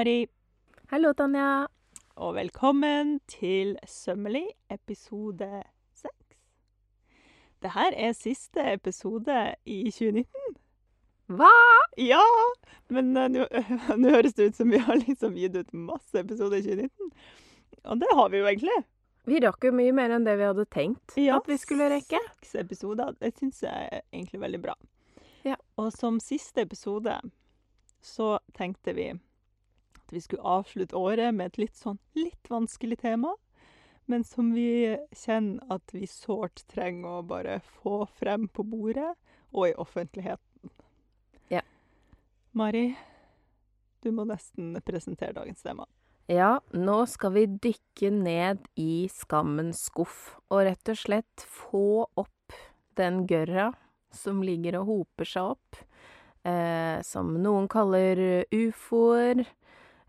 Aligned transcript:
Mari, 0.00 0.26
Hallo, 0.88 1.10
Tanja. 1.12 1.66
og 2.16 2.34
velkommen 2.34 3.18
til 3.28 3.74
Sømmelig 3.84 4.46
episode 4.70 5.62
6. 5.94 6.14
Det 7.60 7.72
her 7.74 7.92
er 8.06 8.14
siste 8.16 8.64
episode 8.72 9.36
i 9.66 9.90
2019. 9.90 10.24
Hva? 11.36 11.52
Ja! 12.00 12.24
Men 12.88 13.12
uh, 13.12 13.44
nå 14.00 14.16
høres 14.16 14.38
det 14.40 14.48
ut 14.48 14.62
som 14.62 14.72
vi 14.72 14.80
har 14.80 15.02
liksom 15.04 15.36
gitt 15.36 15.60
ut 15.60 15.76
masse 15.76 16.16
episoder 16.24 16.62
i 16.62 16.64
2019. 16.64 17.12
Og 17.84 18.00
det 18.00 18.12
har 18.16 18.32
vi 18.32 18.40
jo 18.40 18.48
egentlig. 18.48 18.80
Vi 19.28 19.44
rakk 19.44 19.68
jo 19.68 19.76
mye 19.84 19.92
mer 19.92 20.16
enn 20.16 20.24
det 20.24 20.40
vi 20.40 20.48
hadde 20.48 20.70
tenkt 20.72 21.20
Ja, 21.20 21.42
at 21.44 21.50
vi 21.50 21.60
skulle 21.60 21.92
rekke. 21.92 22.24
Seks 22.40 22.62
episoder. 22.64 23.18
Det 23.20 23.36
syns 23.36 23.66
jeg 23.68 23.90
er 23.92 24.06
egentlig 24.14 24.46
veldig 24.48 24.66
bra. 24.70 24.80
Ja. 25.44 25.60
Og 25.76 25.92
som 25.92 26.24
siste 26.24 26.64
episode 26.64 27.20
så 28.00 28.38
tenkte 28.56 28.96
vi 28.96 29.12
at 30.10 30.16
vi 30.16 30.20
skulle 30.24 30.42
avslutte 30.42 30.98
året 30.98 31.30
med 31.34 31.52
et 31.52 31.60
litt 31.62 31.78
sånn 31.78 32.00
litt 32.18 32.50
vanskelig 32.50 32.98
tema, 33.04 33.36
men 34.10 34.24
som 34.26 34.50
vi 34.50 34.96
kjenner 35.14 35.62
at 35.70 35.94
vi 35.94 36.08
sårt 36.10 36.64
trenger 36.72 37.20
å 37.20 37.26
bare 37.26 37.60
få 37.62 38.02
frem 38.18 38.48
på 38.50 38.64
bordet 38.66 39.12
og 39.54 39.68
i 39.68 39.76
offentligheten. 39.78 40.72
Ja. 41.54 41.62
Mari, 42.58 42.88
du 44.02 44.10
må 44.10 44.26
nesten 44.26 44.74
presentere 44.82 45.36
dagens 45.36 45.62
tema. 45.62 45.86
Ja, 46.30 46.58
nå 46.74 46.96
skal 47.10 47.34
vi 47.34 47.46
dykke 47.46 48.10
ned 48.14 48.66
i 48.78 49.06
skammens 49.14 49.84
skuff 49.90 50.36
og 50.50 50.64
rett 50.66 50.90
og 50.90 50.98
slett 50.98 51.46
få 51.46 52.04
opp 52.18 52.58
den 52.98 53.24
gørra 53.30 53.70
som 54.14 54.42
ligger 54.42 54.80
og 54.80 54.90
hoper 54.90 55.26
seg 55.26 55.54
opp, 55.54 55.80
eh, 56.42 56.98
som 57.06 57.34
noen 57.42 57.70
kaller 57.70 58.44
ufoer. 58.50 59.46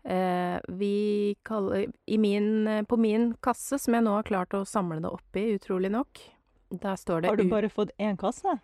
Eh, 0.04 0.58
vi 0.68 1.36
kaller 1.46 1.86
i 2.10 2.16
min, 2.18 2.84
På 2.88 2.96
min 2.98 3.34
kasse, 3.38 3.78
som 3.78 3.94
jeg 3.94 4.02
nå 4.02 4.16
har 4.16 4.26
klart 4.26 4.54
å 4.54 4.64
samle 4.66 4.98
det 4.98 5.10
opp 5.14 5.38
i, 5.38 5.52
utrolig 5.54 5.92
nok, 5.94 6.18
der 6.72 6.96
står 6.98 7.22
det 7.22 7.30
Har 7.30 7.38
du 7.38 7.44
bare 7.50 7.70
fått 7.70 7.92
én 7.98 8.18
kasse? 8.18 8.56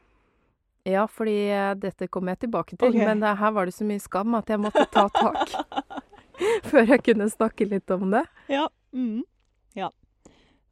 Ja, 0.89 1.05
fordi 1.07 1.37
eh, 1.53 1.75
dette 1.79 2.09
kommer 2.09 2.35
jeg 2.35 2.47
tilbake 2.47 2.77
til, 2.77 2.89
Okay. 2.89 3.05
men 3.07 3.21
det, 3.21 3.37
her 3.39 3.53
var 3.55 3.67
det 3.69 3.75
så 3.77 3.87
mye 3.87 4.03
skam 4.03 4.35
at 4.35 4.49
jeg 4.51 4.59
måtte 4.63 4.87
ta 4.91 5.07
tak 5.15 5.55
før 6.71 6.87
jeg 6.95 7.03
kunne 7.07 7.29
snakke 7.31 7.67
litt 7.69 7.91
om 7.91 8.11
det. 8.15 8.25
Ja. 8.49 8.69
Mm. 8.93 9.23
ja. 9.75 9.91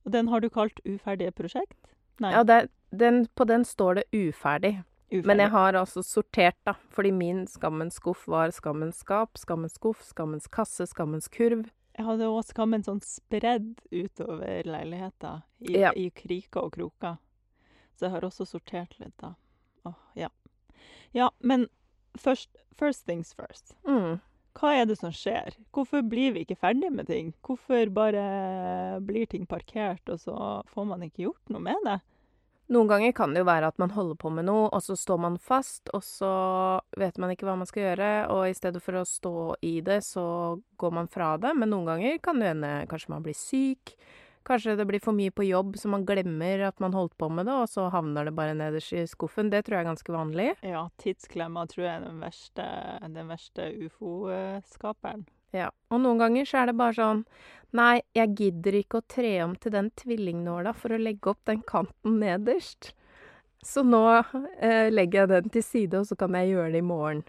Den 0.04 0.28
har 0.28 0.40
du 0.40 0.48
kalt 0.50 0.80
uferdige 0.86 1.34
prosjekt? 1.34 1.76
Nei. 2.22 2.32
Ja, 2.32 2.42
det, 2.46 2.68
den, 2.90 3.26
på 3.34 3.44
den 3.44 3.64
står 3.66 4.00
det 4.00 4.04
uferdig. 4.14 4.78
Uferdig. 5.10 5.26
Men 5.26 5.38
jeg 5.44 5.50
har 5.50 5.78
altså 5.80 6.02
sortert, 6.02 6.56
da. 6.66 6.74
Fordi 6.90 7.12
min 7.12 7.46
skammens 7.46 7.94
skuff 8.00 8.26
var 8.28 8.50
skammens 8.54 8.98
skap, 9.04 9.38
skammens 9.38 9.74
skuff, 9.78 10.02
skammens 10.02 10.48
kasse, 10.48 10.86
skammens 10.90 11.28
kurv. 11.28 11.68
Jeg 11.96 12.04
hadde 12.04 12.28
òg 12.28 12.42
skammen 12.44 12.82
sånn 12.84 13.00
spredd 13.00 13.78
utover 13.90 14.62
leiligheta, 14.68 15.42
i, 15.64 15.78
Ja. 15.80 15.92
i 15.96 16.10
kriker 16.10 16.66
og 16.68 16.72
kroker. 16.76 17.16
Så 17.96 18.06
jeg 18.06 18.10
har 18.12 18.20
også 18.28 18.44
sortert 18.46 18.98
litt, 19.00 19.16
da. 19.16 19.34
Åh, 19.86 19.94
ja. 20.14 20.28
Ja, 21.14 21.30
men 21.40 21.68
først 22.18 22.50
First 22.76 23.06
things 23.06 23.32
first. 23.32 23.74
Mm. 23.88 24.18
Hva 24.52 24.74
er 24.76 24.84
det 24.84 24.98
som 24.98 25.08
skjer? 25.10 25.54
Hvorfor 25.72 26.02
blir 26.04 26.34
vi 26.34 26.42
ikke 26.44 26.58
ferdig 26.60 26.90
med 26.92 27.06
ting? 27.08 27.30
Hvorfor 27.40 27.88
bare 27.88 29.00
blir 29.00 29.24
ting 29.26 29.46
parkert, 29.48 30.02
og 30.12 30.20
så 30.20 30.36
får 30.68 30.84
man 30.86 31.00
ikke 31.06 31.22
gjort 31.24 31.48
noe 31.48 31.62
med 31.64 31.80
det? 31.86 31.94
Noen 32.66 32.88
ganger 32.90 33.12
kan 33.14 33.30
det 33.30 33.44
jo 33.44 33.46
være 33.46 33.68
at 33.70 33.78
man 33.78 33.92
holder 33.94 34.18
på 34.18 34.30
med 34.34 34.48
noe, 34.48 34.66
og 34.74 34.82
så 34.82 34.96
står 34.98 35.20
man 35.22 35.36
fast, 35.38 35.86
og 35.94 36.02
så 36.02 36.30
vet 36.98 37.18
man 37.22 37.30
ikke 37.30 37.46
hva 37.46 37.54
man 37.60 37.68
skal 37.68 37.84
gjøre, 37.84 38.10
og 38.34 38.48
i 38.48 38.56
stedet 38.58 38.82
for 38.82 38.98
å 38.98 39.06
stå 39.06 39.34
i 39.62 39.76
det, 39.86 40.00
så 40.02 40.58
går 40.80 40.96
man 40.98 41.10
fra 41.10 41.36
det. 41.38 41.54
Men 41.54 41.70
noen 41.70 41.92
ganger 41.92 42.18
kan 42.24 42.42
det 42.42 42.50
hende 42.50 42.72
kanskje 42.90 43.12
man 43.14 43.26
blir 43.26 43.38
syk. 43.38 43.94
Kanskje 44.46 44.76
det 44.78 44.86
blir 44.86 45.02
for 45.02 45.14
mye 45.14 45.34
på 45.34 45.46
jobb, 45.46 45.74
så 45.78 45.90
man 45.90 46.04
glemmer 46.06 46.66
at 46.68 46.82
man 46.82 46.94
holdt 46.94 47.16
på 47.18 47.30
med 47.30 47.46
det, 47.46 47.54
og 47.54 47.70
så 47.70 47.86
havner 47.94 48.26
det 48.26 48.34
bare 48.34 48.58
nederst 48.58 48.94
i 48.94 49.06
skuffen. 49.10 49.50
Det 49.50 49.64
tror 49.66 49.78
jeg 49.78 49.86
er 49.86 49.90
ganske 49.92 50.16
vanlig. 50.18 50.50
Ja, 50.66 50.84
tidsklemma 51.02 51.66
tror 51.70 51.86
jeg 51.86 51.94
er 51.94 52.04
den 52.06 52.20
verste, 52.22 52.68
den 53.14 53.30
verste 53.30 53.70
ufo-skaperen. 53.86 55.26
Ja. 55.54 55.70
Og 55.90 56.02
noen 56.02 56.18
ganger 56.20 56.48
så 56.48 56.62
er 56.62 56.70
det 56.70 56.78
bare 56.78 56.96
sånn 56.96 57.24
Nei, 57.76 58.00
jeg 58.16 58.36
gidder 58.38 58.76
ikke 58.78 59.00
å 59.02 59.04
tre 59.10 59.32
om 59.44 59.56
til 59.60 59.72
den 59.74 59.90
tvillingnåla 60.00 60.72
for 60.72 60.94
å 60.94 61.00
legge 61.02 61.32
opp 61.32 61.42
den 61.50 61.64
kanten 61.66 62.20
nederst. 62.22 62.92
Så 63.60 63.82
nå 63.84 64.04
eh, 64.14 64.86
legger 64.92 65.24
jeg 65.24 65.30
den 65.32 65.50
til 65.52 65.64
side, 65.66 65.98
og 65.98 66.06
så 66.08 66.16
kan 66.16 66.38
jeg 66.38 66.54
gjøre 66.54 66.70
det 66.72 66.80
i 66.80 66.86
morgen. 66.86 67.24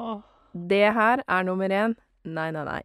Åh, 0.00 0.24
Det 0.52 0.88
her 0.96 1.22
er 1.28 1.44
nummer 1.46 1.68
én. 1.70 1.94
Nei, 2.24 2.48
nei, 2.56 2.64
nei. 2.64 2.82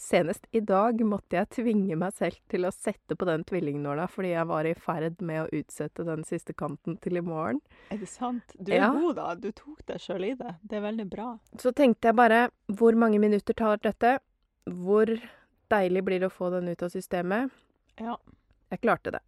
Senest 0.00 0.46
i 0.56 0.60
dag 0.64 1.00
måtte 1.04 1.36
jeg 1.36 1.48
tvinge 1.50 1.96
meg 2.00 2.12
selv 2.16 2.36
til 2.48 2.64
å 2.64 2.70
sette 2.72 3.16
på 3.18 3.26
den 3.28 3.44
tvillingnåla 3.44 4.06
fordi 4.10 4.30
jeg 4.32 4.46
var 4.48 4.64
i 4.68 4.74
ferd 4.74 5.20
med 5.20 5.42
å 5.44 5.60
utsette 5.60 6.04
den 6.08 6.24
siste 6.24 6.54
kanten 6.56 6.96
til 7.04 7.18
i 7.20 7.24
morgen. 7.24 7.60
er 7.90 7.98
det 7.98 8.08
sant? 8.08 8.54
Du 8.58 8.72
Ja. 8.72 8.88
er 8.92 9.00
god, 9.00 9.16
da. 9.16 9.34
Du 9.34 9.50
tok 9.52 9.84
deg 9.86 9.98
sjøl 10.00 10.24
i 10.30 10.34
det. 10.34 10.54
Det 10.66 10.76
er 10.78 10.80
veldig 10.86 11.08
bra. 11.10 11.38
Så 11.58 11.72
tenkte 11.74 12.08
jeg 12.08 12.16
bare 12.16 12.50
hvor 12.68 12.96
mange 12.96 13.18
minutter 13.20 13.54
tar 13.54 13.76
dette? 13.78 14.18
Hvor 14.66 15.06
deilig 15.70 16.04
blir 16.04 16.20
det 16.20 16.28
å 16.30 16.32
få 16.32 16.50
den 16.50 16.68
ut 16.68 16.82
av 16.82 16.88
systemet? 16.90 17.50
Ja. 17.98 18.16
Jeg 18.70 18.80
klarte 18.80 19.10
det. 19.12 19.20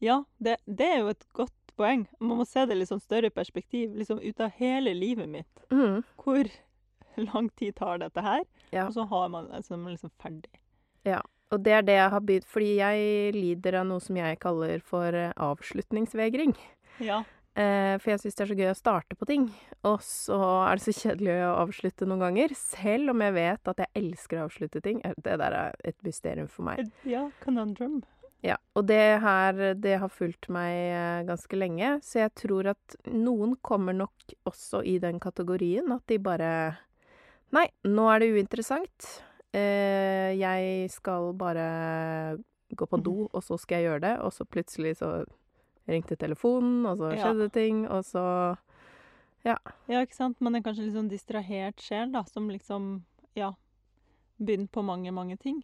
Ja, 0.00 0.24
det, 0.38 0.58
det 0.66 0.86
er 0.86 0.98
jo 1.00 1.08
et 1.08 1.24
godt 1.32 1.52
poeng. 1.76 2.06
Man 2.20 2.38
må 2.38 2.46
se 2.46 2.64
det 2.66 2.76
i 2.76 2.80
litt 2.80 2.88
sånn 2.88 3.00
større 3.02 3.30
perspektiv. 3.30 3.94
Liksom 3.96 4.20
ut 4.22 4.40
av 4.40 4.50
hele 4.58 4.94
livet 4.94 5.28
mitt. 5.28 5.64
Mm. 5.70 6.02
Hvor 6.22 6.48
lang 7.32 7.50
tid 7.56 7.76
tar 7.78 8.02
dette 8.04 8.24
her? 8.24 8.44
Ja. 8.72 8.86
Og 8.86 8.94
så 8.96 9.06
har 9.10 9.28
man 9.32 9.50
det 9.52 9.64
som 9.66 9.86
liksom 9.88 10.12
ferdig. 10.22 10.52
Og 11.54 11.62
det 11.62 11.76
er 11.76 11.84
det 11.86 11.94
jeg 11.94 12.10
har 12.10 12.24
begynt 12.26 12.48
Fordi 12.50 12.72
jeg 12.80 13.34
lider 13.36 13.80
av 13.80 13.86
noe 13.86 14.02
som 14.02 14.18
jeg 14.18 14.40
kaller 14.42 14.82
for 14.84 15.14
eh, 15.14 15.32
avslutningsvegring. 15.38 16.56
Ja. 17.04 17.20
Eh, 17.56 17.94
for 18.02 18.12
jeg 18.12 18.20
syns 18.20 18.36
det 18.36 18.44
er 18.44 18.50
så 18.50 18.58
gøy 18.58 18.70
å 18.72 18.78
starte 18.78 19.18
på 19.18 19.28
ting. 19.30 19.46
Og 19.86 20.02
så 20.04 20.40
er 20.66 20.76
det 20.76 20.86
så 20.88 20.96
kjedelig 20.96 21.38
å 21.46 21.54
avslutte 21.62 22.08
noen 22.08 22.24
ganger. 22.26 22.56
Selv 22.58 23.14
om 23.14 23.22
jeg 23.24 23.36
vet 23.38 23.70
at 23.72 23.84
jeg 23.84 23.92
elsker 24.02 24.40
å 24.40 24.48
avslutte 24.48 24.82
ting. 24.84 25.00
Eh, 25.06 25.14
Det 25.22 25.38
der 25.40 25.56
er 25.62 25.80
et 25.86 25.98
mysterium 26.06 26.50
for 26.50 26.66
meg. 26.68 26.84
Ja, 27.08 27.28
conundrum. 27.44 28.02
Ja, 28.44 28.58
og 28.76 28.84
det 28.86 29.00
her, 29.22 29.56
det 29.80 29.96
har 30.02 30.12
fulgt 30.12 30.50
meg 30.52 30.74
eh, 30.92 31.22
ganske 31.26 31.56
lenge, 31.56 31.96
så 32.04 32.20
jeg 32.20 32.34
tror 32.36 32.68
at 32.74 32.96
noen 33.08 33.56
kommer 33.64 33.96
nok 33.96 34.34
også 34.46 34.82
i 34.86 34.98
den 35.02 35.18
kategorien 35.22 35.88
at 35.94 36.04
de 36.10 36.18
bare 36.22 36.50
Nei, 37.56 37.68
nå 37.88 38.04
er 38.12 38.20
det 38.20 38.34
uinteressant. 38.34 39.06
Eh, 39.56 40.34
jeg 40.36 40.90
skal 40.92 41.30
bare 41.38 41.66
gå 42.76 42.88
på 42.90 43.00
do, 43.00 43.14
og 43.34 43.44
så 43.44 43.56
skal 43.60 43.80
jeg 43.80 43.88
gjøre 43.90 44.04
det, 44.04 44.14
og 44.26 44.34
så 44.34 44.44
plutselig 44.44 44.96
så 45.00 45.10
ringte 45.88 46.18
telefonen, 46.20 46.84
og 46.90 46.98
så 47.00 47.14
Ja. 47.14 47.22
skjedde 47.22 47.52
ting, 47.54 47.86
og 47.88 48.04
så 48.04 48.56
Ja, 49.46 49.54
ja, 49.86 50.00
ikke 50.02 50.16
sant? 50.16 50.40
Man 50.40 50.56
er 50.56 50.60
kanskje 50.60 50.88
litt 50.88 50.96
sånn 50.98 51.08
distrahert 51.08 51.80
sjel, 51.80 52.10
da, 52.12 52.24
som 52.24 52.48
liksom 52.50 53.04
Ja, 53.36 53.52
begynner 54.40 54.68
på 54.72 54.82
mange, 54.82 55.12
mange 55.12 55.36
ting. 55.38 55.62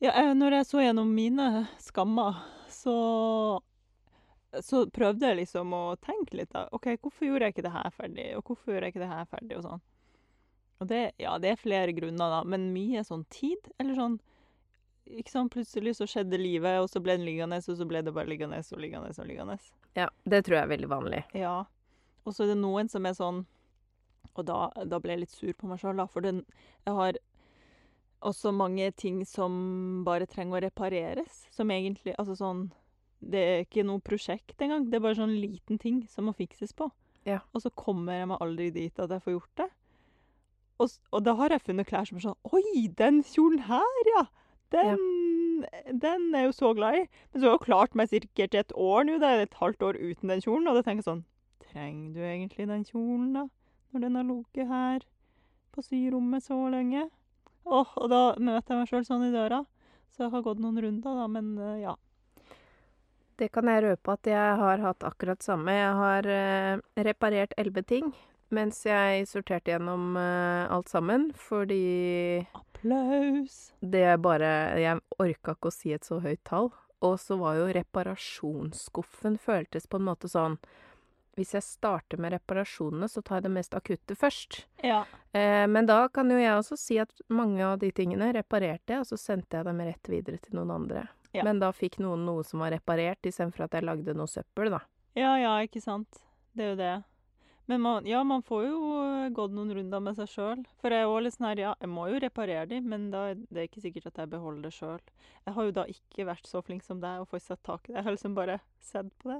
Ja, 0.00 0.12
jeg, 0.14 0.36
når 0.38 0.52
jeg 0.54 0.66
så 0.66 0.78
gjennom 0.80 1.10
mine 1.14 1.68
skammer, 1.78 2.38
så 2.68 3.60
så 4.64 4.86
prøvde 4.90 5.28
jeg 5.28 5.36
liksom 5.42 5.74
å 5.74 5.96
tenke 6.00 6.38
litt, 6.38 6.50
da. 6.54 6.68
OK, 6.72 6.96
hvorfor 7.02 7.26
gjorde 7.26 7.44
jeg 7.44 7.54
ikke 7.54 7.66
det 7.66 7.72
her 7.74 7.90
ferdig, 7.90 8.36
og 8.38 8.44
hvorfor 8.44 8.72
gjorde 8.72 8.86
jeg 8.86 8.94
ikke 8.94 9.02
det 9.04 9.10
her 9.12 9.26
ferdig, 9.28 9.56
og 9.58 9.66
sånn. 9.66 9.82
Og 10.78 10.88
det 10.90 11.12
Ja, 11.18 11.38
det 11.38 11.52
er 11.52 11.60
flere 11.60 11.92
grunner, 11.92 12.38
da, 12.38 12.42
men 12.44 12.72
mye 12.74 13.04
sånn 13.06 13.24
tid, 13.32 13.70
eller 13.78 13.98
sånn 13.98 14.18
Ikke 15.08 15.32
sant, 15.32 15.52
plutselig 15.54 15.96
så 15.96 16.06
skjedde 16.06 16.36
livet, 16.36 16.82
og 16.82 16.90
så 16.92 17.00
ble 17.00 17.16
den 17.16 17.24
liggende, 17.24 17.56
og 17.56 17.78
så 17.78 17.86
ble 17.88 18.02
det 18.04 18.12
bare 18.12 18.28
liggende 18.28 18.58
og 18.60 18.80
liggende 18.82 19.08
og 19.08 19.26
liggende. 19.26 19.56
Ja, 19.96 20.10
det 20.28 20.42
tror 20.44 20.58
jeg 20.58 20.66
er 20.66 20.74
veldig 20.74 20.90
vanlig. 20.90 21.22
Ja. 21.32 21.62
Og 22.28 22.34
så 22.36 22.44
er 22.44 22.52
det 22.52 22.58
noen 22.60 22.90
som 22.92 23.06
er 23.08 23.16
sånn 23.16 23.46
Og 24.36 24.44
da, 24.46 24.68
da 24.86 25.00
ble 25.02 25.16
jeg 25.16 25.22
litt 25.24 25.32
sur 25.34 25.54
på 25.56 25.66
meg 25.66 25.80
sjøl, 25.80 25.96
da. 25.98 26.06
For 26.12 26.22
den, 26.22 26.44
jeg 26.84 26.94
har 26.94 27.16
også 28.20 28.52
mange 28.52 28.90
ting 28.98 29.22
som 29.26 30.04
bare 30.06 30.26
trenger 30.26 30.58
å 30.58 30.62
repareres. 30.68 31.46
Som 31.54 31.72
egentlig 31.74 32.14
Altså 32.18 32.36
sånn 32.38 32.68
Det 33.18 33.40
er 33.42 33.64
ikke 33.64 33.86
noe 33.86 34.04
prosjekt 34.04 34.60
engang. 34.62 34.90
Det 34.90 34.98
er 34.98 35.06
bare 35.08 35.18
sånn 35.18 35.38
liten 35.40 35.80
ting 35.82 36.04
som 36.10 36.28
må 36.28 36.36
fikses 36.38 36.74
på. 36.76 36.86
Ja. 37.26 37.40
Og 37.52 37.64
så 37.64 37.72
kommer 37.74 38.20
jeg 38.20 38.28
meg 38.30 38.44
aldri 38.44 38.68
dit 38.74 39.00
at 39.02 39.10
jeg 39.10 39.24
får 39.24 39.34
gjort 39.34 39.54
det. 39.64 39.68
Og, 40.78 40.92
og 41.10 41.24
da 41.26 41.34
har 41.40 41.54
jeg 41.54 41.64
funnet 41.66 41.88
klær 41.88 42.06
som 42.06 42.18
er 42.20 42.28
sånn 42.28 42.54
Oi, 42.54 42.86
den 42.98 43.22
kjolen 43.26 43.64
her, 43.66 44.12
ja! 44.14 44.26
Den, 44.70 45.00
den 45.96 46.26
er 46.36 46.44
jeg 46.44 46.50
jo 46.50 46.56
så 46.58 46.72
glad 46.76 46.98
i. 46.98 47.04
Men 47.32 47.40
så 47.40 47.46
har 47.46 47.54
jeg 47.54 47.58
jo 47.58 47.64
klart 47.64 47.94
meg 47.96 48.10
sikkert 48.10 48.56
et 48.58 48.74
år 48.76 49.06
nå. 49.08 49.16
Det 49.22 49.28
er 49.28 49.44
et 49.46 49.60
halvt 49.62 49.84
år 49.86 50.00
uten 50.00 50.32
den 50.32 50.42
kjolen. 50.44 50.68
Og 50.68 50.76
da 50.76 50.84
tenker 50.84 51.02
jeg 51.02 51.08
sånn 51.08 51.24
Trenger 51.68 52.12
du 52.14 52.20
egentlig 52.24 52.66
den 52.68 52.84
kjolen, 52.88 53.30
da? 53.36 53.46
Når 53.92 54.04
den 54.04 54.18
har 54.18 54.26
ligget 54.28 54.68
her 54.68 55.06
på 55.72 55.84
syrommet 55.84 56.44
så 56.44 56.58
lenge? 56.72 57.06
Åh, 57.68 57.96
og 58.00 58.06
da 58.12 58.20
møter 58.36 58.74
jeg 58.74 58.82
meg 58.82 58.92
sjøl 58.92 59.08
sånn 59.08 59.26
i 59.28 59.32
døra. 59.32 59.62
Så 60.12 60.24
jeg 60.24 60.32
har 60.32 60.44
gått 60.44 60.60
noen 60.62 60.80
runder, 60.80 61.18
da, 61.20 61.26
men 61.32 61.50
eh, 61.60 61.82
ja. 61.84 61.94
Det 63.38 63.50
kan 63.54 63.68
jeg 63.70 63.84
røpe 63.84 64.16
at 64.16 64.26
jeg 64.26 64.54
har 64.62 64.80
hatt 64.82 65.04
akkurat 65.06 65.44
samme. 65.44 65.74
Jeg 65.76 65.92
har 66.00 66.28
eh, 66.32 66.80
reparert 67.06 67.52
elleve 67.60 67.84
ting. 67.86 68.08
Mens 68.54 68.80
jeg 68.86 69.26
sorterte 69.28 69.72
gjennom 69.74 70.16
uh, 70.16 70.66
alt 70.72 70.88
sammen, 70.88 71.28
fordi 71.36 72.46
Applaus. 72.56 73.72
det 73.80 74.18
bare 74.24 74.50
Jeg 74.80 75.00
orka 75.18 75.54
ikke 75.56 75.70
å 75.70 75.74
si 75.74 75.92
et 75.94 76.06
så 76.06 76.20
høyt 76.24 76.42
tall. 76.48 76.70
Og 77.04 77.18
så 77.20 77.36
var 77.38 77.58
jo 77.58 77.68
reparasjonsskuffen 77.70 79.38
føltes 79.38 79.86
på 79.86 80.00
en 80.00 80.06
måte 80.08 80.26
sånn 80.30 80.56
Hvis 81.38 81.54
jeg 81.54 81.62
starter 81.62 82.18
med 82.18 82.32
reparasjonene, 82.34 83.06
så 83.06 83.22
tar 83.22 83.38
jeg 83.38 83.44
det 83.46 83.52
mest 83.54 83.76
akutte 83.78 84.16
først. 84.18 84.64
Ja. 84.82 85.04
Eh, 85.30 85.68
men 85.70 85.86
da 85.86 86.00
kan 86.10 86.32
jo 86.32 86.38
jeg 86.40 86.56
også 86.56 86.74
si 86.80 86.96
at 86.98 87.12
mange 87.30 87.62
av 87.62 87.76
de 87.78 87.92
tingene 87.94 88.32
reparerte 88.34 88.96
jeg, 88.96 89.04
og 89.04 89.06
så 89.06 89.20
sendte 89.22 89.60
jeg 89.60 89.68
dem 89.68 89.84
rett 89.86 90.10
videre 90.10 90.42
til 90.42 90.58
noen 90.58 90.72
andre. 90.74 91.04
Ja. 91.30 91.44
Men 91.46 91.60
da 91.62 91.70
fikk 91.70 92.00
noen 92.02 92.24
noe 92.26 92.42
som 92.42 92.64
var 92.64 92.74
reparert, 92.74 93.22
istedenfor 93.22 93.68
at 93.68 93.78
jeg 93.78 93.86
lagde 93.86 94.16
noe 94.18 94.26
søppel, 94.26 94.72
da. 94.74 94.82
Ja, 95.14 95.36
ja, 95.38 95.54
ikke 95.62 95.82
sant. 95.84 96.24
Det 96.58 96.66
er 96.66 96.72
jo 96.72 96.80
det. 96.80 96.94
Men 97.68 97.80
man, 97.80 98.06
ja, 98.06 98.24
man 98.24 98.42
får 98.42 98.62
jo 98.64 98.76
eh, 99.02 99.30
gått 99.36 99.52
noen 99.52 99.74
runder 99.76 100.00
med 100.00 100.16
seg 100.16 100.30
sjøl. 100.32 100.62
For 100.80 100.94
jeg 100.94 101.04
er 101.04 101.10
òg 101.10 101.18
litt 101.26 101.34
sånn 101.34 101.50
her, 101.50 101.60
ja, 101.60 101.72
jeg 101.82 101.90
må 101.92 102.06
jo 102.08 102.20
reparere 102.24 102.64
de, 102.70 102.78
men 102.80 103.10
da, 103.12 103.26
det 103.36 103.60
er 103.60 103.68
ikke 103.68 103.82
sikkert 103.84 104.08
at 104.08 104.22
jeg 104.22 104.30
beholder 104.32 104.70
det 104.70 104.72
sjøl. 104.72 105.02
Jeg 105.44 105.56
har 105.58 105.68
jo 105.68 105.74
da 105.76 105.84
ikke 105.92 106.26
vært 106.30 106.48
så 106.48 106.62
flink 106.64 106.86
som 106.86 107.02
deg 107.04 107.20
og 107.20 107.28
fått 107.28 107.44
satt 107.44 107.60
tak 107.68 107.84
i 107.84 107.92
det. 107.92 107.98
Jeg 107.98 108.06
har 108.08 108.16
liksom 108.16 108.38
bare 108.40 108.56
sett 108.80 109.12
på 109.20 109.34
det, 109.34 109.38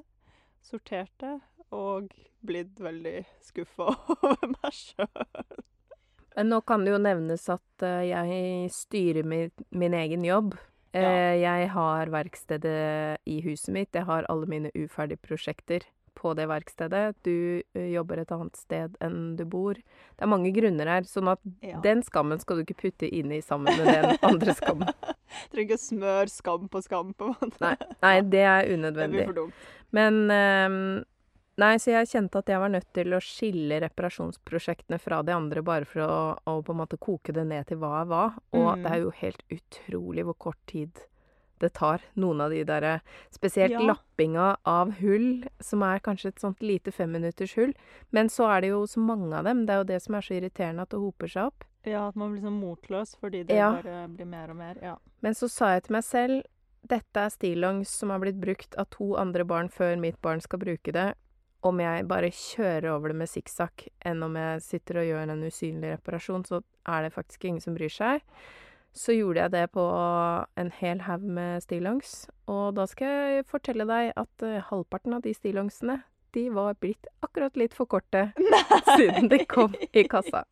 sortert 0.61 1.15
det, 1.25 1.35
og 1.73 2.13
blitt 2.45 2.85
veldig 2.85 3.17
skuffa 3.49 3.89
over 4.19 4.53
meg 4.59 4.77
sjøl. 4.77 5.65
Men 6.37 6.53
nå 6.53 6.61
kan 6.69 6.85
det 6.85 6.93
jo 6.93 7.01
nevnes 7.01 7.49
at 7.49 7.89
eh, 7.89 8.11
jeg 8.13 8.73
styrer 8.77 9.25
min, 9.25 9.49
min 9.73 9.97
egen 10.05 10.29
jobb. 10.29 10.53
Ja. 10.93 11.01
Eh, 11.01 11.37
jeg 11.41 11.73
har 11.73 12.13
verkstedet 12.13 13.25
i 13.25 13.41
huset 13.49 13.73
mitt. 13.73 13.97
Jeg 13.97 14.05
har 14.05 14.29
alle 14.29 14.53
mine 14.53 14.77
uferdige 14.77 15.25
prosjekter 15.25 15.89
på 16.19 16.33
det 16.39 16.49
verkstedet. 16.51 17.05
Du 17.27 17.63
eh, 17.63 17.89
jobber 17.95 18.19
et 18.25 18.33
annet 18.35 18.59
sted 18.59 18.97
enn 19.05 19.37
du 19.39 19.45
bor. 19.49 19.79
Det 19.79 20.27
er 20.27 20.31
mange 20.33 20.51
grunner 20.57 20.91
her, 20.91 21.07
sånn 21.09 21.31
at 21.33 21.41
Ja. 21.65 21.79
den 21.85 22.03
skammen 22.07 22.41
skal 22.43 22.59
du 22.59 22.65
ikke 22.67 22.81
putte 22.83 23.07
inn 23.09 23.31
i 23.33 23.39
sammen 23.45 23.71
med 23.79 23.87
den 23.87 24.19
andre 24.27 24.55
skammen. 24.59 24.91
Trenger 25.53 25.69
ikke 25.69 25.79
smøre 25.83 26.33
skam 26.33 26.67
på 26.73 26.83
skam, 26.83 27.15
på 27.15 27.31
en 27.31 27.37
måte. 27.39 27.61
Nei, 27.63 27.77
nei 28.03 28.17
det 28.35 28.43
er 28.49 28.73
unødvendig. 28.75 29.23
Det 29.23 29.29
blir 29.29 29.31
for 29.31 29.41
dumt. 29.45 29.71
Men 29.95 30.25
um, 30.33 31.05
Nei, 31.59 31.73
så 31.83 31.91
jeg 31.91 32.07
kjente 32.07 32.39
at 32.39 32.51
jeg 32.53 32.61
var 32.63 32.71
nødt 32.71 32.87
til 32.95 33.15
å 33.17 33.19
skille 33.19 33.81
reparasjonsprosjektene 33.83 34.99
fra 35.03 35.23
de 35.27 35.33
andre, 35.35 35.59
bare 35.67 35.89
for 35.91 36.05
å, 36.05 36.19
å 36.47 36.53
på 36.63 36.71
en 36.75 36.79
måte 36.79 36.99
koke 37.03 37.35
det 37.35 37.43
ned 37.51 37.67
til 37.67 37.81
hva 37.83 37.97
er 38.05 38.07
hva. 38.13 38.21
Og 38.55 38.69
Mm. 38.77 38.83
det 38.85 38.93
er 38.93 39.01
jo 39.03 39.11
helt 39.19 39.43
utrolig 39.57 40.25
hvor 40.29 40.37
kort 40.39 40.61
tid 40.71 41.03
det 41.61 41.73
tar. 41.75 42.01
Noen 42.17 42.41
av 42.41 42.51
de 42.51 42.65
derre 42.65 43.01
Spesielt 43.31 43.73
Ja. 43.73 43.81
lappinga 43.81 44.57
av 44.67 44.93
hull, 45.01 45.45
som 45.61 45.83
er 45.83 45.99
kanskje 46.01 46.29
et 46.29 46.41
sånt 46.41 46.61
lite 46.61 46.93
femminutters 46.93 47.55
hull. 47.57 47.73
Men 48.13 48.29
så 48.29 48.49
er 48.57 48.61
det 48.63 48.69
jo 48.71 48.83
så 48.87 48.99
mange 49.01 49.33
av 49.37 49.45
dem. 49.45 49.67
Det 49.67 49.73
er 49.75 49.79
jo 49.85 49.85
det 49.85 50.03
som 50.03 50.15
er 50.15 50.21
så 50.21 50.35
irriterende, 50.41 50.83
at 50.83 50.91
det 50.91 50.99
hoper 51.01 51.29
seg 51.29 51.47
opp. 51.47 51.65
Ja, 51.85 52.09
at 52.09 52.17
man 52.17 52.33
blir 52.35 52.43
sånn 52.43 52.61
motløs 52.61 53.17
fordi 53.17 53.47
det 53.47 53.57
Ja. 53.57 53.73
bare 53.81 54.09
blir 54.09 54.27
mer 54.27 54.51
og 54.51 54.57
mer. 54.57 54.77
Ja. 54.83 54.97
Men 55.23 55.33
så 55.35 55.49
sa 55.49 55.75
jeg 55.75 55.85
til 55.85 55.93
meg 55.95 56.05
selv 56.05 56.43
dette 56.87 57.17
er 57.17 57.29
stillongs 57.31 57.87
som 57.89 58.11
har 58.11 58.19
blitt 58.21 58.41
brukt 58.41 58.75
av 58.79 58.89
to 58.91 59.15
andre 59.17 59.45
barn 59.45 59.69
før 59.69 59.99
mitt 59.99 60.21
barn 60.23 60.41
skal 60.41 60.59
bruke 60.59 60.93
det. 60.93 61.15
Om 61.63 61.79
jeg 61.81 62.07
bare 62.07 62.31
kjører 62.31 62.85
over 62.95 63.09
det 63.09 63.17
med 63.17 63.29
sikksakk 63.29 63.89
enn 64.07 64.23
om 64.23 64.35
jeg 64.37 64.61
sitter 64.63 64.99
og 64.99 65.07
gjør 65.07 65.31
en 65.31 65.43
usynlig 65.43 65.91
reparasjon, 65.99 66.45
så 66.47 66.63
er 66.87 67.03
det 67.03 67.13
faktisk 67.13 67.45
ingen 67.45 67.61
som 67.61 67.75
bryr 67.75 67.91
seg. 67.91 68.23
Så 68.97 69.15
gjorde 69.15 69.45
jeg 69.45 69.53
det 69.55 69.65
på 69.75 69.85
en 70.59 70.71
hel 70.81 71.03
haug 71.07 71.25
med 71.39 71.63
stillongs, 71.63 72.27
og 72.51 72.75
da 72.79 72.87
skal 72.91 73.13
jeg 73.13 73.47
fortelle 73.51 73.87
deg 73.89 74.13
at 74.19 74.47
eh, 74.47 74.63
halvparten 74.71 75.15
av 75.19 75.23
de 75.27 75.35
stillongsene, 75.37 76.01
de 76.37 76.49
var 76.53 76.75
blitt 76.81 77.07
akkurat 77.25 77.57
litt 77.57 77.77
for 77.77 77.89
korte 77.89 78.29
siden 78.97 79.31
de 79.31 79.45
kom 79.49 79.77
i 79.93 80.05
kassa. 80.11 80.45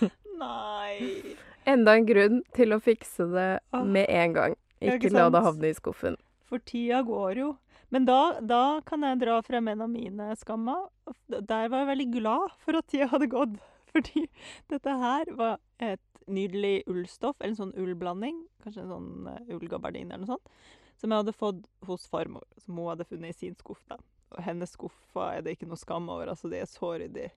Nei. 0.42 1.34
Enda 1.64 1.96
en 1.96 2.06
grunn 2.06 2.42
til 2.54 2.76
å 2.76 2.80
fikse 2.82 3.26
det 3.32 3.48
med 3.72 4.06
en 4.10 4.36
gang. 4.36 4.56
Ikke 4.84 5.08
ikke 5.08 5.14
la 5.16 5.28
det 5.32 5.44
havne 5.46 5.70
i 5.70 5.76
skuffen. 5.76 6.18
For 6.50 6.60
tida 6.60 7.00
går 7.06 7.40
jo. 7.40 7.52
Men 7.94 8.08
da, 8.08 8.36
da 8.42 8.80
kan 8.86 9.04
jeg 9.06 9.20
dra 9.22 9.38
frem 9.46 9.68
en 9.70 9.84
av 9.84 9.90
mine 9.90 10.32
skammer. 10.40 10.88
Der 11.30 11.70
var 11.70 11.84
jeg 11.84 11.90
veldig 11.92 12.08
glad 12.16 12.56
for 12.64 12.78
at 12.80 12.88
tida 12.90 13.08
hadde 13.12 13.30
gått. 13.32 13.54
Fordi 13.94 14.24
dette 14.72 14.96
her 14.98 15.30
var 15.38 15.60
et 15.78 16.02
nydelig 16.26 16.84
ullstoff, 16.90 17.36
eller 17.40 17.54
en 17.54 17.60
sånn 17.60 17.76
ullblanding. 17.80 18.40
Kanskje 18.64 18.84
en 18.84 18.92
sånn 18.92 19.28
uh, 19.28 19.54
ullgabardin 19.56 20.10
eller 20.10 20.24
noe 20.24 20.34
sånt. 20.36 20.56
Som 21.00 21.12
jeg 21.12 21.24
hadde 21.24 21.36
fått 21.36 21.64
hos 21.88 22.06
farmor, 22.10 22.46
som 22.62 22.78
hun 22.78 22.92
hadde 22.92 23.06
funnet 23.08 23.34
i 23.34 23.38
sin 23.38 23.56
skuff. 23.58 23.82
da. 23.90 23.98
Og 24.34 24.40
hennes 24.46 24.72
skuffer 24.74 25.38
er 25.38 25.44
det 25.44 25.56
ikke 25.56 25.68
noe 25.70 25.80
skam 25.80 26.08
over, 26.12 26.30
altså 26.30 26.50
det 26.50 26.62
er 26.62 26.70
så 26.70 26.94
ryddig. 26.98 27.28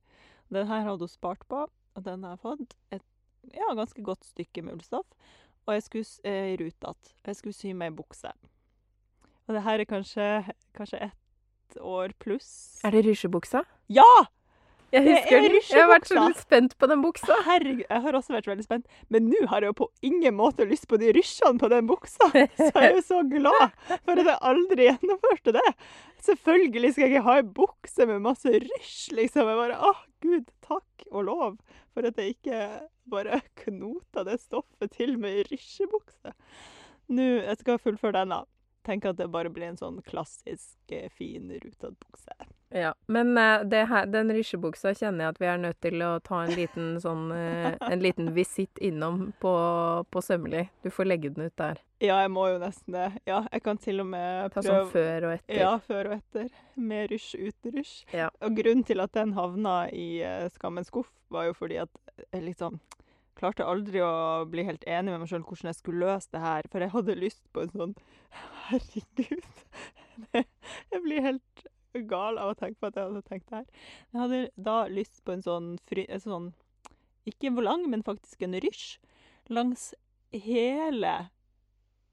Den 0.53 0.69
her 0.69 0.85
hadde 0.85 1.03
hun 1.03 1.11
spart 1.11 1.43
på, 1.49 1.65
og 1.67 2.05
den 2.05 2.23
har 2.23 2.37
jeg 2.37 2.43
fått 2.45 2.77
et 2.95 3.05
ja, 3.55 3.67
ganske 3.75 4.03
godt 4.03 4.25
stykke 4.27 4.63
med 4.65 4.77
ullstoff. 4.77 5.07
Og 5.67 5.75
jeg 5.75 5.83
skulle 5.83 6.07
eh, 6.23 6.53
i 6.53 6.55
igjen. 6.55 7.09
Jeg 7.27 7.39
skulle 7.39 7.55
sy 7.55 7.73
meg 7.75 7.95
bukse. 7.97 8.31
Og 9.47 9.55
det 9.55 9.63
her 9.63 9.83
er 9.83 9.89
kanskje, 9.89 10.27
kanskje 10.75 11.09
ett 11.09 11.77
år 11.83 12.15
pluss. 12.19 12.79
Er 12.87 12.95
det 12.95 13.03
rysjebuksa? 13.07 13.63
Ja! 13.91 14.07
Jeg 14.93 15.03
husker 15.03 15.35
er 15.35 15.45
den. 15.47 15.55
Jeg 15.67 15.81
har 15.81 15.89
vært 15.91 16.07
så 16.07 16.21
litt 16.23 16.39
spent 16.39 16.75
på 16.79 16.87
den 16.87 17.01
buksa. 17.03 17.37
Herregud, 17.43 17.83
jeg 17.89 18.03
har 18.05 18.17
også 18.19 18.35
vært 18.35 18.47
veldig 18.47 18.65
spent. 18.65 18.99
Men 19.13 19.27
nå 19.27 19.41
har 19.51 19.65
jeg 19.65 19.73
jo 19.73 19.77
på 19.81 19.87
ingen 20.07 20.37
måte 20.37 20.67
lyst 20.69 20.87
på 20.87 20.99
de 21.01 21.11
rysjene 21.15 21.59
på 21.59 21.69
den 21.73 21.89
buksa. 21.89 22.29
Så 22.31 22.69
jeg 22.71 22.85
er 22.85 22.95
jo 22.95 23.03
så 23.05 23.21
glad 23.27 23.75
for 23.91 24.13
at 24.13 24.23
jeg 24.23 24.37
aldri 24.51 24.87
gjennomførte 24.87 25.55
det. 25.57 25.65
Selvfølgelig 26.27 26.93
skal 26.93 27.05
jeg 27.05 27.15
ikke 27.15 27.25
ha 27.27 27.37
ei 27.41 27.47
bukse 27.59 28.07
med 28.09 28.23
masse 28.23 28.53
rysj, 28.63 28.99
liksom. 29.17 29.51
Jeg 29.51 29.59
bare 29.59 29.79
åh, 29.91 30.03
gud, 30.23 30.51
takk 30.65 31.07
og 31.11 31.27
lov 31.27 31.57
for 31.93 32.07
at 32.07 32.19
jeg 32.21 32.37
ikke 32.37 32.61
bare 33.11 33.41
knota 33.63 34.23
det 34.27 34.39
stoffet 34.43 34.95
til 34.95 35.17
med 35.19 35.43
rysjebukse. 35.51 36.33
Nå, 37.11 37.27
jeg 37.43 37.59
skal 37.59 37.81
fullføre 37.81 38.21
denne. 38.21 38.43
Tenk 38.87 39.07
at 39.09 39.19
det 39.19 39.27
bare 39.33 39.51
blir 39.51 39.67
en 39.67 39.79
sånn 39.79 39.99
klassisk, 40.07 40.79
eh, 40.95 41.09
fin, 41.11 41.51
rutete 41.51 41.91
bukse. 41.91 42.46
Ja, 42.69 42.95
Men 43.07 43.37
eh, 43.37 43.61
det 43.63 43.85
her, 43.87 44.05
den 44.11 44.31
rysjebuksa 44.35 44.91
kjenner 44.97 45.27
jeg 45.27 45.35
at 45.35 45.39
vi 45.39 45.47
er 45.47 45.59
nødt 45.61 45.77
til 45.83 46.01
å 46.03 46.09
ta 46.23 46.41
en 46.43 46.53
liten 46.57 46.89
sånn 47.05 47.29
eh, 47.31 47.77
En 47.87 48.03
liten 48.03 48.33
visitt 48.35 48.81
innom 48.83 49.31
på, 49.39 49.53
på 50.11 50.23
Sømli. 50.23 50.65
Du 50.83 50.89
får 50.91 51.07
legge 51.07 51.31
den 51.35 51.47
ut 51.47 51.55
der. 51.59 51.79
Ja, 52.03 52.19
jeg 52.25 52.33
må 52.35 52.47
jo 52.51 52.59
nesten 52.61 52.97
det. 52.97 53.07
Ja, 53.29 53.45
jeg 53.53 53.63
kan 53.65 53.79
til 53.81 54.03
og 54.03 54.09
med 54.11 54.51
prøve 54.51 54.53
Ta 54.57 54.65
sånn 54.67 54.91
før 54.91 55.29
og 55.29 55.37
etter. 55.37 55.61
Ja, 55.61 55.71
før 55.87 56.11
og 56.11 56.17
etter. 56.19 56.51
Med 56.75 57.07
rysj, 57.13 57.31
uten 57.39 57.77
rysj. 57.79 57.95
Ja. 58.13 58.27
Og 58.43 58.59
grunnen 58.59 58.85
til 58.87 59.01
at 59.01 59.15
den 59.15 59.33
havna 59.37 59.79
i 59.89 60.09
uh, 60.21 60.45
skammens 60.53 60.91
skuff, 60.91 61.09
var 61.33 61.47
jo 61.49 61.55
fordi 61.57 61.79
at 61.81 61.91
jeg 62.29 62.43
liksom 62.45 62.77
klarte 63.37 63.65
aldri 63.65 64.01
å 64.01 64.45
bli 64.49 64.65
helt 64.67 64.85
enig 64.89 65.13
med 65.13 65.23
meg 65.23 65.31
sjøl 65.31 65.45
hvordan 65.45 65.71
jeg 65.71 65.79
skulle 65.79 66.05
løse 66.05 66.29
det 66.33 66.43
her. 66.43 66.69
For 66.71 66.83
jeg 66.83 66.93
hadde 66.93 67.17
lyst 67.17 67.41
på 67.53 67.65
en 67.65 67.73
sånn 67.73 67.97
Herregud. 68.67 69.49
jeg 70.37 71.01
blir 71.01 71.25
helt 71.31 71.67
gal 72.09 72.37
av 72.41 72.53
å 72.53 72.57
tenke 72.57 72.79
på 72.81 72.89
at 72.89 72.99
jeg 72.99 73.09
hadde 73.09 73.23
tenkt 73.25 73.49
det 73.49 73.61
her. 73.61 73.87
Jeg 74.13 74.21
hadde 74.23 74.41
da 74.69 74.77
lyst 74.91 75.23
på 75.25 75.35
en 75.35 75.43
sånn, 75.45 75.73
fri, 75.89 76.05
en 76.09 76.23
sånn 76.23 76.47
Ikke 77.27 77.51
volang, 77.51 77.83
men 77.91 78.05
faktisk 78.07 78.45
en 78.45 78.55
rysj 78.63 78.99
langs 79.51 79.89
hele 80.31 81.29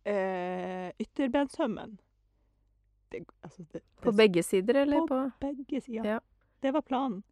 eh, 0.04 0.90
ytterbenshømmen. 0.98 1.98
Det, 3.12 3.20
altså, 3.46 3.64
det, 3.72 3.82
På 4.02 4.12
begge 4.12 4.42
sider, 4.42 4.82
eller 4.82 5.06
på 5.06 5.20
begge 5.40 5.80
sider. 5.80 6.16
Ja. 6.16 6.20
Det 6.60 6.72
var 6.74 6.82
planen. 6.82 7.22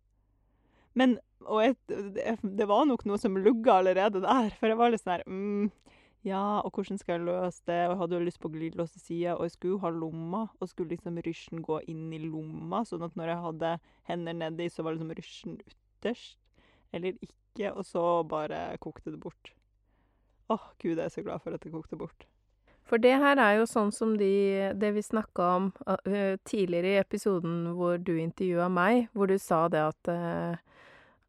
Men 0.93 1.19
Og 1.43 1.63
jeg, 1.65 1.75
det, 1.89 2.37
det 2.43 2.67
var 2.71 2.85
nok 2.87 3.03
noe 3.09 3.19
som 3.19 3.35
lugga 3.35 3.81
allerede 3.81 4.21
der, 4.23 4.53
for 4.61 4.71
jeg 4.71 4.79
var 4.79 4.93
litt 4.93 5.03
sånn 5.03 5.17
her 5.17 5.25
mm, 5.27 5.71
Ja, 6.23 6.61
og 6.63 6.71
hvordan 6.71 7.01
skal 7.01 7.17
jeg 7.17 7.27
løse 7.27 7.65
det? 7.67 7.81
Og 7.89 7.93
jeg 7.95 7.99
hadde 7.99 8.19
jo 8.19 8.27
lyst 8.29 8.41
på 8.43 8.51
glidelås 8.53 8.93
til 8.95 9.03
sida, 9.03 9.35
og 9.35 9.49
jeg 9.49 9.55
skulle 9.57 9.75
jo 9.75 9.83
ha 9.83 9.91
lomma, 9.91 10.45
og 10.61 10.69
skulle 10.71 10.95
liksom 10.95 11.19
rysjen 11.27 11.63
gå 11.67 11.81
inn 11.91 12.13
i 12.15 12.21
lomma, 12.23 12.85
sånn 12.87 13.03
at 13.03 13.17
når 13.19 13.33
jeg 13.33 13.45
hadde 13.47 13.73
hender 14.11 14.37
nedi, 14.39 14.69
så 14.71 14.87
var 14.87 14.95
liksom 14.95 15.11
rysjen 15.19 15.57
ytterst, 15.67 16.39
eller 16.95 17.17
ikke, 17.19 17.73
og 17.73 17.83
så 17.89 18.05
bare 18.29 18.69
kokte 18.83 19.11
det 19.11 19.19
bort. 19.23 19.51
Åh, 20.53 20.69
gud, 20.79 20.95
jeg 20.95 21.05
er 21.09 21.15
så 21.15 21.25
glad 21.27 21.43
for 21.43 21.57
at 21.57 21.65
det 21.65 21.73
kokte 21.75 21.99
bort. 21.99 22.29
For 22.87 23.03
det 23.03 23.15
her 23.23 23.39
er 23.39 23.57
jo 23.57 23.67
sånn 23.71 23.91
som 23.95 24.15
de, 24.19 24.71
det 24.79 24.91
vi 24.95 25.03
snakka 25.03 25.49
om 25.57 25.69
uh, 25.87 26.35
tidligere 26.47 26.95
i 26.95 27.01
episoden 27.01 27.73
hvor 27.79 27.99
du 27.99 28.15
intervjua 28.19 28.69
meg, 28.71 29.09
hvor 29.15 29.31
du 29.31 29.39
sa 29.43 29.65
det 29.73 29.83
at 29.87 30.11
uh, 30.11 30.59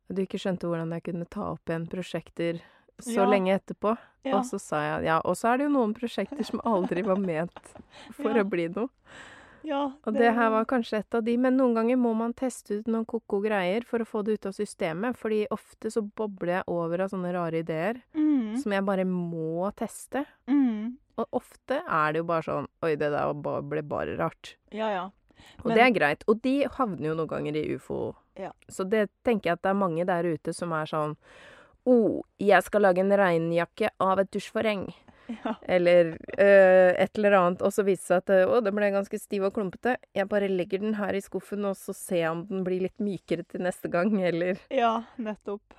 du 0.09 0.23
ikke 0.25 0.41
skjønte 0.41 0.69
hvordan 0.69 0.93
jeg 0.97 1.05
kunne 1.09 1.29
ta 1.29 1.53
opp 1.53 1.69
igjen 1.69 1.89
prosjekter 1.89 2.61
så 3.01 3.21
Ja. 3.23 3.25
lenge 3.29 3.53
etterpå. 3.59 3.97
Ja. 4.23 4.37
Og 4.37 4.45
så 4.45 4.59
sa 4.59 4.81
jeg 4.81 5.05
ja, 5.05 5.19
og 5.25 5.35
så 5.35 5.49
er 5.53 5.57
det 5.57 5.65
jo 5.67 5.73
noen 5.73 5.93
prosjekter 5.93 6.43
som 6.47 6.61
aldri 6.63 7.01
var 7.03 7.17
ment 7.19 7.73
for 8.15 8.31
å 8.39 8.43
bli 8.47 8.69
noe. 8.69 8.87
ja, 9.63 9.91
Og 10.05 10.13
det 10.13 10.33
her 10.35 10.49
var 10.49 10.65
kanskje 10.65 10.99
et 10.99 11.15
av 11.15 11.23
de, 11.23 11.35
men 11.37 11.57
noen 11.57 11.73
ganger 11.75 11.97
må 11.97 12.13
man 12.15 12.33
teste 12.33 12.79
ut 12.79 12.87
noen 12.87 13.05
ko-ko 13.05 13.41
greier 13.41 13.83
for 13.85 13.99
å 13.99 14.05
få 14.07 14.23
det 14.23 14.33
ut 14.39 14.45
av 14.45 14.53
systemet, 14.53 15.15
fordi 15.17 15.45
ofte 15.51 15.91
så 15.91 16.01
bobler 16.03 16.57
jeg 16.61 16.63
over 16.67 17.01
av 17.03 17.09
sånne 17.11 17.33
rare 17.33 17.59
ideer 17.63 18.01
mm, 18.15 18.57
som 18.61 18.71
jeg 18.71 18.83
bare 18.85 19.05
må 19.05 19.71
teste. 19.75 20.25
mm. 20.47 20.97
Og 21.15 21.27
ofte 21.37 21.77
er 21.85 22.13
det 22.13 22.17
jo 22.23 22.25
bare 22.25 22.41
sånn 22.41 22.67
Oi, 22.81 22.95
det 22.97 23.11
der 23.13 23.33
ble 23.37 23.83
bare 23.85 24.15
rart. 24.17 24.55
Ja, 24.73 24.87
ja. 24.89 25.03
Og 25.63 25.69
det 25.75 25.83
er 25.83 25.91
greit. 25.93 26.23
Og 26.27 26.39
de 26.41 26.63
havner 26.65 27.11
jo 27.11 27.13
noen 27.13 27.27
ganger 27.29 27.55
i 27.59 27.75
ufo. 27.75 28.15
Ja. 28.39 28.49
Så 28.67 28.81
det 28.89 29.09
tenker 29.23 29.51
jeg 29.51 29.53
at 29.59 29.61
det 29.61 29.69
er 29.69 29.77
mange 29.77 30.05
der 30.09 30.23
ute 30.25 30.53
som 30.57 30.71
er 30.73 30.85
sånn 30.89 31.13
oh, 31.89 32.21
jeg 32.39 32.63
skal 32.63 32.85
lage 32.85 33.03
en 33.03 33.11
regnjakke 33.19 33.89
av 34.03 34.21
et 34.23 34.31
dusjforheng. 34.33 34.87
Ja. 35.31 35.53
Eller 35.71 36.13
uh, 36.35 36.91
et 36.99 37.17
eller 37.17 37.37
annet. 37.37 37.61
Og 37.63 37.71
så 37.73 37.85
viser 37.87 38.19
det 38.19 38.25
seg 38.27 38.41
at 38.43 38.51
å, 38.51 38.59
den 38.65 38.75
ble 38.75 38.89
ganske 38.91 39.19
stiv 39.21 39.45
og 39.47 39.53
klumpete. 39.55 39.95
Jeg 40.15 40.27
bare 40.31 40.49
legger 40.51 40.83
den 40.83 40.97
her 40.99 41.15
i 41.15 41.21
skuffen, 41.23 41.63
og 41.69 41.77
så 41.79 41.95
ser 41.95 42.21
jeg 42.25 42.33
om 42.33 42.43
den 42.49 42.65
blir 42.67 42.83
litt 42.83 42.99
mykere 43.03 43.45
til 43.47 43.63
neste 43.63 43.91
gang, 43.91 44.11
eller 44.19 44.59
ja, 44.73 44.97
nettopp. 45.15 45.77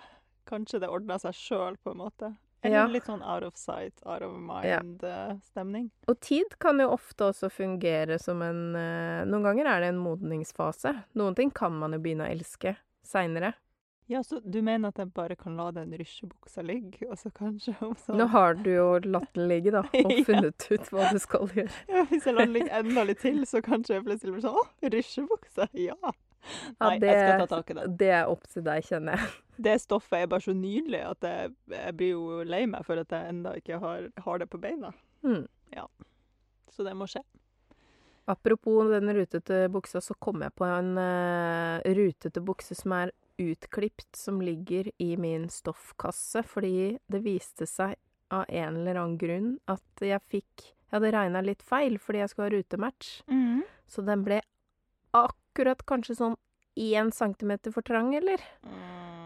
Kanskje 0.49 0.81
det 0.83 0.91
ordna 0.93 1.21
seg 1.21 1.37
sjøl, 1.37 1.77
på 1.85 1.93
en 1.93 2.01
måte. 2.01 2.33
Eller 2.65 2.79
Ja. 2.79 2.87
litt 2.89 3.05
sånn 3.05 3.21
out 3.21 3.45
of 3.45 3.57
sight, 3.61 3.93
out 4.09 4.23
of 4.25 4.33
mind-stemning. 4.41 5.91
Og 6.09 6.17
tid 6.25 6.55
kan 6.59 6.81
jo 6.81 6.89
ofte 6.95 7.27
også 7.29 7.51
fungere 7.53 8.17
som 8.19 8.41
en 8.43 8.63
eh, 8.81 9.25
Noen 9.29 9.45
ganger 9.45 9.69
er 9.69 9.85
det 9.85 9.91
en 9.93 10.01
modningsfase. 10.01 10.95
Noen 11.21 11.37
ting 11.37 11.53
kan 11.53 11.77
man 11.77 11.93
jo 11.93 12.01
begynne 12.01 12.25
å 12.25 12.33
elske 12.33 12.73
seinere. 13.05 13.53
Ja, 14.07 14.21
så 14.23 14.41
du 14.45 14.59
mener 14.63 14.93
at 14.93 14.99
jeg 15.01 15.09
bare 15.17 15.37
kan 15.37 15.55
la 15.57 15.71
den 15.73 15.95
rysjebuksa 15.97 16.61
ligge, 16.67 17.07
og 17.09 17.17
så 17.17 17.31
kanskje 17.33 17.73
om 17.81 17.95
sånn 17.97 18.19
Nå 18.21 18.27
har 18.35 18.59
du 18.61 18.69
jo 18.69 18.89
latt 19.07 19.31
den 19.33 19.49
ligge, 19.49 19.73
da, 19.73 19.81
og 20.05 20.13
Ja. 20.13 20.25
funnet 20.27 20.67
ut 20.71 20.91
hva 20.93 21.07
du 21.13 21.21
skal 21.23 21.49
gjøre. 21.57 21.73
ja, 21.95 22.05
Hvis 22.11 22.29
jeg 22.29 22.37
lar 22.37 22.45
den 22.45 22.53
ligge 22.59 22.83
enda 22.83 23.07
litt 23.09 23.23
til, 23.25 23.41
så 23.49 23.63
kanskje 23.65 23.97
jeg 23.97 24.05
plutselig 24.05 24.37
blir 24.37 24.45
sånn 24.45 24.61
Å, 24.61 24.67
rysjebuksa! 24.93 25.69
Ja! 25.81 25.97
Nei, 26.77 26.99
jeg 27.01 27.17
skal 27.17 27.41
ta 27.41 27.49
tak 27.55 27.71
i 27.73 27.79
det. 27.79 27.87
Det 28.03 28.11
er 28.13 28.29
opp 28.29 28.45
til 28.53 28.67
deg, 28.67 28.85
kjenner 28.85 29.17
jeg. 29.17 29.33
Det 29.65 29.79
stoffet 29.81 30.19
er 30.19 30.29
bare 30.29 30.45
så 30.45 30.53
nydelig 30.53 31.01
at 31.07 31.25
jeg, 31.25 31.53
jeg 31.73 31.95
blir 31.97 32.11
jo 32.11 32.43
lei 32.45 32.65
meg 32.69 32.85
for 32.85 33.01
at 33.01 33.13
jeg 33.15 33.31
enda 33.31 33.55
ikke 33.57 33.79
har, 33.81 34.09
har 34.27 34.43
det 34.43 34.49
på 34.51 34.59
beina. 34.61 34.91
Mm. 35.23 35.47
Så 36.75 36.83
det 36.83 36.93
må 36.99 37.07
skje. 37.07 37.23
Apropos 38.27 38.91
den 38.91 39.13
rutete 39.15 39.69
buksa, 39.71 40.01
så 40.03 40.17
kom 40.19 40.43
jeg 40.43 40.51
på 40.59 40.67
en 40.67 40.97
uh, 40.99 41.79
rutete 41.97 42.43
bukse 42.43 42.75
som 42.75 42.97
er 42.99 43.13
utklipt, 43.39 44.17
som 44.17 44.41
ligger 44.43 44.91
i 45.03 45.17
min 45.17 45.49
stoffkasse, 45.51 46.43
fordi 46.47 46.99
det 47.11 47.23
viste 47.25 47.67
seg 47.67 47.97
av 48.31 48.45
en 48.49 48.77
eller 48.81 48.95
annen 49.01 49.19
grunn 49.21 49.51
at 49.71 50.01
jeg 50.03 50.21
fikk 50.31 50.71
Jeg 50.95 51.01
hadde 51.01 51.11
regna 51.17 51.41
litt 51.43 51.63
feil 51.67 51.97
fordi 51.99 52.21
jeg 52.23 52.29
skulle 52.31 52.47
ha 52.47 52.55
rutematch, 52.55 53.09
så 53.91 54.03
den 54.07 54.23
ble 54.25 54.41
akkurat 55.15 55.83
kanskje 55.87 56.15
sånn 56.19 56.37
én 56.79 57.11
centimeter 57.15 57.71
for 57.75 57.83
trang, 57.87 58.13
eller? 58.15 58.39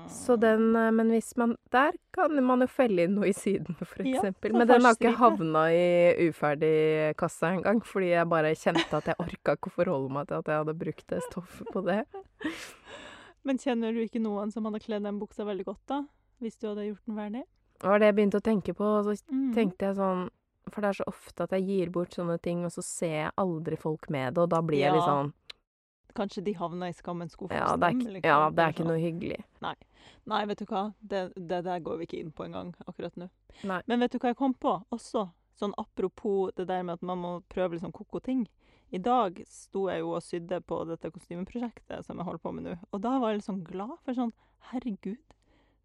Så 0.08 0.38
den 0.40 0.74
eh, 0.76 0.90
Men 0.90 1.10
hvis 1.12 1.34
man 1.36 1.50
Der 1.72 1.92
kan 2.16 2.32
man 2.44 2.60
jo 2.64 2.66
felle 2.72 3.04
inn 3.04 3.14
noe 3.18 3.28
i 3.28 3.34
siden, 3.36 3.76
for 3.76 4.00
Ja, 4.04 4.16
eksempel. 4.16 4.50
sånn 4.52 4.58
men 4.58 4.68
den 4.68 4.84
har 4.88 4.96
ikke 4.96 5.12
havna 5.20 5.66
i 5.72 6.28
uferdigkassa 6.30 7.50
engang, 7.58 7.82
fordi 7.84 8.14
jeg 8.14 8.28
bare 8.28 8.54
kjente 8.56 8.96
at 8.96 9.10
jeg 9.12 9.20
orka 9.20 9.56
ikke 9.58 9.68
å 9.68 9.76
forholde 9.76 10.12
meg 10.16 10.28
til 10.30 10.38
at 10.40 10.48
jeg 10.48 10.62
hadde 10.62 10.74
brukt 10.80 11.06
det 11.12 11.20
stoffet 11.28 11.72
på 11.74 11.84
det. 11.84 12.00
Men 13.48 13.60
kjenner 13.62 13.94
du 13.96 14.02
ikke 14.04 14.20
noen 14.20 14.52
som 14.52 14.66
hadde 14.68 14.82
kledd 14.84 15.06
den 15.08 15.18
buksa 15.22 15.46
veldig 15.48 15.64
godt, 15.70 15.84
da? 15.88 16.02
Hvis 16.44 16.58
du 16.60 16.68
hadde 16.68 16.84
gjort 16.90 17.06
den 17.08 17.16
verdig? 17.16 17.44
Det 17.78 17.86
var 17.88 18.02
det 18.02 18.08
jeg 18.10 18.16
begynte 18.18 18.40
å 18.42 18.44
tenke 18.44 18.74
på, 18.76 18.84
og 18.98 19.06
så 19.06 19.14
Mm. 19.32 19.54
tenkte 19.54 19.86
jeg 19.88 19.96
sånn 19.96 20.28
For 20.68 20.82
det 20.84 20.88
er 20.90 20.96
så 21.00 21.04
ofte 21.08 21.42
at 21.46 21.50
jeg 21.56 21.64
gir 21.64 21.90
bort 21.90 22.10
sånne 22.12 22.36
ting, 22.42 22.62
og 22.66 22.70
så 22.70 22.82
ser 22.84 23.14
jeg 23.24 23.30
aldri 23.38 23.76
folk 23.80 24.10
med 24.10 24.34
det, 24.34 24.42
og 24.42 24.50
da 24.50 24.60
blir 24.60 24.82
jeg 24.84 24.92
litt 24.92 25.00
Ja, 25.00 25.06
sånn 25.08 25.32
Kanskje 26.14 26.42
de 26.44 26.52
havna 26.58 26.88
i 26.90 26.92
skammens 26.92 27.32
skuff 27.32 27.50
Ja, 27.50 27.74
det 27.76 27.86
er, 27.86 27.94
ikke, 27.96 28.12
liksom. 28.12 28.28
ja, 28.28 28.50
det 28.50 28.58
er 28.64 28.72
ikke 28.72 28.84
sånn, 28.84 28.92
noe 28.92 29.00
hyggelig. 29.00 29.44
Nei, 30.26 30.44
vet 30.44 30.58
du 30.58 30.64
hva? 30.66 30.82
Det, 31.00 31.32
det 31.36 31.64
der 31.64 31.80
går 31.80 31.98
vi 31.98 32.06
ikke 32.06 32.20
inn 32.20 32.32
på 32.32 32.44
engang 32.44 32.74
akkurat 32.86 33.16
nå. 33.16 33.30
Nei. 33.64 33.80
Men 33.86 34.00
vet 34.00 34.12
du 34.12 34.18
hva 34.18 34.28
jeg 34.34 34.36
kom 34.36 34.52
på 34.54 34.74
også? 34.92 35.30
Sånn 35.58 35.72
apropos 35.78 36.52
det 36.54 36.66
der 36.68 36.82
med 36.82 36.94
at 36.98 37.02
man 37.02 37.18
må 37.18 37.32
prøve 37.48 37.72
liksom 37.78 37.92
ko-ko 37.92 38.20
ting. 38.20 38.46
I 38.90 39.00
dag 39.04 39.42
sto 39.48 39.86
jeg 39.90 40.00
jo 40.00 40.14
og 40.16 40.24
sydde 40.24 40.60
på 40.64 40.80
dette 40.88 41.10
kostymeprosjektet 41.12 42.06
som 42.06 42.20
jeg 42.20 42.28
holder 42.28 42.44
på 42.44 42.52
med 42.56 42.68
nå. 42.68 42.76
Og 42.92 43.02
da 43.04 43.18
var 43.20 43.32
jeg 43.32 43.40
litt 43.40 43.48
sånn 43.50 43.66
glad 43.66 43.98
for 44.04 44.16
sånn 44.16 44.32
Herregud, 44.70 45.34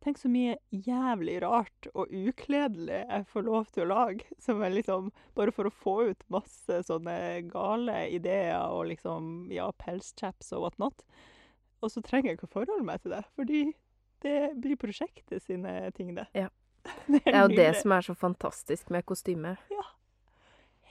tenk 0.03 0.19
så 0.19 0.31
mye 0.31 0.55
jævlig 0.71 1.37
rart 1.43 1.87
og 1.93 2.11
ukledelig 2.11 3.03
jeg 3.03 3.27
får 3.31 3.45
lov 3.47 3.69
til 3.75 3.85
å 3.85 3.89
lage. 3.91 4.27
Som 4.43 4.63
er 4.63 4.75
liksom 4.75 5.11
Bare 5.37 5.53
for 5.55 5.67
å 5.67 5.75
få 5.83 5.95
ut 6.11 6.25
masse 6.33 6.79
sånne 6.87 7.15
gale 7.51 8.05
ideer 8.15 8.71
og 8.71 8.87
liksom 8.91 9.51
Ja, 9.53 9.69
pelschaps 9.83 10.53
og 10.55 10.67
whatnot. 10.67 11.05
Og 11.83 11.91
så 11.91 12.03
trenger 12.03 12.31
jeg 12.31 12.39
ikke 12.39 12.47
å 12.47 12.55
forholde 12.55 12.87
meg 12.87 13.03
til 13.03 13.11
det, 13.11 13.25
fordi 13.35 13.63
det 14.23 14.53
blir 14.63 14.79
prosjektet 14.79 15.43
sine 15.43 15.91
ting, 15.97 16.13
det. 16.15 16.29
Ja. 16.31 16.47
det 17.11 17.19
Det 17.25 17.33
er 17.33 17.41
jo 17.43 17.57
det 17.57 17.71
som 17.81 17.91
er 17.91 18.07
så 18.07 18.15
fantastisk 18.15 18.91
med 18.95 19.03
kostyme. 19.07 19.57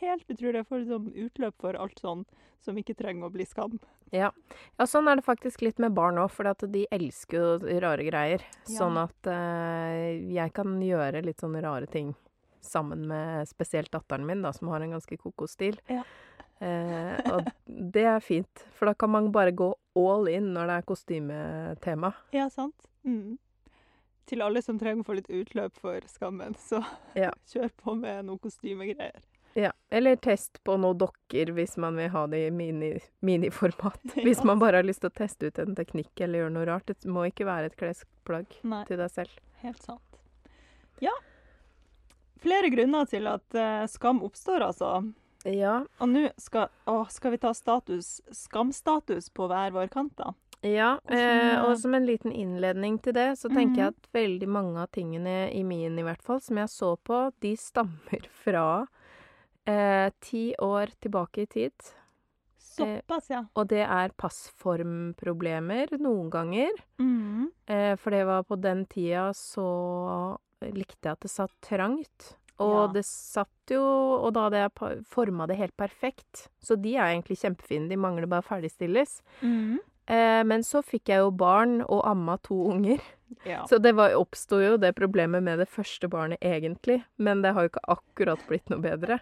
Helt 0.02 0.30
utrolig. 0.30 0.58
Jeg 0.58 0.68
får 0.68 0.82
liksom 0.82 1.10
utløp 1.26 1.60
for 1.62 1.78
alt 1.78 2.00
sånn 2.02 2.24
som 2.62 2.78
ikke 2.78 2.94
trenger 2.98 3.26
å 3.26 3.34
bli 3.34 3.46
skam. 3.46 3.78
Ja. 4.12 4.28
ja, 4.76 4.86
sånn 4.86 5.08
er 5.08 5.18
det 5.18 5.24
faktisk 5.26 5.62
litt 5.64 5.78
med 5.82 5.94
barn 5.96 6.20
òg, 6.20 6.28
for 6.34 6.46
de 6.68 6.84
elsker 6.92 7.38
jo 7.38 7.78
rare 7.82 8.04
greier. 8.06 8.44
Ja. 8.66 8.74
Sånn 8.76 8.98
at 9.00 9.30
eh, 9.30 10.18
jeg 10.34 10.52
kan 10.54 10.76
gjøre 10.84 11.24
litt 11.24 11.40
sånne 11.42 11.62
rare 11.64 11.88
ting 11.90 12.12
sammen 12.62 13.06
med 13.10 13.48
spesielt 13.50 13.90
datteren 13.94 14.26
min, 14.26 14.42
da, 14.44 14.52
som 14.54 14.68
har 14.70 14.84
en 14.84 14.94
ganske 14.94 15.16
koko-stil. 15.18 15.80
Ja. 15.90 16.04
Eh, 16.62 17.32
og 17.32 17.48
det 17.66 18.04
er 18.06 18.20
fint, 18.22 18.66
for 18.76 18.90
da 18.90 18.94
kan 18.94 19.10
man 19.10 19.32
bare 19.34 19.54
gå 19.56 19.72
all 19.98 20.28
in 20.30 20.52
når 20.54 20.68
det 20.68 20.76
er 20.76 20.86
kostymetema. 20.92 22.12
Ja, 22.36 22.46
sant? 22.52 22.86
Mm. 23.02 23.38
Til 24.30 24.44
alle 24.44 24.62
som 24.62 24.78
trenger 24.78 25.02
å 25.02 25.08
få 25.08 25.16
litt 25.18 25.32
utløp 25.32 25.74
for 25.82 26.04
skammen, 26.10 26.54
så 26.54 26.84
Ja. 27.18 27.32
kjør 27.50 27.72
på 27.82 27.96
med 27.98 28.28
noen 28.28 28.38
kostymegreier. 28.44 29.24
Ja. 29.54 29.72
Eller 29.90 30.16
test 30.16 30.62
på 30.64 30.76
noen 30.80 30.96
dokker 30.98 31.50
hvis 31.52 31.76
man 31.76 31.96
vil 32.00 32.08
ha 32.14 32.26
det 32.26 32.46
i 32.46 32.50
mini, 32.50 32.94
miniformat. 33.20 34.00
Hvis 34.24 34.40
man 34.44 34.58
bare 34.62 34.76
har 34.80 34.86
lyst 34.88 35.00
til 35.04 35.10
å 35.10 35.16
teste 35.18 35.46
ut 35.50 35.58
en 35.60 35.74
teknikk 35.76 36.20
eller 36.24 36.44
gjøre 36.44 36.54
noe 36.54 36.64
rart. 36.70 36.86
Det 36.88 37.04
må 37.12 37.26
ikke 37.28 37.44
være 37.44 37.68
et 37.68 37.76
klesplagg 37.76 38.46
Nei, 38.64 38.84
til 38.88 38.96
deg 39.02 39.10
selv. 39.12 39.34
helt 39.60 39.82
sant. 39.84 40.20
Ja. 41.04 41.12
Flere 42.42 42.70
grunner 42.72 43.04
til 43.06 43.26
at 43.30 43.54
uh, 43.54 43.84
skam 43.90 44.22
oppstår, 44.26 44.64
altså. 44.70 44.94
Ja, 45.44 45.82
Og 45.98 46.08
nå 46.08 46.28
skal, 46.38 46.68
å, 46.86 47.02
skal 47.10 47.34
vi 47.34 47.38
ta 47.42 47.50
status, 47.54 48.20
skamstatus 48.30 49.28
på 49.34 49.48
hver 49.50 49.72
vår 49.74 49.88
kant, 49.92 50.14
da. 50.18 50.32
Ja, 50.62 50.92
eh, 51.10 51.56
og 51.66 51.72
som 51.82 51.94
en 51.98 52.04
liten 52.06 52.30
innledning 52.30 53.00
til 53.02 53.16
det, 53.16 53.32
så 53.40 53.48
tenker 53.50 53.80
jeg 53.82 53.88
Mhm. 53.90 53.96
at 53.98 54.12
veldig 54.14 54.48
mange 54.48 54.78
av 54.84 54.92
tingene 54.94 55.50
i 55.50 55.64
min 55.66 55.98
i 55.98 56.04
hvert 56.06 56.22
fall, 56.22 56.38
som 56.40 56.56
jeg 56.62 56.70
så 56.70 56.92
på, 57.02 57.32
de 57.42 57.56
stammer 57.58 58.28
fra 58.44 58.86
eh, 59.66 60.10
ti 60.20 60.54
år 60.58 60.86
tilbake 61.00 61.42
i 61.42 61.46
tid. 61.46 61.72
Såpass, 62.58 63.28
ja. 63.30 63.42
Og 63.54 63.66
det 63.68 63.82
er 63.84 64.14
passformproblemer 64.16 65.92
noen 66.00 66.30
ganger. 66.32 66.70
Mm. 67.00 67.50
Eh, 67.68 67.96
for 68.00 68.10
det 68.14 68.22
var 68.28 68.44
på 68.48 68.56
den 68.60 68.86
tida 68.86 69.30
så 69.36 69.66
likte 70.62 71.08
jeg 71.10 71.12
at 71.18 71.20
det 71.26 71.30
satt 71.32 71.54
trangt. 71.66 72.34
Og 72.62 72.74
Ja. 72.88 72.92
det 72.92 73.04
satt 73.04 73.48
jo 73.70 73.80
Og 74.22 74.32
da 74.34 74.44
hadde 74.48 74.58
jeg 74.60 75.04
forma 75.08 75.46
det 75.48 75.56
helt 75.56 75.76
perfekt. 75.76 76.48
Så 76.62 76.76
de 76.80 76.94
er 76.96 77.08
egentlig 77.14 77.38
kjempefine. 77.40 77.88
De 77.88 77.96
mangler 77.96 78.26
bare 78.28 78.42
ferdigstilles. 78.42 79.20
Mm. 79.42 79.78
Eh, 80.08 80.42
men 80.44 80.62
så 80.66 80.82
fikk 80.82 81.08
jeg 81.12 81.18
jo 81.22 81.30
barn 81.30 81.80
og 81.88 82.02
amma 82.08 82.38
to 82.42 82.58
unger. 82.74 83.00
Ja. 83.48 83.62
Så 83.64 83.78
det 83.80 83.94
var- 83.96 84.12
oppsto 84.12 84.58
jo 84.60 84.76
det 84.76 84.90
problemet 84.94 85.42
med 85.42 85.58
det 85.58 85.66
første 85.72 86.06
barnet, 86.12 86.36
egentlig. 86.44 86.98
Men 87.18 87.40
det 87.40 87.54
har 87.56 87.62
jo 87.64 87.70
ikke 87.70 87.84
akkurat 87.88 88.42
blitt 88.46 88.68
noe 88.68 88.78
bedre. 88.84 89.16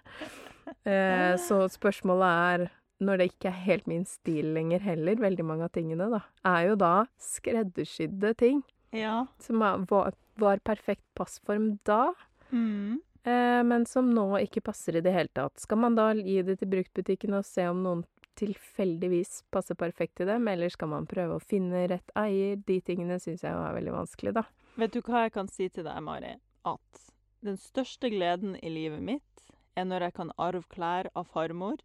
Eh, 0.85 1.37
så 1.39 1.61
spørsmålet 1.71 2.33
er, 2.59 2.65
når 3.01 3.19
det 3.23 3.29
ikke 3.31 3.49
er 3.53 3.61
helt 3.69 3.87
min 3.87 4.05
stil 4.05 4.51
lenger 4.57 4.83
heller, 4.83 5.15
veldig 5.15 5.45
mange 5.47 5.63
av 5.69 5.71
tingene, 5.73 6.11
da, 6.11 6.21
er 6.45 6.67
jo 6.73 6.75
da 6.83 7.07
skreddersydde 7.23 8.35
ting. 8.37 8.63
ja. 8.93 9.27
Som 9.39 9.61
var, 9.63 10.13
var 10.37 10.59
perfekt 10.67 11.05
passform 11.17 11.79
da, 11.85 12.13
Mm. 12.53 12.99
eh, 13.25 13.63
men 13.63 13.87
som 13.87 14.11
nå 14.13 14.33
ikke 14.43 14.61
passer 14.65 14.97
i 14.97 15.01
det 15.01 15.13
hele 15.15 15.29
tatt. 15.33 15.59
Skal 15.61 15.79
man 15.79 15.95
da 15.95 16.13
gi 16.15 16.43
det 16.43 16.59
til 16.59 16.69
bruktbutikken 16.69 17.35
og 17.39 17.45
se 17.45 17.63
om 17.71 17.83
noen 17.85 18.05
tilfeldigvis 18.41 19.43
passer 19.53 19.77
perfekt 19.79 20.17
til 20.21 20.31
dem, 20.31 20.49
eller 20.51 20.73
skal 20.73 20.91
man 20.93 21.09
prøve 21.11 21.37
å 21.37 21.45
finne 21.45 21.85
rett 21.93 22.13
eier? 22.19 22.59
De 22.67 22.81
tingene 22.85 23.21
syns 23.23 23.45
jeg 23.45 23.53
er 23.53 23.77
veldig 23.77 23.95
vanskelig, 23.95 24.35
da. 24.41 24.45
Vet 24.81 24.95
du 24.95 25.01
hva 25.05 25.27
jeg 25.27 25.35
kan 25.37 25.51
si 25.53 25.69
til 25.69 25.87
deg, 25.87 26.01
Mari? 26.05 26.35
At 26.69 27.07
den 27.45 27.57
største 27.61 28.11
gleden 28.13 28.57
i 28.61 28.73
livet 28.73 29.03
mitt 29.05 29.47
er 29.79 29.87
når 29.89 30.09
jeg 30.09 30.17
kan 30.19 30.33
arve 30.41 30.67
klær 30.73 31.09
av 31.17 31.29
farmor 31.33 31.81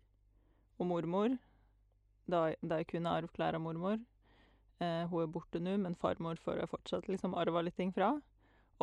og 0.79 0.89
mormor. 0.89 1.37
Da, 2.25 2.49
da 2.65 2.81
jeg 2.81 2.89
kunne 2.95 3.13
arve 3.13 3.31
klær 3.35 3.57
av 3.57 3.63
mormor. 3.63 3.99
Eh, 4.83 5.03
hun 5.11 5.23
er 5.23 5.31
borte 5.31 5.61
nå, 5.63 5.77
men 5.79 5.95
farmor 5.99 6.39
får 6.43 6.63
jeg 6.63 6.71
fortsatt 6.71 7.11
liksom 7.11 7.37
arva 7.39 7.63
litt 7.63 7.77
ting 7.79 7.93
fra. 7.95 8.15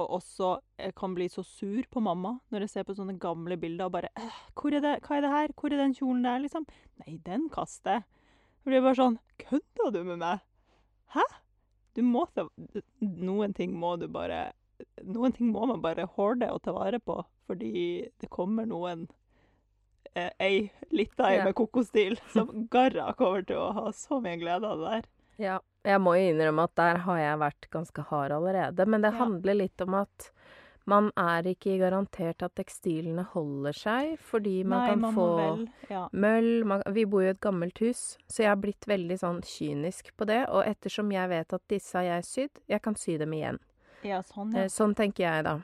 Og 0.00 0.14
også 0.16 0.54
jeg 0.80 0.94
kan 0.96 1.14
bli 1.14 1.26
så 1.28 1.42
sur 1.44 1.84
på 1.92 2.00
mamma 2.00 2.38
når 2.52 2.64
jeg 2.64 2.72
ser 2.72 2.86
på 2.88 2.94
sånne 2.96 3.18
gamle 3.20 3.58
bilder 3.60 3.90
og 3.90 3.92
bare 3.98 4.08
«Øh, 4.16 4.38
hvor 4.56 4.72
er 4.72 4.80
det, 4.80 4.94
Hva 5.04 5.18
er 5.18 5.24
det 5.26 5.32
her? 5.34 5.52
Hvor 5.58 5.72
er 5.72 5.82
den 5.82 5.94
kjolen 5.94 6.24
der, 6.24 6.40
liksom? 6.40 6.64
Nei, 7.02 7.18
den 7.26 7.48
kaster 7.52 7.98
jeg. 7.98 8.06
Det 8.62 8.70
blir 8.70 8.84
bare 8.84 8.98
sånn 8.98 9.18
Kødder 9.42 9.92
du 9.92 10.02
med 10.08 10.22
meg? 10.22 10.44
Hæ? 11.12 11.24
Du 11.92 12.00
må 12.06 12.24
ta 12.32 12.46
Noen 13.02 13.52
ting 13.56 13.74
må 13.76 13.96
du 14.00 14.06
bare 14.08 14.52
Noen 15.04 15.34
ting 15.36 15.50
må 15.52 15.66
man 15.68 15.82
bare 15.84 16.08
horde 16.16 16.48
og 16.50 16.62
ta 16.64 16.72
vare 16.74 16.98
på, 16.98 17.20
fordi 17.46 18.08
det 18.18 18.30
kommer 18.32 18.66
noen 18.66 19.04
eh, 20.16 20.32
ei 20.42 20.70
lita 20.90 21.28
ei 21.30 21.44
med 21.44 21.54
kokostil 21.54 22.16
som 22.34 22.66
garra 22.72 23.12
kommer 23.18 23.44
til 23.46 23.60
å 23.62 23.68
ha 23.76 23.92
så 23.94 24.18
mye 24.24 24.40
glede 24.40 24.66
av 24.66 24.80
det 24.80 24.90
der. 24.96 25.06
Ja. 25.38 25.58
Jeg 25.84 25.98
må 26.00 26.14
jo 26.14 26.30
innrømme 26.32 26.62
at 26.68 26.74
der 26.78 26.96
har 27.06 27.18
jeg 27.18 27.38
vært 27.42 27.70
ganske 27.70 28.02
hard 28.10 28.30
allerede. 28.32 28.86
Men 28.86 29.02
det 29.02 29.12
Ja. 29.12 29.18
handler 29.18 29.54
litt 29.54 29.80
om 29.82 29.94
at 29.94 30.30
man 30.86 31.10
er 31.16 31.42
ikke 31.42 31.78
garantert 31.78 32.42
at 32.42 32.54
tekstilene 32.56 33.24
holder 33.24 33.72
seg, 33.72 34.18
fordi 34.18 34.64
man 34.64 34.80
Nei, 34.80 34.86
kan 34.88 35.00
man 35.00 35.14
få 35.14 35.26
vel 35.36 35.68
Ja. 35.90 36.08
møll 36.12 36.64
man, 36.64 36.82
Vi 36.90 37.04
bor 37.04 37.22
jo 37.22 37.28
i 37.28 37.30
et 37.30 37.40
gammelt 37.40 37.78
hus, 37.78 38.16
så 38.28 38.42
jeg 38.42 38.48
har 38.48 38.56
blitt 38.56 38.86
veldig 38.86 39.18
sånn 39.18 39.42
kynisk 39.42 40.10
på 40.16 40.26
det. 40.26 40.48
Og 40.48 40.64
ettersom 40.64 41.10
jeg 41.12 41.28
vet 41.28 41.52
at 41.52 41.62
disse 41.68 41.92
har 41.94 42.02
jeg 42.04 42.22
sydd, 42.24 42.50
jeg 42.68 42.82
kan 42.82 42.94
sy 42.96 43.16
dem 43.18 43.30
igjen. 43.32 43.58
ja, 44.04 44.20
sånn, 44.22 44.54
Eh, 44.56 44.62
ja. 44.62 44.66
Sånn 44.68 44.94
tenker 44.94 45.22
jeg, 45.22 45.44
da. 45.44 45.60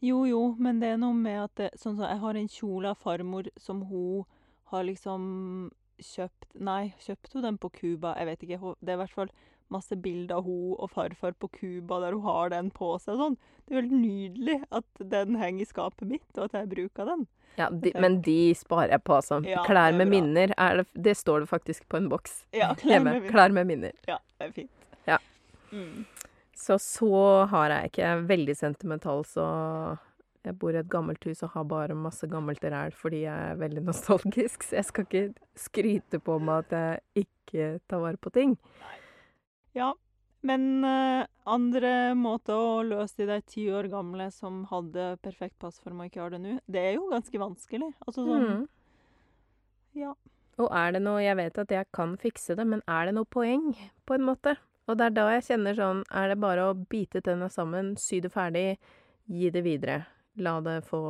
Jo, 0.00 0.24
jo, 0.24 0.54
men 0.58 0.78
det 0.78 0.90
er 0.94 0.96
noe 0.96 1.12
med 1.14 1.42
at 1.42 1.54
det, 1.56 1.70
Sånn 1.76 1.96
så 1.96 2.08
jeg 2.08 2.18
har 2.20 2.34
en 2.36 2.46
kjole 2.48 2.84
av 2.90 2.98
farmor 2.98 3.48
som 3.58 3.82
hun 3.86 4.24
har 4.66 4.84
liksom 4.84 5.72
kjøpt 6.02 6.46
Nei, 6.60 6.94
kjøpte 7.00 7.32
hun 7.34 7.42
den 7.42 7.58
på 7.58 7.70
Cuba? 7.72 8.14
Jeg 8.18 8.26
vet 8.26 8.42
ikke. 8.46 8.58
hun- 8.58 8.76
Det 8.80 8.88
er 8.90 8.98
i 8.98 9.02
hvert 9.04 9.14
fall 9.14 9.30
masse 9.70 9.96
bilder 10.00 10.36
av 10.36 10.44
hun 10.44 10.76
og 10.78 10.90
farfar 10.90 11.34
på 11.38 11.50
Cuba 11.52 12.00
der 12.00 12.12
hun 12.12 12.22
har 12.22 12.48
den 12.50 12.70
på 12.70 12.98
seg 13.00 13.14
og 13.14 13.20
sånn. 13.20 13.36
Det 13.66 13.76
er 13.76 13.82
veldig 13.82 14.00
nydelig 14.00 14.64
at 14.72 14.84
den 15.10 15.34
henger 15.36 15.60
i 15.60 15.64
skapet 15.68 16.08
mitt, 16.08 16.24
og 16.38 16.44
at 16.44 16.52
jeg 16.52 16.68
bruker 16.70 17.04
den. 17.04 17.26
Ja, 17.58 17.68
de, 17.68 17.92
men 18.00 18.20
de 18.22 18.54
sparer 18.54 18.90
jeg 18.94 19.02
på, 19.04 19.16
altså. 19.18 19.44
Ja, 19.44 19.64
Klær 19.66 19.92
med 19.94 20.08
minner, 20.08 20.54
er 20.56 20.76
det, 20.78 20.86
det 20.94 21.16
står 21.16 21.40
det 21.40 21.48
faktisk 21.50 21.86
på 21.88 21.96
en 21.98 22.08
boks 22.08 22.44
Ja, 22.54 22.72
klær 22.78 22.94
hjemme. 22.96 23.04
med 23.12 23.22
minner. 23.22 23.30
Klær 23.34 23.52
med 23.52 23.66
minner. 23.66 23.92
Ja, 24.08 24.18
det 24.38 24.48
er 24.48 24.52
fint. 24.52 24.70
Ja. 25.06 25.18
Mm. 25.72 26.06
Så 26.56 26.78
så 26.80 27.46
har 27.48 27.68
jeg 27.68 27.90
ikke. 27.92 28.26
Veldig 28.26 28.56
sentimental, 28.56 29.22
så 29.24 29.98
jeg 30.46 30.56
bor 30.58 30.74
i 30.74 30.80
et 30.80 30.90
gammelt 30.90 31.24
hus 31.26 31.42
og 31.42 31.54
har 31.56 31.64
bare 31.68 31.96
masse 31.98 32.26
gammelt 32.30 32.62
ræl 32.64 32.94
fordi 32.96 33.24
jeg 33.24 33.52
er 33.52 33.58
veldig 33.60 33.82
nostalgisk. 33.88 34.62
Så 34.62 34.78
jeg 34.78 34.88
skal 34.88 35.08
ikke 35.08 35.24
skryte 35.58 36.20
på 36.22 36.38
meg 36.38 36.66
at 36.66 36.76
jeg 36.76 37.26
ikke 37.26 37.70
tar 37.90 38.04
vare 38.04 38.20
på 38.20 38.32
ting. 38.34 38.54
Ja, 39.76 39.92
men 40.46 40.84
eh, 40.86 41.26
andre 41.50 41.92
måter 42.14 42.54
å 42.54 42.82
løse 42.86 43.18
de 43.18 43.26
der 43.26 43.42
ti 43.42 43.66
år 43.74 43.88
gamle 43.90 44.28
som 44.30 44.62
hadde 44.70 45.16
perfekt 45.24 45.58
passform 45.58 46.02
og 46.04 46.10
ikke 46.10 46.22
har 46.22 46.34
det 46.34 46.42
nå, 46.44 46.58
det 46.70 46.84
er 46.84 46.92
jo 46.96 47.08
ganske 47.10 47.42
vanskelig. 47.42 47.92
Altså 48.06 48.26
sånn 48.26 48.48
Mm. 48.48 48.66
Ja. 49.98 50.12
Og 50.58 50.68
er 50.74 50.92
det 50.94 51.00
noe 51.02 51.22
Jeg 51.22 51.36
vet 51.38 51.58
at 51.58 51.72
jeg 51.72 51.86
kan 51.94 52.16
fikse 52.20 52.54
det, 52.58 52.66
men 52.66 52.82
er 52.86 53.08
det 53.08 53.14
noe 53.16 53.26
poeng, 53.26 53.72
på 54.06 54.14
en 54.14 54.26
måte? 54.26 54.56
Og 54.88 54.96
det 54.98 55.08
er 55.08 55.16
da 55.16 55.26
jeg 55.34 55.46
kjenner 55.50 55.76
sånn 55.76 56.04
Er 56.10 56.30
det 56.32 56.38
bare 56.40 56.68
å 56.70 56.76
bite 56.76 57.20
tenna 57.24 57.48
sammen, 57.52 57.96
sy 58.00 58.20
det 58.24 58.30
ferdig, 58.32 58.78
gi 59.26 59.50
det 59.50 59.64
videre? 59.66 60.06
La 60.38 60.58
det 60.62 60.80
få 60.86 61.02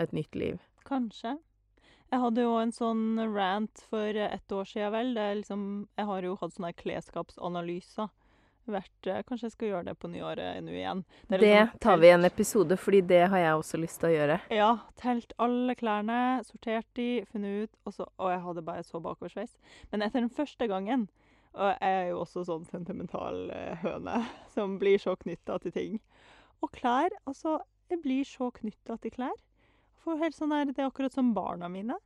et 0.00 0.12
nytt 0.16 0.36
liv. 0.38 0.60
Kanskje. 0.88 1.36
Jeg 2.12 2.20
hadde 2.20 2.42
jo 2.44 2.56
en 2.60 2.72
sånn 2.76 3.04
rant 3.32 3.84
for 3.88 4.16
ett 4.20 4.52
år 4.52 4.66
siden, 4.68 4.92
vel. 4.92 5.14
Det 5.16 5.22
er 5.22 5.38
liksom, 5.38 5.62
jeg 5.96 6.08
har 6.08 6.26
jo 6.26 6.34
hatt 6.40 6.56
sånne 6.56 6.72
klesskapsanalyser. 6.76 8.10
Vært, 8.70 9.06
eh, 9.10 9.22
kanskje 9.26 9.48
jeg 9.48 9.54
skal 9.56 9.68
gjøre 9.68 9.86
det 9.88 9.94
på 9.98 10.10
nyåret 10.12 10.60
nå 10.62 10.74
igjen. 10.76 11.00
Det, 11.26 11.40
det 11.40 11.48
liksom 11.48 11.80
tar 11.82 11.96
vi 11.98 12.06
i 12.06 12.12
en 12.14 12.28
episode, 12.28 12.76
fordi 12.78 13.00
det 13.10 13.22
har 13.32 13.40
jeg 13.40 13.56
også 13.58 13.80
lyst 13.80 13.98
til 14.00 14.10
å 14.10 14.12
gjøre. 14.12 14.36
Ja. 14.54 14.68
Telt 15.00 15.32
alle 15.42 15.74
klærne, 15.74 16.18
sortert 16.46 16.86
de, 16.94 17.08
funnet 17.32 17.64
ut 17.64 17.80
og, 17.82 17.96
så, 17.96 18.06
og 18.22 18.30
jeg 18.30 18.44
hadde 18.44 18.64
bare 18.68 18.84
så 18.86 19.00
bakoversveis. 19.02 19.56
Men 19.90 20.06
etter 20.06 20.22
den 20.22 20.30
første 20.30 20.68
gangen 20.70 21.08
Og 21.52 21.68
jeg 21.68 21.76
er 21.84 22.06
jo 22.08 22.20
også 22.22 22.46
sånn 22.48 22.62
sentimental 22.64 23.50
eh, 23.52 23.74
høne 23.82 24.22
som 24.54 24.78
blir 24.80 24.96
så 25.02 25.12
knytta 25.20 25.58
til 25.60 25.74
ting. 25.74 25.98
Og 26.64 26.70
klær 26.72 27.12
Altså, 27.26 27.58
jeg 27.92 28.02
blir 28.04 28.28
så 28.28 28.50
knytta 28.54 28.98
til 29.02 29.14
klær. 29.14 29.36
For 30.02 30.18
helt 30.18 30.36
sånn 30.36 30.54
her, 30.54 30.66
Det 30.66 30.82
er 30.82 30.90
akkurat 30.90 31.14
som 31.14 31.34
barna 31.34 31.68
mine. 31.68 31.98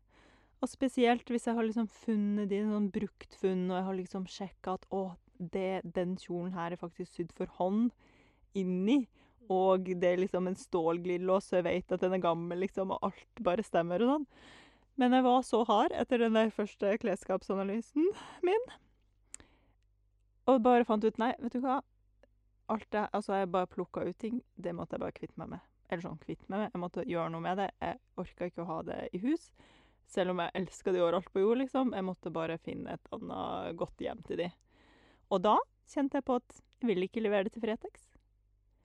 Og 0.63 0.69
spesielt 0.69 1.29
hvis 1.29 1.47
jeg 1.47 1.57
har 1.57 1.65
liksom 1.67 1.89
funnet 1.89 2.49
de 2.49 2.63
sånn 2.65 2.91
bruktfunn, 2.93 3.67
og 3.71 3.77
jeg 3.77 3.87
har 3.89 3.99
liksom 4.01 4.27
sjekka 4.27 4.77
at 4.79 4.87
å, 4.91 5.03
det, 5.39 5.83
den 5.85 6.17
kjolen 6.17 6.55
her 6.57 6.73
er 6.73 6.81
faktisk 6.81 7.13
sydd 7.13 7.33
for 7.37 7.51
hånd 7.59 7.91
inni. 8.57 9.05
Og 9.53 9.87
det 9.87 10.09
er 10.09 10.23
liksom 10.23 10.49
en 10.49 10.59
stålglidelås, 10.59 11.51
så 11.51 11.61
jeg 11.61 11.69
vet 11.69 11.93
at 11.93 12.03
den 12.03 12.17
er 12.17 12.25
gammel, 12.25 12.59
liksom, 12.65 12.95
og 12.97 13.11
alt 13.11 13.43
bare 13.45 13.65
stemmer 13.67 14.03
og 14.03 14.15
sånn. 14.15 14.27
Men 14.97 15.13
jeg 15.13 15.27
var 15.27 15.45
så 15.45 15.61
hard 15.69 15.93
etter 15.93 16.25
den 16.25 16.37
der 16.39 16.51
første 16.55 16.97
klesskapsanalysen 17.03 18.09
min. 18.47 18.67
Og 20.49 20.63
bare 20.65 20.87
fant 20.89 21.05
ut 21.05 21.21
Nei, 21.21 21.35
vet 21.43 21.59
du 21.59 21.61
hva. 21.61 21.83
Alt 22.73 22.89
det, 22.95 23.05
altså 23.13 23.37
Jeg 23.37 23.53
bare 23.53 23.71
plukka 23.71 24.07
ut 24.09 24.19
ting. 24.19 24.41
Det 24.57 24.73
måtte 24.75 24.97
jeg 24.97 25.05
bare 25.05 25.15
kvitte 25.15 25.39
meg 25.43 25.53
med. 25.53 25.67
Eller 25.89 26.03
sånn 26.03 26.21
kvitte 26.23 26.49
meg 26.51 26.65
med. 26.65 26.75
Jeg 26.75 26.83
måtte 26.83 27.07
gjøre 27.07 27.33
noe 27.33 27.45
med 27.45 27.61
det. 27.63 27.71
Jeg 27.83 27.99
orka 28.23 28.51
ikke 28.51 28.65
å 28.65 28.71
ha 28.71 28.79
det 28.87 29.01
i 29.15 29.23
hus. 29.23 29.51
Selv 30.11 30.33
om 30.33 30.43
jeg 30.43 30.55
elska 30.61 30.95
de 30.95 31.03
overalt 31.03 31.33
på 31.35 31.43
jord, 31.43 31.61
liksom. 31.63 31.95
Jeg 31.97 32.07
måtte 32.07 32.35
bare 32.35 32.59
finne 32.63 32.95
et 32.95 33.11
annet 33.15 33.79
godt 33.79 34.03
hjem 34.03 34.23
til 34.27 34.43
de. 34.43 34.51
Og 35.35 35.43
da 35.43 35.57
kjente 35.91 36.19
jeg 36.19 36.27
på 36.27 36.39
at 36.39 36.61
jeg 36.81 36.91
vil 36.91 37.07
ikke 37.07 37.23
levere 37.25 37.49
det 37.49 37.57
til 37.57 37.65
Fretex. 37.65 38.11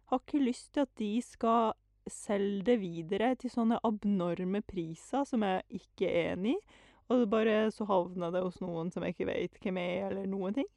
Har 0.09 0.21
ikke 0.21 0.43
lyst 0.43 0.73
til 0.75 0.85
at 0.85 0.93
de 0.99 1.11
skal 1.25 1.73
selge 2.09 2.65
det 2.71 2.77
videre 2.81 3.35
til 3.39 3.53
sånne 3.53 3.77
abnorme 3.85 4.63
priser 4.65 5.25
som 5.29 5.45
jeg 5.45 5.81
ikke 5.81 6.09
er 6.09 6.33
enig 6.33 6.55
i. 6.57 6.63
Og 7.11 7.25
bare 7.29 7.65
så 7.75 7.85
havna 7.89 8.29
det 8.31 8.41
hos 8.45 8.61
noen 8.63 8.89
som 8.93 9.03
jeg 9.03 9.15
ikke 9.15 9.27
vet 9.27 9.57
hvem 9.61 9.79
er, 9.81 10.05
eller 10.07 10.29
noen 10.31 10.55
ting. 10.55 10.69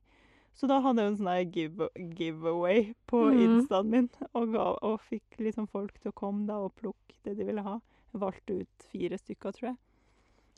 Så 0.54 0.68
da 0.70 0.80
hadde 0.80 1.02
jeg 1.02 1.12
en 1.12 1.16
sånn 1.18 1.52
give, 1.52 1.88
giveaway 2.14 2.94
på 3.10 3.24
mm. 3.32 3.40
instaen 3.46 3.88
min, 3.90 4.08
og, 4.34 4.52
ga, 4.54 4.68
og 4.86 5.00
fikk 5.08 5.40
liksom 5.42 5.66
folk 5.68 5.96
til 6.00 6.12
å 6.12 6.14
komme 6.14 6.46
da 6.46 6.60
og 6.62 6.74
plukke 6.78 7.16
det 7.24 7.36
de 7.40 7.44
ville 7.48 7.64
ha. 7.66 7.80
Jeg 8.14 8.20
valgte 8.22 8.60
ut 8.60 8.86
fire 8.92 9.18
stykker, 9.18 9.56
tror 9.56 9.68
jeg. 9.72 9.76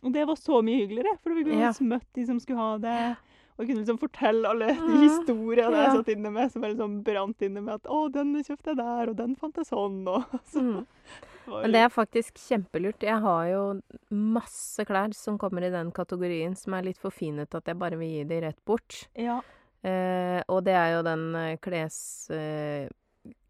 Og 0.04 0.12
det 0.12 0.26
var 0.28 0.36
så 0.36 0.60
mye 0.62 0.82
hyggeligere, 0.82 1.16
for 1.22 1.32
vi 1.32 1.44
kunne 1.46 1.62
Ja. 1.62 1.70
liksom 1.72 1.88
møtt 1.88 2.10
de 2.12 2.26
som 2.26 2.38
skulle 2.38 2.58
ha 2.60 2.76
det. 2.78 3.16
Og 3.56 3.64
jeg 3.64 3.68
kunne 3.70 3.80
liksom 3.86 3.98
fortelle 3.98 4.44
alle 4.44 4.66
de 4.66 4.74
Mhm. 4.76 5.00
historiene 5.08 5.72
Ja. 5.72 5.84
jeg 5.86 5.96
satt 5.96 6.08
inne 6.12 6.30
med, 6.32 6.52
som 6.52 6.62
jeg 6.62 6.76
liksom 6.76 7.02
brant 7.02 7.40
inne 7.40 7.62
med 7.62 7.74
at 7.74 7.82
'Å, 7.84 8.12
den 8.12 8.34
kjøpte 8.44 8.66
jeg 8.66 8.76
der, 8.76 9.08
og 9.08 9.16
den 9.16 9.34
fant 9.34 9.54
jeg 9.56 9.64
sånn', 9.64 10.06
og 10.06 10.24
så 10.44 10.60
Mm. 10.60 10.86
Men 11.62 11.72
det 11.72 11.80
er 11.80 11.88
faktisk 11.88 12.34
kjempelurt. 12.34 13.00
Jeg 13.00 13.20
har 13.22 13.46
jo 13.46 13.80
masse 14.10 14.84
klær 14.84 15.14
som 15.14 15.38
kommer 15.38 15.62
i 15.62 15.70
den 15.70 15.92
kategorien 15.92 16.56
som 16.56 16.74
er 16.74 16.82
litt 16.82 16.98
for 16.98 17.10
fine 17.10 17.46
til 17.46 17.56
at 17.58 17.64
jeg 17.64 17.78
bare 17.78 17.96
vil 17.96 18.08
gi 18.08 18.24
de 18.24 18.40
rett 18.40 18.64
bort. 18.66 19.06
Ja. 19.14 19.40
Eh, 19.84 20.40
og 20.48 20.64
det 20.66 20.74
er 20.74 20.94
jo 20.96 21.02
den 21.06 21.34
eh, 21.36 21.58
kles, 21.62 22.30
eh, 22.30 22.88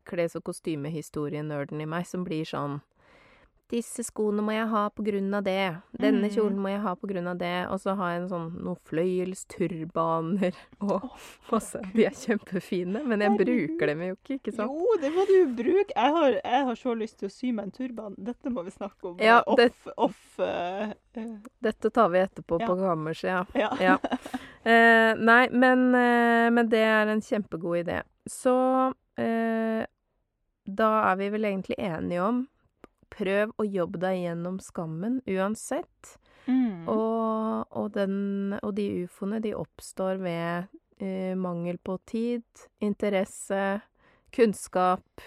kles- 0.07 0.37
og 0.37 0.45
kostymehistorien-nerden 0.49 1.81
i 1.81 1.89
meg 1.89 2.07
som 2.07 2.25
blir 2.27 2.47
sånn 2.49 2.81
Disse 3.69 4.05
skoene 4.07 4.45
må 4.47 4.53
jeg 4.55 4.69
ha 4.71 4.85
på 4.95 5.03
grunn 5.03 5.33
av 5.35 5.43
det. 5.43 5.77
Denne 5.99 6.29
Mhm. 6.29 6.35
kjolen 6.37 6.59
må 6.63 6.69
jeg 6.71 6.81
ha 6.85 6.93
på 6.95 7.09
grunn 7.11 7.27
av 7.27 7.39
det. 7.41 7.67
Og 7.69 7.81
så 7.83 7.97
har 7.99 8.13
jeg 8.13 8.21
en 8.23 8.29
sånn 8.29 8.63
noen 8.63 8.77
fløyelsturbaner 8.87 10.55
og 10.87 11.09
masse. 11.51 11.81
De 11.95 12.05
er 12.07 12.15
kjempefine, 12.15 13.03
men 13.05 13.21
jeg 13.25 13.37
bruker 13.41 13.87
dem 13.91 14.05
jo 14.07 14.15
ikke, 14.15 14.37
ikke 14.39 14.55
sant? 14.55 14.71
Jo, 14.71 14.97
det 15.03 15.11
må 15.17 15.25
du 15.27 15.37
bruke. 15.59 15.91
Jeg 15.97 16.15
har, 16.19 16.39
jeg 16.45 16.65
har 16.71 16.75
så 16.79 16.95
lyst 16.99 17.19
til 17.19 17.29
å 17.29 17.33
sy 17.35 17.51
meg 17.53 17.67
en 17.67 17.75
turban. 17.75 18.15
Dette 18.19 18.53
må 18.55 18.63
vi 18.67 18.71
snakke 18.71 19.11
om 19.11 19.19
Ja, 19.19 19.41
det, 19.59 19.73
off. 19.73 19.89
off 20.11 20.39
uh, 20.39 20.93
uh. 21.19 21.37
Dette 21.63 21.91
tar 21.91 22.09
vi 22.15 22.23
etterpå 22.23 22.61
Ja. 22.63 22.67
på 22.71 22.79
kammerset, 22.81 23.31
ja. 23.31 23.45
ja. 23.55 23.71
Ja. 23.83 23.97
Uh, 24.63 25.13
nei, 25.31 25.49
men, 25.51 25.89
eh, 25.95 26.51
men 26.55 26.69
det 26.71 26.85
er 26.87 27.11
en 27.13 27.21
kjempegod 27.23 27.83
idé. 27.85 28.03
Så 28.31 28.55
eh, 29.19 29.87
da 30.67 30.89
er 31.13 31.17
vi 31.21 31.29
vel 31.35 31.45
egentlig 31.51 31.77
enige 31.79 32.23
om 32.23 32.47
Prøv 33.17 33.53
å 33.57 33.65
jobbe 33.65 34.01
deg 34.03 34.21
gjennom 34.23 34.59
skammen 34.61 35.21
uansett. 35.31 36.17
Mm. 36.47 36.87
Og, 36.93 37.65
og, 37.71 37.89
den, 37.95 38.57
og 38.61 38.75
de 38.77 38.87
ufoene, 39.07 39.41
de 39.43 39.55
oppstår 39.57 40.21
ved 40.23 40.69
eh, 41.03 41.33
mangel 41.39 41.81
på 41.83 41.97
tid, 42.07 42.45
interesse, 42.85 43.81
kunnskap. 44.37 45.25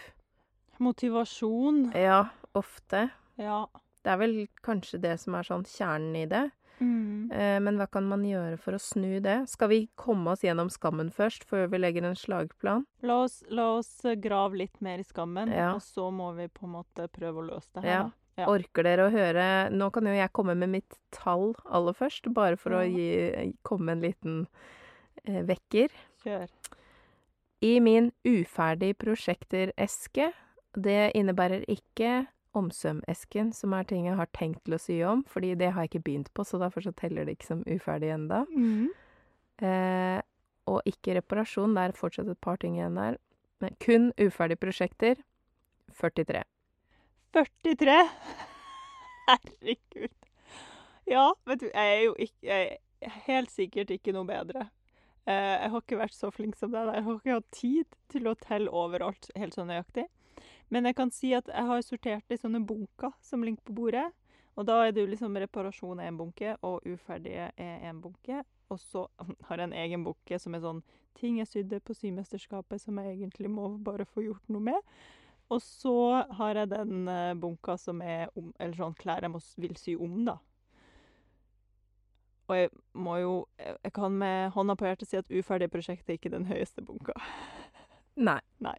Motivasjon. 0.80 1.89
Ja, 1.97 2.28
ofte. 2.58 3.10
Ja. 3.41 3.65
Det 3.99 4.13
er 4.13 4.21
vel 4.21 4.38
kanskje 4.63 5.02
det 5.04 5.17
som 5.19 5.36
er 5.36 5.47
sånn 5.47 5.65
kjernen 5.67 6.15
i 6.21 6.28
det. 6.30 6.45
Mm. 6.80 7.32
Eh, 7.32 7.58
men 7.63 7.78
hva 7.80 7.88
kan 7.92 8.06
man 8.08 8.24
gjøre 8.24 8.58
for 8.62 8.78
å 8.78 8.80
snu 8.82 9.20
det? 9.24 9.38
Skal 9.52 9.70
vi 9.72 9.80
komme 10.00 10.32
oss 10.32 10.44
gjennom 10.46 10.70
skammen 10.72 11.12
først, 11.12 11.44
før 11.50 11.68
vi 11.72 11.82
legger 11.82 12.08
en 12.08 12.15
slagplan? 12.15 12.86
La 13.04 13.22
oss, 13.26 13.42
la 13.50 13.68
oss 13.78 13.92
eh, 14.06 14.15
grave 14.15 14.58
litt 14.63 14.80
mer 14.82 15.00
i 15.00 15.08
skammen, 15.08 15.52
Ja. 15.52 15.74
og 15.76 15.82
så 15.84 16.10
må 16.12 16.32
vi 16.38 16.48
på 16.48 16.65
en 16.65 16.76
måte 16.78 17.08
prøve 17.12 17.44
å 17.44 17.48
løse 17.52 17.70
det 17.76 17.84
her. 17.84 17.92
Ja. 17.92 18.02
da. 18.04 18.15
Ja. 18.39 18.46
Orker 18.48 18.86
dere 18.88 19.10
å 19.10 19.12
høre 19.12 19.46
Nå 19.76 19.89
kan 19.92 20.06
jo 20.08 20.13
jeg 20.15 20.32
komme 20.32 20.54
med 20.56 20.70
mitt 20.72 20.94
tall 21.12 21.50
aller 21.68 21.92
først, 21.92 22.30
bare 22.34 22.56
for 22.56 22.72
å 22.78 22.86
gi, 22.88 23.52
komme 23.68 23.92
en 23.98 24.04
liten 24.06 24.38
eh, 25.26 25.42
vekker. 25.44 25.89
Kjør. 26.24 26.48
I 27.62 27.74
min 27.84 28.13
uferdig 28.24 28.94
prosjekter-eske, 29.02 30.30
det 30.80 31.12
innebærer 31.20 31.65
ikke 31.68 32.28
omsøm-esken, 32.60 33.54
som 33.56 33.74
er 33.76 33.88
ting 33.89 34.08
jeg 34.08 34.17
har 34.19 34.30
tenkt 34.36 34.62
til 34.65 34.76
å 34.76 34.82
sy 34.82 35.00
om, 35.08 35.24
fordi 35.28 35.54
det 35.60 35.72
har 35.74 35.86
jeg 35.86 35.93
ikke 35.93 36.06
begynt 36.08 36.34
på, 36.36 36.45
så 36.45 36.60
derfor 36.62 36.86
så 36.86 36.93
teller 36.98 37.26
det 37.26 37.38
ikke 37.38 37.50
som 37.50 37.63
uferdig 37.67 38.12
enda. 38.15 38.43
Mm. 38.54 38.89
Eh, 39.65 40.19
og 40.69 40.86
ikke 40.89 41.17
reparasjon, 41.17 41.74
det 41.76 41.88
er 41.88 41.98
fortsatt 41.98 42.30
et 42.32 42.41
par 42.43 42.60
ting 42.62 42.78
igjen 42.78 43.00
der. 43.00 43.17
Men 43.60 43.76
kun 43.84 44.12
uferdige 44.22 44.62
prosjekter 44.62 45.19
43. 46.00 46.43
43! 47.36 47.98
Herregud. 49.30 50.15
Ja, 51.10 51.32
vet 51.50 51.63
du, 51.63 51.69
jeg 51.74 51.95
er 51.95 52.04
jo 52.04 52.13
ikke 52.22 52.45
Jeg 52.45 52.78
er 53.02 53.17
helt 53.26 53.52
sikkert 53.54 53.91
ikke 53.93 54.13
noe 54.13 54.28
bedre. 54.28 54.67
Eh, 55.30 55.56
jeg 55.56 55.72
har 55.72 55.84
ikke 55.84 56.00
vært 56.00 56.15
så 56.17 56.30
flink 56.34 56.58
som 56.60 56.74
deg 56.74 56.88
der. 56.88 56.98
Jeg 57.00 57.06
har 57.06 57.19
ikke 57.19 57.38
hatt 57.38 57.52
tid 57.56 57.98
til 58.12 58.28
å 58.28 58.36
telle 58.41 58.74
overalt 58.76 59.30
helt 59.39 59.56
sånn 59.56 59.69
nøyaktig. 59.72 60.06
Men 60.69 60.86
jeg 60.86 60.97
kan 60.97 61.12
si 61.13 61.34
at 61.34 61.47
jeg 61.49 61.65
har 61.65 61.86
sortert 61.86 62.25
det 62.29 62.38
i 62.38 62.41
sånne 62.43 62.62
bunker 62.65 63.15
som 63.25 63.43
ligger 63.43 63.63
på 63.65 63.75
bordet. 63.82 64.08
Og 64.60 64.65
da 64.67 64.82
er 64.84 64.91
det 64.91 65.05
jo 65.05 65.10
liksom 65.10 65.38
reparasjon 65.39 66.01
er 66.01 66.10
en 66.12 66.17
bunke, 66.19 66.55
og 66.67 66.84
uferdige 66.86 67.47
er 67.55 67.86
en 67.89 68.01
bunke. 68.03 68.43
Og 68.69 68.79
så 68.79 69.05
har 69.47 69.58
jeg 69.62 69.69
en 69.69 69.77
egen 69.86 70.03
bunke 70.05 70.39
som 70.39 70.55
er 70.55 70.65
sånn 70.65 70.84
ting 71.19 71.39
jeg 71.39 71.49
sydde 71.49 71.79
på 71.84 71.95
symesterskapet 71.97 72.82
som 72.82 72.99
jeg 73.01 73.15
egentlig 73.15 73.49
må 73.51 73.71
bare 73.84 74.08
få 74.08 74.27
gjort 74.27 74.51
noe 74.53 74.69
med. 74.71 74.93
Og 75.49 75.62
så 75.65 75.95
har 76.38 76.60
jeg 76.60 76.69
den 76.75 77.08
eh, 77.10 77.34
bunka 77.34 77.77
som 77.82 78.03
er 78.05 78.29
om, 78.38 78.51
eller 78.60 78.77
sånn 78.77 78.97
klær 78.99 79.25
jeg 79.25 79.34
må, 79.34 79.41
vil 79.58 79.73
sy 79.79 79.95
om, 79.97 80.19
da. 80.27 80.38
Og 82.49 82.58
jeg 82.58 82.69
må 82.97 83.15
jo 83.21 83.34
Jeg 83.62 83.75
jeg 83.84 83.93
kan 83.93 84.13
med 84.17 84.51
hånda 84.53 84.75
på 84.75 84.86
hjertet 84.86 85.10
si 85.10 85.17
at 85.17 85.32
uferdige 85.32 85.69
prosjekt 85.73 86.10
er 86.10 86.17
ikke 86.17 86.34
den 86.34 86.45
høyeste 86.49 86.82
bunka. 86.86 87.13
Nei. 88.15 88.39
Nei. 88.60 88.77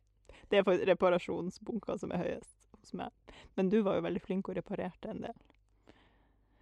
Det 0.51 0.59
er 0.59 0.67
faktisk 0.67 0.89
reparasjonsbunker 0.91 2.01
som 2.01 2.13
er 2.15 2.25
høyest 2.25 2.57
hos 2.81 2.93
meg. 2.99 3.15
Men 3.59 3.71
du 3.71 3.81
var 3.87 3.99
jo 3.99 4.07
veldig 4.09 4.23
flink 4.25 4.51
og 4.51 4.59
reparerte 4.59 5.13
en 5.13 5.25
del. 5.29 5.37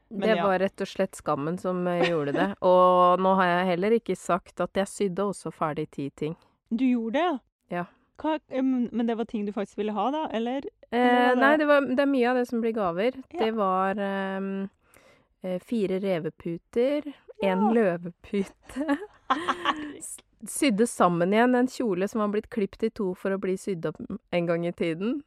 Men 0.08 0.24
det 0.28 0.36
ja. 0.38 0.46
var 0.46 0.58
rett 0.62 0.80
og 0.80 0.88
slett 0.88 1.18
skammen 1.18 1.58
som 1.60 1.82
eh, 1.86 2.06
gjorde 2.08 2.32
det. 2.32 2.48
Og 2.68 3.20
nå 3.20 3.34
har 3.40 3.50
jeg 3.50 3.68
heller 3.74 3.96
ikke 3.98 4.16
sagt 4.16 4.60
at 4.64 4.76
jeg 4.80 4.88
sydde 4.88 5.26
også 5.32 5.52
ferdig 5.52 5.88
ti 5.92 6.08
ting. 6.10 6.36
Du 6.68 6.84
gjorde 6.86 7.20
det, 7.20 7.38
ja? 7.76 7.84
Hva, 8.18 8.38
men 8.50 9.06
det 9.06 9.14
var 9.14 9.28
ting 9.30 9.44
du 9.46 9.52
faktisk 9.54 9.78
ville 9.78 9.94
ha, 9.94 10.08
da? 10.10 10.24
Eller? 10.34 10.64
Eh, 10.90 11.34
nei, 11.38 11.52
det, 11.60 11.68
var, 11.68 11.84
det 11.86 12.02
er 12.02 12.10
mye 12.10 12.32
av 12.32 12.40
det 12.40 12.48
som 12.48 12.64
blir 12.64 12.74
gaver. 12.74 13.20
Ja. 13.30 13.44
Det 13.44 13.52
var 13.54 14.00
eh, 14.02 15.60
fire 15.68 16.00
reveputer, 16.02 17.12
en 17.38 17.68
Ja. 17.68 17.70
løvepute. 17.76 18.98
Sydde 20.48 20.86
sammen 20.86 21.32
igjen 21.34 21.56
en 21.58 21.68
kjole 21.68 22.08
som 22.08 22.22
var 22.22 22.30
blitt 22.34 22.50
klippet 22.54 22.86
i 22.86 22.90
to 22.94 23.10
for 23.18 23.34
å 23.34 23.40
bli 23.42 23.56
sydd 23.58 23.88
opp 23.90 23.98
en 24.30 24.46
gang 24.46 24.66
i 24.68 24.72
tiden. 24.72 25.18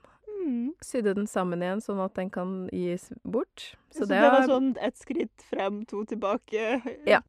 Mm. 0.41 0.71
Sydde 0.81 1.13
den 1.17 1.27
sammen 1.27 1.61
igjen 1.61 1.83
sånn 1.83 1.99
at 2.01 2.15
den 2.17 2.31
kan 2.33 2.69
gis 2.73 3.09
bort. 3.23 3.73
Så, 3.91 4.03
Så, 4.03 4.07
det, 4.07 4.21
det, 4.21 4.31
var 4.31 4.47
sånn 4.49 4.71
ett 4.79 4.97
skritt 4.97 5.45
frem, 5.49 5.83
to 5.85 6.05
tilbake? 6.07 6.79
Ja. 7.09 7.21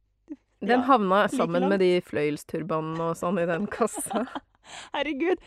Den 0.62 0.78
ja, 0.78 0.87
havna 0.87 1.24
sammen 1.28 1.64
like 1.64 1.72
med 1.72 1.82
de 1.82 1.90
fløyelsturbanene 2.06 3.11
og 3.11 3.18
sånn 3.18 3.40
i 3.42 3.48
den 3.50 3.66
kassa. 3.66 4.24
Herregud! 4.94 5.42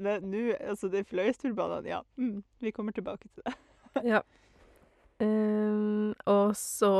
Nå, 0.00 0.46
altså, 0.56 0.88
de 0.88 1.04
fløyelsturbanene, 1.04 1.90
ja. 1.92 2.00
Mm, 2.16 2.40
vi 2.64 2.72
kommer 2.72 2.96
tilbake 2.96 3.28
til 3.28 3.44
det. 3.44 3.56
Ja. 4.16 4.24
Ehm, 5.20 6.12
og 6.28 6.50
så 6.56 6.90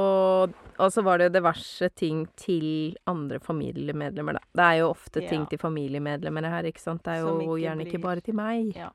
Og 0.79 0.93
så 0.93 1.03
var 1.05 1.19
det 1.19 1.33
diverse 1.35 1.89
ting 1.95 2.27
til 2.37 2.97
andre 3.07 3.39
familiemedlemmer, 3.41 4.39
da. 4.39 4.41
Det 4.57 4.65
er 4.65 4.79
jo 4.81 4.91
ofte 4.91 5.21
ting 5.29 5.43
Ja. 5.43 5.47
til 5.51 5.59
familiemedlemmer 5.59 6.49
her, 6.49 6.63
ikke 6.65 6.81
sant. 6.81 7.03
Det 7.05 7.13
er 7.19 7.23
Som 7.27 7.41
jo 7.41 7.57
ikke 7.57 7.63
gjerne 7.67 7.87
ikke 7.87 8.01
bare 8.03 8.21
til 8.21 8.35
meg. 8.35 8.75
Ja. 8.77 8.91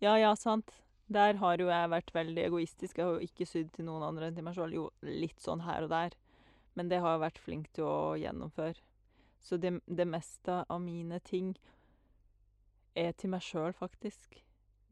Ja, 0.00 0.14
ja, 0.16 0.34
sant. 0.34 0.70
Der 1.10 1.34
har 1.34 1.56
jo 1.56 1.66
jeg 1.68 1.90
vært 1.90 2.12
veldig 2.12 2.44
egoistisk. 2.46 2.96
Jeg 2.98 3.04
har 3.06 3.12
jo 3.14 3.26
ikke 3.26 3.46
sydd 3.46 3.72
til 3.72 3.84
noen 3.86 4.02
andre 4.02 4.26
enn 4.28 4.34
til 4.34 4.44
meg 4.44 4.54
sjøl. 4.54 4.72
Jo, 4.72 4.90
litt 5.02 5.40
sånn 5.40 5.60
her 5.64 5.82
og 5.84 5.88
der. 5.90 6.10
Men 6.76 6.88
det 6.88 7.00
har 7.00 7.18
jeg 7.18 7.32
vært 7.32 7.38
flink 7.38 7.72
til 7.72 7.84
å 7.84 8.14
gjennomføre. 8.18 8.76
Så 9.40 9.58
det, 9.58 9.80
det 9.86 10.06
meste 10.06 10.64
av 10.68 10.80
mine 10.80 11.18
ting 11.20 11.56
er 12.94 13.12
til 13.12 13.30
meg 13.30 13.40
sjøl, 13.40 13.72
faktisk. 13.72 14.42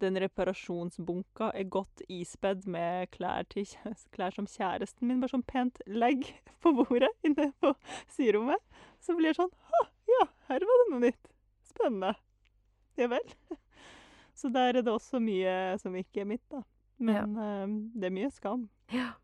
Den 0.02 0.18
reparasjonsbunka 0.20 1.50
er 1.56 1.70
godt 1.72 2.02
ispedd 2.12 2.66
med 2.68 3.08
klær, 3.14 3.46
til, 3.48 3.64
klær 4.12 4.34
som 4.34 4.48
kjæresten 4.50 5.08
min 5.08 5.22
bare 5.22 5.32
sånn 5.32 5.46
pent 5.48 5.80
legger 5.88 6.34
på 6.62 6.74
bordet 6.76 7.12
inne 7.24 7.50
på 7.62 7.72
syrommet. 8.12 8.60
Så 9.00 9.16
blir 9.16 9.32
det 9.32 9.40
sånn 9.40 9.52
Å, 9.52 9.84
ja, 10.10 10.26
her 10.50 10.66
var 10.68 10.82
det 10.82 10.88
noe 10.92 11.04
nytt. 11.08 11.30
Spennende. 11.66 12.12
Ja 13.00 13.08
vel. 13.12 13.36
Så 14.36 14.52
der 14.52 14.76
er 14.76 14.84
det 14.84 14.92
også 14.92 15.20
mye 15.22 15.76
som 15.80 15.94
ikke 15.96 16.24
er 16.24 16.28
mitt, 16.28 16.44
da. 16.52 16.60
Men 17.00 17.36
eh, 17.40 17.68
det 17.96 18.10
er 18.10 18.14
mye 18.18 18.28
skam. 18.32 18.66
Ja. 18.92 19.14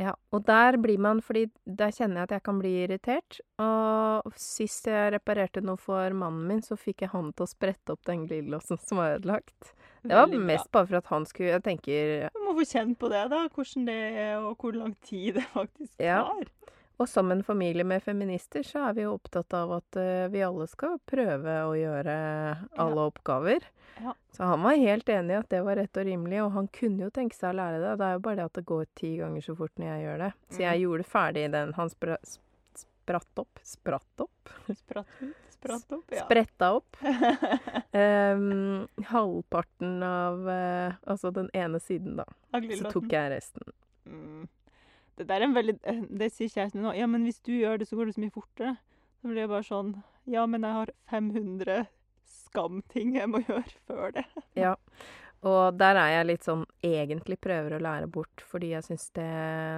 ja. 0.00 0.14
Og 0.32 0.44
der 0.48 0.76
blir 0.80 1.00
man 1.00 1.22
Fordi 1.24 1.46
der 1.64 1.92
kjenner 1.94 2.22
jeg 2.22 2.28
at 2.28 2.34
jeg 2.38 2.44
kan 2.48 2.60
bli 2.60 2.72
irritert. 2.84 3.40
Og 3.60 4.32
sist 4.40 4.88
jeg 4.88 5.12
reparerte 5.14 5.60
noe 5.64 5.80
for 5.80 6.16
mannen 6.16 6.46
min, 6.48 6.64
så 6.64 6.80
fikk 6.80 7.04
jeg 7.04 7.12
han 7.12 7.32
til 7.32 7.44
å 7.44 7.50
sprette 7.50 7.96
opp 7.96 8.04
den 8.08 8.24
glidelåsen 8.28 8.80
som 8.80 9.00
var 9.02 9.18
ødelagt. 9.18 9.74
Det 10.04 10.14
var 10.18 10.34
mest 10.36 10.68
bare 10.74 10.86
for 10.90 10.98
at 11.00 11.06
han 11.08 11.24
skulle 11.28 11.54
Jeg 11.54 11.62
tenker 11.64 12.26
Du 12.34 12.42
må 12.44 12.52
få 12.58 12.66
kjenne 12.68 12.96
på 13.00 13.08
det, 13.12 13.22
da. 13.32 13.44
Hvordan 13.48 13.86
det 13.88 13.96
er, 14.12 14.34
og 14.44 14.60
hvor 14.60 14.76
lang 14.76 14.92
tid 15.06 15.38
det 15.40 15.46
faktisk 15.54 15.94
Ja. 16.02 16.20
tar. 16.28 16.52
Og 17.02 17.08
som 17.10 17.32
en 17.34 17.42
familie 17.42 17.82
med 17.84 18.04
feminister, 18.04 18.62
så 18.62 18.84
er 18.88 18.92
vi 18.94 19.02
jo 19.02 19.16
opptatt 19.16 19.50
av 19.58 19.72
at 19.80 19.96
uh, 19.98 20.28
vi 20.30 20.44
alle 20.46 20.66
skal 20.70 21.00
prøve 21.10 21.56
å 21.66 21.72
gjøre 21.74 22.14
alle 22.78 23.06
oppgaver. 23.10 23.66
Ja. 23.98 24.12
Så 24.30 24.46
han 24.46 24.62
var 24.62 24.78
helt 24.78 25.08
enig 25.10 25.34
i 25.34 25.40
at 25.40 25.48
det 25.50 25.64
var 25.66 25.80
rett 25.80 25.98
og 25.98 26.06
rimelig, 26.06 26.38
og 26.44 26.52
han 26.54 26.68
kunne 26.70 27.08
jo 27.08 27.10
tenke 27.14 27.34
seg 27.34 27.50
å 27.50 27.58
lære 27.58 27.80
det. 27.82 27.96
Det 27.98 28.06
er 28.06 28.14
jo 28.14 28.22
bare 28.28 28.38
det 28.38 28.46
at 28.46 28.60
det 28.60 28.64
går 28.70 28.86
ti 28.94 29.10
ganger 29.18 29.42
så 29.42 29.56
fort 29.58 29.74
når 29.82 29.90
jeg 29.90 30.04
gjør 30.06 30.22
det. 30.22 30.30
Så 30.54 30.62
jeg 30.68 30.84
gjorde 30.84 31.08
ferdig 31.16 31.44
den. 31.56 31.74
Han 31.80 31.90
spra 31.90 32.20
spratt 32.24 33.42
opp 33.42 33.58
Spratt 33.66 34.22
opp? 34.24 34.54
Spratt 34.70 35.18
ut, 35.20 35.43
spratt 35.64 35.94
opp, 35.96 36.12
ja. 36.14 36.24
Spretta 36.26 36.70
opp. 36.78 36.98
Um, 37.94 38.84
halvparten 39.12 40.02
av 40.06 40.44
uh, 40.48 40.96
Altså 41.10 41.32
den 41.34 41.48
ene 41.56 41.80
siden, 41.82 42.18
da. 42.20 42.28
Så 42.52 42.92
tok 42.92 43.10
jeg 43.12 43.32
resten. 43.32 43.74
Mm. 44.04 44.44
Det 45.14 45.28
der 45.28 45.40
er 45.40 45.46
en 45.46 45.54
veldig 45.54 45.76
eh, 45.86 46.00
Det 46.10 46.30
sier 46.34 46.50
kjæresten 46.50 46.80
min 46.80 46.88
nå. 46.88 46.94
Ja, 46.98 47.06
men 47.10 47.26
hvis 47.26 47.40
du 47.40 47.52
gjør 47.54 47.78
det, 47.80 47.88
så 47.88 47.96
går 47.96 48.10
det 48.10 48.16
så 48.16 48.24
mye 48.24 48.34
fortere. 48.34 48.76
Så 49.20 49.30
blir 49.30 49.44
jeg 49.44 49.52
bare 49.52 49.66
sånn 49.66 49.92
Ja, 50.30 50.46
men 50.50 50.66
jeg 50.66 50.78
har 50.78 50.94
500 51.10 51.84
skamting 52.24 53.14
jeg 53.18 53.30
må 53.30 53.42
gjøre 53.48 53.78
før 53.88 54.16
det. 54.18 54.24
Ja. 54.58 54.74
Og 55.44 55.76
der 55.76 55.98
er 56.00 56.10
jeg 56.14 56.26
litt 56.30 56.46
sånn 56.46 56.62
egentlig 56.84 57.36
prøver 57.44 57.74
å 57.76 57.80
lære 57.84 58.08
bort, 58.08 58.44
fordi 58.48 58.70
jeg 58.72 58.86
syns 58.86 59.10
det 59.16 59.26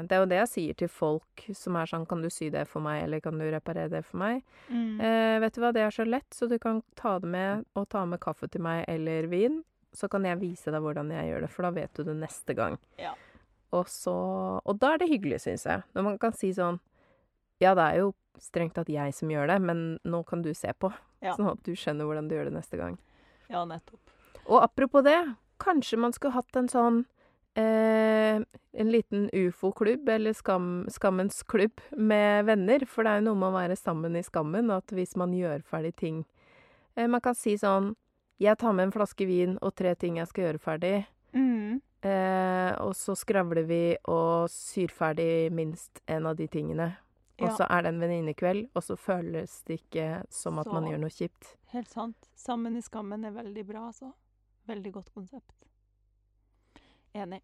Det 0.06 0.14
er 0.14 0.20
jo 0.22 0.28
det 0.30 0.38
jeg 0.38 0.50
sier 0.52 0.76
til 0.78 0.90
folk 0.92 1.46
som 1.58 1.78
er 1.80 1.90
sånn 1.90 2.06
Kan 2.06 2.22
du 2.22 2.28
sy 2.30 2.50
det 2.54 2.66
for 2.70 2.84
meg, 2.84 3.02
eller 3.04 3.22
kan 3.24 3.38
du 3.38 3.46
reparere 3.50 3.90
det 3.90 4.04
for 4.06 4.20
meg? 4.22 4.44
Mm. 4.70 5.00
Eh, 5.00 5.38
vet 5.42 5.56
du 5.56 5.62
hva, 5.64 5.72
det 5.74 5.82
er 5.82 5.94
så 5.94 6.06
lett, 6.06 6.28
så 6.34 6.46
du 6.46 6.58
kan 6.62 6.82
ta 6.98 7.16
det 7.22 7.30
med 7.32 7.64
og 7.74 7.88
ta 7.90 8.04
med 8.06 8.22
kaffe 8.22 8.48
til 8.52 8.62
meg 8.62 8.84
eller 8.88 9.26
vin. 9.32 9.62
Så 9.96 10.10
kan 10.12 10.26
jeg 10.28 10.38
vise 10.38 10.70
deg 10.70 10.84
hvordan 10.84 11.10
jeg 11.10 11.32
gjør 11.32 11.46
det, 11.46 11.50
for 11.50 11.66
da 11.66 11.72
vet 11.74 11.98
du 11.98 12.04
det 12.04 12.16
neste 12.20 12.54
gang. 12.54 12.76
Ja. 13.00 13.14
Og 13.74 13.88
så 13.90 14.14
Og 14.62 14.78
da 14.78 14.92
er 14.94 15.02
det 15.02 15.10
hyggelig, 15.10 15.40
syns 15.42 15.66
jeg. 15.66 15.82
Når 15.96 16.06
man 16.12 16.18
kan 16.22 16.36
si 16.36 16.52
sånn 16.54 16.78
Ja, 17.58 17.74
det 17.74 17.82
er 17.82 18.04
jo 18.04 18.12
strengt 18.38 18.76
tatt 18.76 18.90
jeg 18.92 19.14
som 19.16 19.30
gjør 19.32 19.48
det, 19.48 19.56
men 19.64 19.98
nå 20.04 20.22
kan 20.28 20.42
du 20.44 20.52
se 20.54 20.70
på. 20.78 20.92
Ja. 21.24 21.34
Sånn 21.34 21.48
at 21.50 21.62
du 21.64 21.72
skjønner 21.72 22.06
hvordan 22.06 22.28
du 22.28 22.36
gjør 22.36 22.50
det 22.50 22.58
neste 22.58 22.78
gang. 22.78 22.98
ja, 23.48 23.64
nettopp. 23.64 24.00
Og 24.46 24.62
apropos 24.62 25.02
det, 25.02 25.18
kanskje 25.62 25.98
man 26.00 26.14
skulle 26.14 26.36
hatt 26.36 26.58
en 26.58 26.70
sånn 26.70 27.02
eh, 27.58 28.42
En 28.76 28.90
liten 28.92 29.28
ufo-klubb, 29.32 30.08
eller 30.08 30.36
skam, 30.36 30.86
skammens 30.92 31.42
klubb, 31.48 31.80
med 31.96 32.44
venner. 32.44 32.84
For 32.86 33.06
det 33.06 33.12
er 33.12 33.22
jo 33.22 33.28
noe 33.30 33.40
med 33.40 33.48
å 33.48 33.56
være 33.56 33.78
sammen 33.80 34.18
i 34.18 34.24
skammen, 34.26 34.70
at 34.74 34.92
hvis 34.92 35.16
man 35.16 35.32
gjør 35.36 35.64
ferdig 35.64 35.94
ting 35.96 36.24
eh, 36.96 37.06
Man 37.08 37.22
kan 37.24 37.38
si 37.38 37.56
sånn 37.60 37.94
Jeg 38.42 38.60
tar 38.60 38.76
med 38.76 38.88
en 38.88 38.96
flaske 38.96 39.28
vin 39.28 39.56
og 39.62 39.74
tre 39.78 39.94
ting 39.96 40.20
jeg 40.20 40.28
skal 40.28 40.48
gjøre 40.48 40.60
ferdig. 40.60 40.96
Mm. 41.32 41.80
Eh, 42.04 42.72
og 42.84 42.92
så 42.96 43.16
skravler 43.16 43.64
vi 43.66 43.82
og 44.12 44.50
syr 44.52 44.92
ferdig 44.92 45.48
minst 45.56 46.02
en 46.06 46.28
av 46.28 46.36
de 46.36 46.46
tingene. 46.52 46.92
Og 47.40 47.52
så 47.52 47.66
er 47.68 47.84
det 47.84 47.90
en 47.92 48.00
venninnekveld, 48.00 48.68
og 48.72 48.84
så 48.84 48.96
føles 48.96 49.58
det 49.68 49.80
ikke 49.82 50.06
som 50.32 50.60
at 50.62 50.70
man 50.72 50.86
gjør 50.88 51.02
noe 51.02 51.12
kjipt. 51.12 51.56
Helt 51.74 51.90
sant. 51.92 52.30
Sammen 52.38 52.78
i 52.78 52.84
skammen 52.84 53.26
er 53.28 53.34
veldig 53.34 53.64
bra, 53.68 53.88
altså. 53.90 54.14
Veldig 54.66 54.92
godt 54.96 55.12
konsept. 55.14 55.68
Enig. 57.16 57.40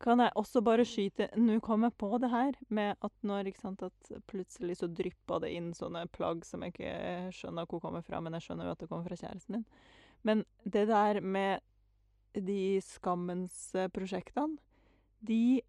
Kan 0.00 0.20
jeg 0.20 0.34
også 0.36 0.60
bare 0.60 0.84
skyte 0.84 1.30
Nå 1.40 1.56
kom 1.64 1.86
jeg 1.86 1.94
på 1.96 2.10
det 2.20 2.28
her 2.28 2.56
med 2.68 2.98
at 3.04 3.14
når 3.24 3.48
ikke 3.48 3.62
sant, 3.62 3.82
at 3.82 4.10
plutselig 4.28 4.76
så 4.80 4.88
dryppa 4.92 5.38
det 5.40 5.54
inn 5.56 5.70
sånne 5.76 6.04
plagg 6.12 6.44
som 6.44 6.64
jeg 6.64 6.74
ikke 6.74 6.96
skjønner 7.32 7.68
hvor 7.70 7.80
kommer 7.80 8.04
fra, 8.04 8.20
men 8.20 8.36
jeg 8.36 8.44
skjønner 8.46 8.68
jo 8.68 8.74
at 8.76 8.82
det 8.82 8.90
kommer 8.90 9.08
fra 9.08 9.18
kjæresten 9.22 9.56
min. 9.56 9.64
Men 10.26 10.44
det 10.64 10.84
der 10.90 11.22
med 11.24 11.64
de 12.36 12.76
skammens 12.84 13.70
prosjektene, 13.96 14.60
de 15.24 15.62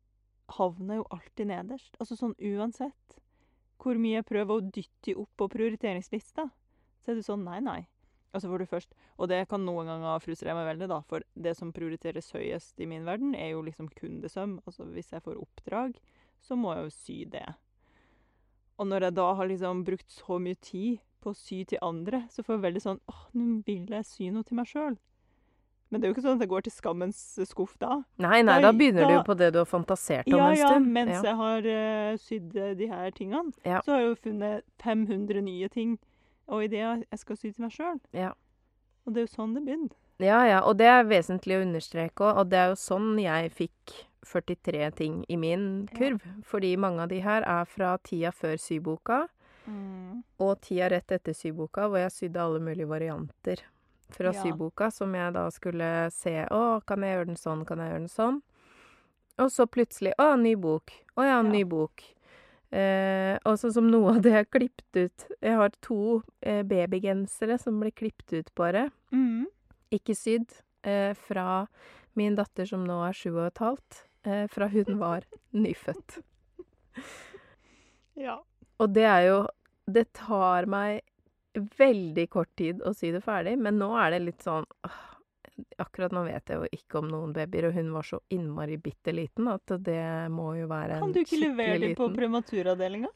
havner 0.58 1.00
jo 1.00 1.08
alltid 1.16 1.48
nederst. 1.48 1.96
Altså 2.02 2.18
sånn 2.20 2.36
uansett 2.36 3.20
hvor 3.78 4.00
mye 4.02 4.20
jeg 4.20 4.28
prøver 4.28 4.58
å 4.58 4.72
dytte 4.74 5.13
opp 5.22 5.32
på 5.40 5.48
prioriteringslista, 5.54 6.50
så 7.00 7.12
er 7.12 7.20
det 7.20 7.28
sånn 7.28 7.46
nei, 7.48 7.60
nei. 7.63 7.82
Altså 8.34 8.50
for 8.50 8.58
det 8.60 8.68
først, 8.70 8.90
Og 9.18 9.30
det 9.30 9.48
kan 9.50 9.63
noen 9.66 9.88
ganger 9.88 10.20
frustrere 10.20 10.54
meg 10.54 10.68
veldig, 10.78 10.88
da, 10.90 11.00
for 11.08 11.22
det 11.36 11.56
som 11.58 11.72
prioriteres 11.74 12.32
høyest 12.32 12.80
i 12.80 12.86
min 12.86 13.06
verden, 13.06 13.34
er 13.36 13.52
jo 13.52 13.62
liksom 13.62 13.88
kundesøm. 13.90 14.60
Altså 14.68 14.84
hvis 14.94 15.12
jeg 15.12 15.22
får 15.24 15.40
oppdrag, 15.42 15.96
så 16.42 16.56
må 16.56 16.74
jeg 16.76 16.84
jo 16.84 16.90
sy 16.90 17.26
det. 17.26 17.46
Og 18.78 18.86
når 18.88 19.08
jeg 19.08 19.16
da 19.18 19.34
har 19.34 19.48
liksom 19.50 19.84
brukt 19.88 20.10
så 20.13 20.38
mye 20.40 20.56
tid 20.62 21.00
på 21.24 21.32
å 21.34 21.36
sy 21.38 21.63
til 21.66 21.80
andre, 21.82 22.26
så 22.30 22.44
får 22.46 22.58
jeg 22.60 22.66
veldig 22.68 22.82
sånn 22.84 23.00
åh, 23.10 23.24
nå 23.34 23.63
vil 23.66 23.88
jeg 23.90 24.06
sy 24.06 24.30
noe 24.30 24.44
til 24.46 24.60
meg 24.60 24.68
sjøl. 24.70 24.98
Men 25.90 26.02
det 26.02 26.06
er 26.06 26.12
jo 26.12 26.16
ikke 26.18 26.24
sånn 26.28 26.36
at 26.36 26.44
jeg 26.44 26.52
går 26.52 26.66
til 26.68 26.74
skammens 26.76 27.20
skuff 27.48 27.78
da. 27.80 28.02
Nei, 28.20 28.42
nei, 28.44 28.60
Da- 28.62 28.74
begynner 28.74 29.08
du 29.08 29.13
da- 29.13 29.18
jo 29.18 29.24
på 29.24 29.38
det 29.38 29.54
du 29.54 29.60
har 29.60 29.66
fantasert 29.66 30.28
om 30.28 30.38
Ja, 30.38 30.50
en 30.52 30.58
ja, 30.58 30.80
mens 30.80 31.12
Ja. 31.16 31.22
jeg 31.24 31.36
har 31.36 31.58
uh, 31.60 32.18
sydd 32.18 32.56
eh, 32.58 32.74
de 32.76 32.88
her 32.88 33.10
tingene, 33.12 33.54
Ja. 33.66 33.80
så 33.82 33.94
har 33.94 34.00
jeg 34.02 34.10
jo 34.10 34.16
funnet 34.30 34.63
500 34.84 35.42
nye 35.42 35.70
ting 35.70 35.98
og 36.48 36.64
ideer 36.64 37.04
jeg 37.12 37.20
skal 37.20 37.38
sy 37.38 37.52
til 37.52 37.62
meg 37.66 37.72
sjøl. 37.72 38.00
Ja. 38.14 38.32
Og 39.06 39.14
det 39.14 39.22
er 39.22 39.28
jo 39.28 39.36
sånn 39.36 39.54
det 39.56 39.64
begynner. 39.66 39.96
Ja, 40.20 40.40
ja, 40.48 40.60
og 40.66 40.78
det 40.80 40.88
er 40.90 41.04
vesentlig 41.06 41.58
å 41.60 41.62
understreke 41.62 42.26
òg, 42.26 42.38
og 42.42 42.50
det 42.50 42.58
er 42.58 42.68
jo 42.72 42.76
sånn 42.82 43.20
jeg 43.22 43.52
fikk 43.54 43.94
43 44.26 44.92
ting 44.96 45.26
i 45.30 45.36
min 45.38 45.88
Ja. 45.92 45.98
kurv. 46.00 46.22
Fordi 46.44 46.76
mange 46.78 47.00
av 47.04 47.10
de 47.10 47.20
her 47.22 47.44
er 47.44 47.66
fra 47.66 47.98
tida 48.04 48.32
før 48.32 48.58
syboka, 48.58 49.28
og 50.40 50.62
tida 50.62 50.90
rett 50.90 51.12
etter 51.12 51.34
syboka, 51.36 51.88
hvor 51.90 52.00
jeg 52.00 52.12
sydde 52.12 52.40
alle 52.42 52.60
mulige 52.60 52.88
varianter 52.88 53.58
fra 54.10 54.32
Ja. 54.34 54.44
syboka, 54.44 54.92
som 54.92 55.14
jeg 55.14 55.34
da 55.34 55.50
skulle 55.52 56.10
se 56.12 56.46
Å, 56.50 56.82
kan 56.86 57.02
jeg 57.02 57.18
gjøre 57.18 57.26
den 57.28 57.36
sånn, 57.36 57.66
kan 57.68 57.78
jeg 57.78 57.90
gjøre 57.92 58.00
den 58.00 58.08
sånn? 58.08 58.42
Og 59.40 59.50
så 59.52 59.68
plutselig 59.68 60.14
Å, 60.18 60.36
ny 60.40 60.56
bok. 60.56 60.92
Å 61.18 61.22
ja, 61.24 61.42
Ja. 61.42 61.42
ny 61.44 61.64
bok. 61.64 62.04
Eh, 62.71 63.38
og 63.47 63.56
sånn 63.62 63.71
som 63.77 63.86
noe 63.88 64.17
av 64.17 64.21
det 64.25 64.34
har 64.34 64.43
klippet 64.51 64.97
ut 64.99 65.23
Jeg 65.39 65.56
har 65.56 65.69
to 65.80 66.21
eh, 66.43 66.63
babygensere 66.67 67.56
som 67.62 67.77
ble 67.80 67.93
klippet 67.95 68.34
ut, 68.41 68.49
bare 68.60 68.89
Mm. 69.13 69.45
ikke 69.95 70.12
sydd, 70.17 70.51
eh, 70.84 71.13
fra 71.13 71.67
min 72.15 72.36
datter 72.36 72.65
som 72.67 72.84
nå 72.84 72.97
er 73.08 73.13
sju 73.15 73.30
og 73.38 73.45
et 73.47 73.62
halvt, 73.63 74.01
eh, 74.25 74.47
fra 74.51 74.67
hun 74.67 74.97
var 74.99 75.23
nyfødt. 75.53 76.19
Ja. 78.17 78.39
Og 78.80 78.93
det 78.93 79.06
er 79.06 79.21
jo 79.27 79.38
Det 79.88 80.10
tar 80.13 80.65
meg 80.67 81.01
veldig 81.56 82.27
kort 82.30 82.49
tid 82.60 82.82
å 82.86 82.91
sy 82.93 83.10
det 83.15 83.23
ferdig, 83.23 83.56
men 83.58 83.80
nå 83.80 83.88
er 83.97 84.12
det 84.12 84.19
litt 84.25 84.43
sånn 84.43 84.65
åh, 84.86 84.97
Akkurat 85.82 86.13
nå 86.13 86.24
vet 86.28 86.52
jeg 86.52 86.60
jo 86.60 86.67
ikke 86.78 87.00
om 87.02 87.08
noen 87.12 87.32
babyer, 87.34 87.70
og 87.70 87.78
hun 87.78 87.93
var 87.96 88.06
så 88.06 88.20
innmari 88.34 88.78
bitte 88.82 89.13
liten 89.15 89.48
at 89.50 89.74
det 89.84 90.30
må 90.34 90.52
jo 90.60 90.67
være 90.70 91.00
en 91.00 91.08
Kan 91.08 91.15
du 91.15 91.24
ikke 91.24 91.39
levere 91.41 91.80
dem 91.82 91.96
på 91.98 92.08
liten 92.08 92.20
prematuravdelinga? 92.20 93.10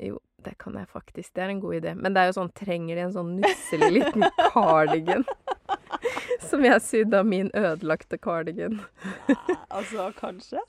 Jo, 0.00 0.20
det 0.40 0.54
kan 0.58 0.78
jeg 0.78 0.88
faktisk. 0.88 1.34
Det 1.34 1.42
er 1.44 1.52
en 1.52 1.60
god 1.60 1.74
idé. 1.74 1.94
Men 1.94 2.14
det 2.14 2.22
er 2.22 2.30
jo 2.30 2.36
sånn, 2.38 2.52
trenger 2.56 2.96
de 2.96 3.02
en 3.04 3.12
sånn 3.12 3.34
nusselig 3.42 3.90
liten 3.98 4.24
cardigan? 4.54 5.26
Som 6.48 6.64
jeg 6.64 6.80
sydde 6.86 7.20
av 7.20 7.28
min 7.28 7.50
ødelagte 7.52 8.16
cardigan. 8.18 8.78
altså, 9.68 10.08
kanskje? 10.16 10.62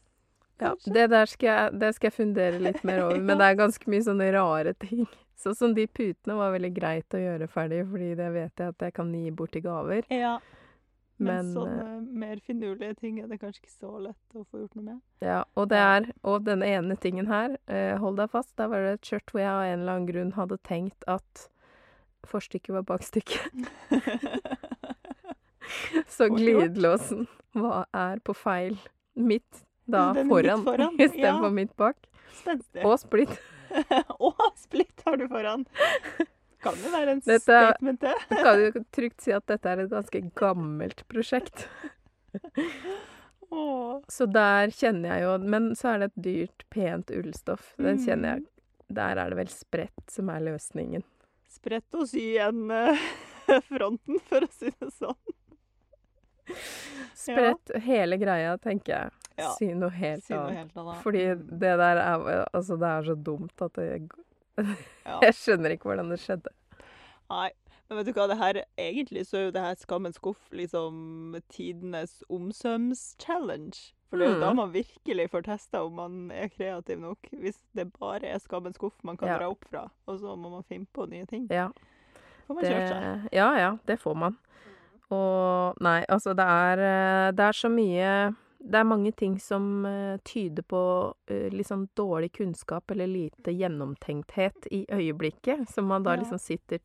Ja, 0.62 0.76
det 0.86 1.08
der 1.10 1.26
skal 1.26 1.48
jeg, 1.48 1.80
det 1.82 1.94
skal 1.96 2.12
jeg 2.12 2.18
fundere 2.18 2.60
litt 2.62 2.84
mer 2.86 3.06
over, 3.08 3.22
men 3.28 3.40
det 3.40 3.48
er 3.48 3.62
ganske 3.62 3.90
mye 3.90 4.06
sånne 4.06 4.28
rare 4.36 4.76
ting. 4.84 5.08
Sånn 5.42 5.56
som 5.58 5.72
de 5.74 5.88
putene 5.90 6.36
var 6.38 6.52
veldig 6.54 6.74
greit 6.76 7.16
å 7.18 7.22
gjøre 7.22 7.48
ferdig, 7.50 7.86
fordi 7.90 8.12
det 8.20 8.28
vet 8.36 8.62
jeg 8.62 8.76
at 8.76 8.86
jeg 8.86 8.94
kan 9.00 9.16
gi 9.16 9.32
bort 9.34 9.56
i 9.58 9.64
gaver. 9.64 10.06
Ja. 10.14 10.36
Men 11.22 11.46
Men, 11.46 11.46
eh, 11.46 11.54
sånne 11.54 12.20
mer 12.24 12.42
finurlige 12.46 12.96
ting 12.98 13.20
er 13.22 13.28
det 13.30 13.38
kanskje 13.42 13.62
ikke 13.62 13.74
så 13.74 13.92
lett 14.02 14.36
å 14.36 14.46
få 14.46 14.64
gjort 14.64 14.76
noe 14.76 14.86
med. 14.86 15.00
ja, 15.22 15.44
og 15.56 15.70
det 15.70 15.78
er 15.78 16.12
Og 16.24 16.46
denne 16.46 16.66
ene 16.66 16.96
tingen 16.96 17.28
her, 17.28 17.58
eh, 17.68 17.98
hold 17.98 18.18
deg 18.18 18.30
fast, 18.30 18.56
der 18.58 18.68
var 18.68 18.82
det 18.82 19.00
et 19.00 19.12
skjørt 19.12 19.32
hvor 19.32 19.42
jeg 19.42 19.50
av 19.50 19.64
en 19.64 19.80
eller 19.80 19.94
annen 19.94 20.08
grunn 20.08 20.32
hadde 20.34 20.58
tenkt 20.64 21.04
at 21.08 21.50
forstykket 22.26 22.74
var 22.74 22.84
bakstykket. 22.84 23.70
Så 26.08 26.28
glidelåsen 26.30 27.28
hva 27.58 27.86
er 27.94 28.20
på 28.24 28.34
feil 28.36 28.78
midt 29.16 29.64
da 29.92 30.12
foran, 30.28 30.64
foran, 30.64 30.96
istedenfor 31.00 31.50
ja. 31.50 31.56
midt 31.56 31.74
bak. 31.80 31.98
Spenstig. 32.42 32.84
Og 32.86 33.00
splitt. 33.00 33.34
Og 34.28 34.40
splitt 34.60 35.04
har 35.06 35.20
du 35.20 35.28
foran. 35.32 35.66
Kan 36.62 36.76
jo 36.78 36.92
være 36.94 37.12
en 37.16 37.22
Dette- 37.26 37.42
statement, 37.42 38.00
det. 38.02 38.14
Du 38.30 38.36
kan 38.36 38.60
jo 38.62 38.72
trygt 38.94 39.22
si 39.26 39.32
at 39.34 39.46
dette 39.50 39.66
er 39.72 39.80
et 39.86 39.90
ganske 39.90 40.22
gammelt 40.38 41.04
prosjekt. 41.10 41.68
Åh. 43.52 44.02
Så 44.08 44.26
der 44.32 44.72
kjenner 44.72 45.10
jeg 45.18 45.24
jo 45.26 45.32
Men 45.44 45.72
så 45.76 45.90
er 45.96 45.98
det 46.04 46.12
et 46.12 46.22
dyrt, 46.24 46.64
pent 46.72 47.12
ullstoff. 47.12 47.74
Den 47.78 47.98
kjenner 48.06 48.36
jeg 48.38 48.42
Mm. 48.42 48.48
Der 48.96 49.16
er 49.24 49.30
det 49.32 49.38
vel 49.38 49.48
sprett 49.48 50.10
som 50.12 50.30
er 50.30 50.42
løsningen. 50.44 51.04
Sprett 51.48 51.96
og 51.96 52.10
sy 52.12 52.20
igjen 52.34 52.66
eh, 52.76 52.98
fronten, 53.70 54.18
for 54.28 54.44
å 54.44 54.50
si 54.52 54.68
det 54.68 54.90
sånn. 54.92 55.16
Sprett 57.16 57.72
hele 57.86 58.18
greia, 58.20 58.58
tenker 58.60 58.92
jeg. 58.98 59.12
Ja. 59.40 59.54
Si 59.56 59.70
noe 59.74 59.90
helt 59.96 60.26
Si 60.26 60.34
noe 60.36 60.50
annet. 60.50 60.58
helt 60.58 60.76
annet. 60.84 61.00
Fordi 61.06 61.24
Mm. 61.38 61.46
det 61.64 61.72
der 61.80 62.02
er 62.04 62.46
Altså, 62.54 62.78
det 62.82 62.90
er 62.92 63.08
så 63.08 63.16
dumt 63.16 63.62
at 63.64 63.74
det 63.80 64.10
Ja. 64.58 65.20
Jeg 65.24 65.34
skjønner 65.34 65.72
ikke 65.76 65.90
hvordan 65.90 66.10
det 66.12 66.20
skjedde. 66.20 66.52
Nei. 67.30 67.52
Men 67.90 67.98
vet 67.98 68.08
du 68.08 68.14
hva, 68.16 68.28
det 68.32 68.38
her, 68.40 68.58
egentlig 68.80 69.26
så 69.28 69.36
er 69.38 69.42
jo 69.50 69.52
det 69.52 69.62
her 69.66 69.76
Skammens 69.76 70.16
skuff 70.16 70.40
liksom 70.56 71.36
tidenes 71.52 72.22
omsøms-challenge. 72.32 73.92
For 74.10 74.18
det 74.20 74.28
er 74.28 74.34
jo 74.34 74.40
da 74.42 74.50
Mm. 74.52 74.56
man 74.56 74.72
virkelig 74.74 75.30
får 75.32 75.42
testa 75.44 75.82
om 75.86 75.94
man 75.96 76.32
er 76.32 76.48
kreativ 76.50 77.00
nok. 77.00 77.18
Hvis 77.32 77.60
det 77.76 77.92
bare 78.00 78.26
er 78.28 78.40
Skammens 78.40 78.76
skuff 78.76 78.94
man 79.04 79.18
kan 79.18 79.28
Ja. 79.30 79.38
dra 79.40 79.50
opp 79.50 79.66
fra, 79.70 79.90
og 80.08 80.20
så 80.20 80.36
må 80.38 80.50
man 80.52 80.64
finne 80.64 80.88
på 80.94 81.06
nye 81.10 81.26
ting. 81.26 81.48
Ja. 81.50 81.70
Får 82.48 82.56
man 82.56 82.64
Det, 82.64 82.72
kjørt 82.72 82.90
seg. 82.90 83.30
ja, 83.34 83.50
ja, 83.58 83.78
det 83.88 84.00
får 84.00 84.16
man. 84.16 84.38
Og 85.12 85.76
nei, 85.82 86.06
altså 86.10 86.34
det 86.36 86.46
er 86.46 86.80
eh, 86.80 87.32
Det 87.32 87.40
er 87.44 87.52
så 87.52 87.70
mye 87.70 88.36
Det 88.62 88.78
er 88.78 88.86
mange 88.86 89.12
ting 89.18 89.40
som 89.42 89.86
eh, 89.90 90.20
tyder 90.28 90.66
på 90.70 90.82
eh, 91.32 91.50
litt 91.54 91.70
sånn 91.70 91.88
dårlig 91.98 92.32
kunnskap 92.38 92.94
eller 92.94 93.10
lite 93.10 93.54
gjennomtenkthet 93.56 94.70
i 94.72 94.84
øyeblikket, 94.92 95.66
som 95.72 95.90
man 95.90 96.06
da 96.06 96.16
liksom 96.20 96.40
sitter 96.40 96.80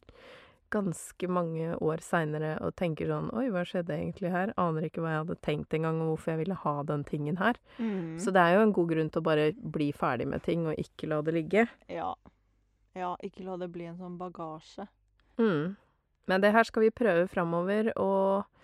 ganske 0.73 1.29
mange 1.29 1.77
år 1.77 2.03
seinere 2.03 2.57
og 2.65 2.75
tenker 2.79 3.11
sånn 3.11 3.29
Oi, 3.37 3.47
hva 3.55 3.63
skjedde 3.67 3.95
egentlig 3.95 4.33
her? 4.35 4.53
Aner 4.61 4.89
ikke 4.89 5.03
hva 5.05 5.13
jeg 5.13 5.23
hadde 5.25 5.39
tenkt 5.47 5.77
engang, 5.77 6.01
og 6.03 6.15
hvorfor 6.15 6.35
jeg 6.35 6.43
ville 6.43 6.59
ha 6.63 6.75
den 6.89 7.05
tingen 7.07 7.39
her. 7.41 7.61
Mm. 7.79 8.17
Så 8.23 8.35
det 8.35 8.43
er 8.43 8.57
jo 8.57 8.65
en 8.67 8.75
god 8.77 8.91
grunn 8.95 9.13
til 9.13 9.23
å 9.23 9.29
bare 9.29 9.51
bli 9.77 9.93
ferdig 9.97 10.29
med 10.33 10.45
ting 10.47 10.67
og 10.67 10.81
ikke 10.81 11.11
la 11.13 11.21
det 11.27 11.37
ligge. 11.37 11.67
Ja. 11.93 12.11
ja, 12.99 13.15
ikke 13.23 13.47
la 13.47 13.61
det 13.63 13.71
bli 13.75 13.87
en 13.91 14.01
sånn 14.01 14.19
bagasje. 14.21 14.89
Mm. 15.39 15.77
Men 16.27 16.43
det 16.43 16.53
her 16.57 16.67
skal 16.67 16.87
vi 16.87 16.95
prøve 16.95 17.29
framover, 17.31 17.93
og 18.03 18.56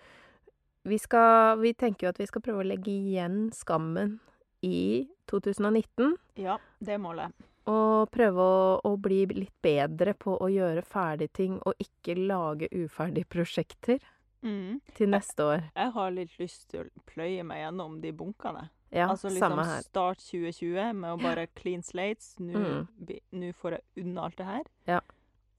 vi 0.85 0.97
skal 0.99 1.57
Vi 1.61 1.73
tenker 1.73 2.07
jo 2.07 2.09
at 2.09 2.19
vi 2.19 2.25
skal 2.27 2.41
prøve 2.41 2.63
å 2.63 2.67
legge 2.67 2.91
igjen 2.91 3.51
skammen 3.55 4.19
i 4.63 5.07
2019. 5.31 6.15
Ja, 6.39 6.57
det 6.79 6.93
er 6.95 7.01
målet. 7.03 7.31
Og 7.67 8.09
prøve 8.11 8.43
å, 8.43 8.79
å 8.83 8.97
bli 8.99 9.21
litt 9.31 9.53
bedre 9.63 10.13
på 10.19 10.35
å 10.43 10.49
gjøre 10.51 10.83
ferdige 10.83 11.31
ting, 11.33 11.59
og 11.65 11.73
ikke 11.79 12.15
lage 12.27 12.67
uferdige 12.71 13.25
prosjekter 13.29 13.99
Mm. 14.43 14.81
til 14.93 15.07
neste 15.07 15.39
år. 15.39 15.61
Jeg 15.73 15.91
har 15.95 16.09
litt 16.11 16.33
lyst 16.37 16.65
til 16.69 16.81
å 16.83 17.03
pløye 17.07 17.45
meg 17.47 17.61
gjennom 17.61 18.01
de 18.01 18.11
bunkene. 18.11 18.65
Ja, 18.91 19.05
altså 19.07 19.29
liksom 19.31 19.53
samme 19.55 19.63
her. 19.65 19.81
start 19.85 20.17
2020 20.19 20.93
med 20.99 21.13
å 21.13 21.21
bare 21.23 21.47
clean 21.55 21.81
slates. 21.81 22.35
Nå 22.39 22.59
Mm. 22.59 23.53
får 23.55 23.71
jeg 23.71 23.81
unna 24.03 24.21
alt 24.25 24.35
det 24.35 24.45
her. 24.45 24.63
Ja. 24.85 24.99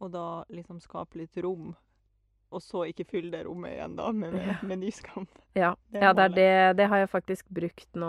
Og 0.03 0.13
da 0.13 0.45
liksom 0.51 0.83
skape 0.83 1.17
litt 1.17 1.35
rom. 1.43 1.75
Og 2.51 2.63
så 2.63 2.85
ikke 2.91 3.07
fylle 3.09 3.31
det 3.33 3.45
rommet 3.47 3.73
igjen 3.75 3.97
da 3.99 4.11
med, 4.13 4.33
med, 4.35 4.47
Ja. 4.47 4.57
med 4.63 4.79
ny 4.85 4.91
skam. 4.95 5.27
Ja, 5.55 5.77
Det 5.91 6.01
ja 6.03 6.13
det, 6.13 6.29
det, 6.35 6.49
det 6.77 6.89
har 6.91 6.99
jeg 6.99 7.11
faktisk 7.13 7.49
brukt 7.49 7.95
nå 7.95 8.09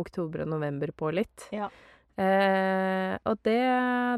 oktober 0.00 0.42
og 0.46 0.48
november 0.48 0.92
på 0.96 1.10
litt. 1.12 1.48
Ja. 1.52 1.68
Eh, 2.16 3.18
og 3.28 3.36
det, 3.44 3.58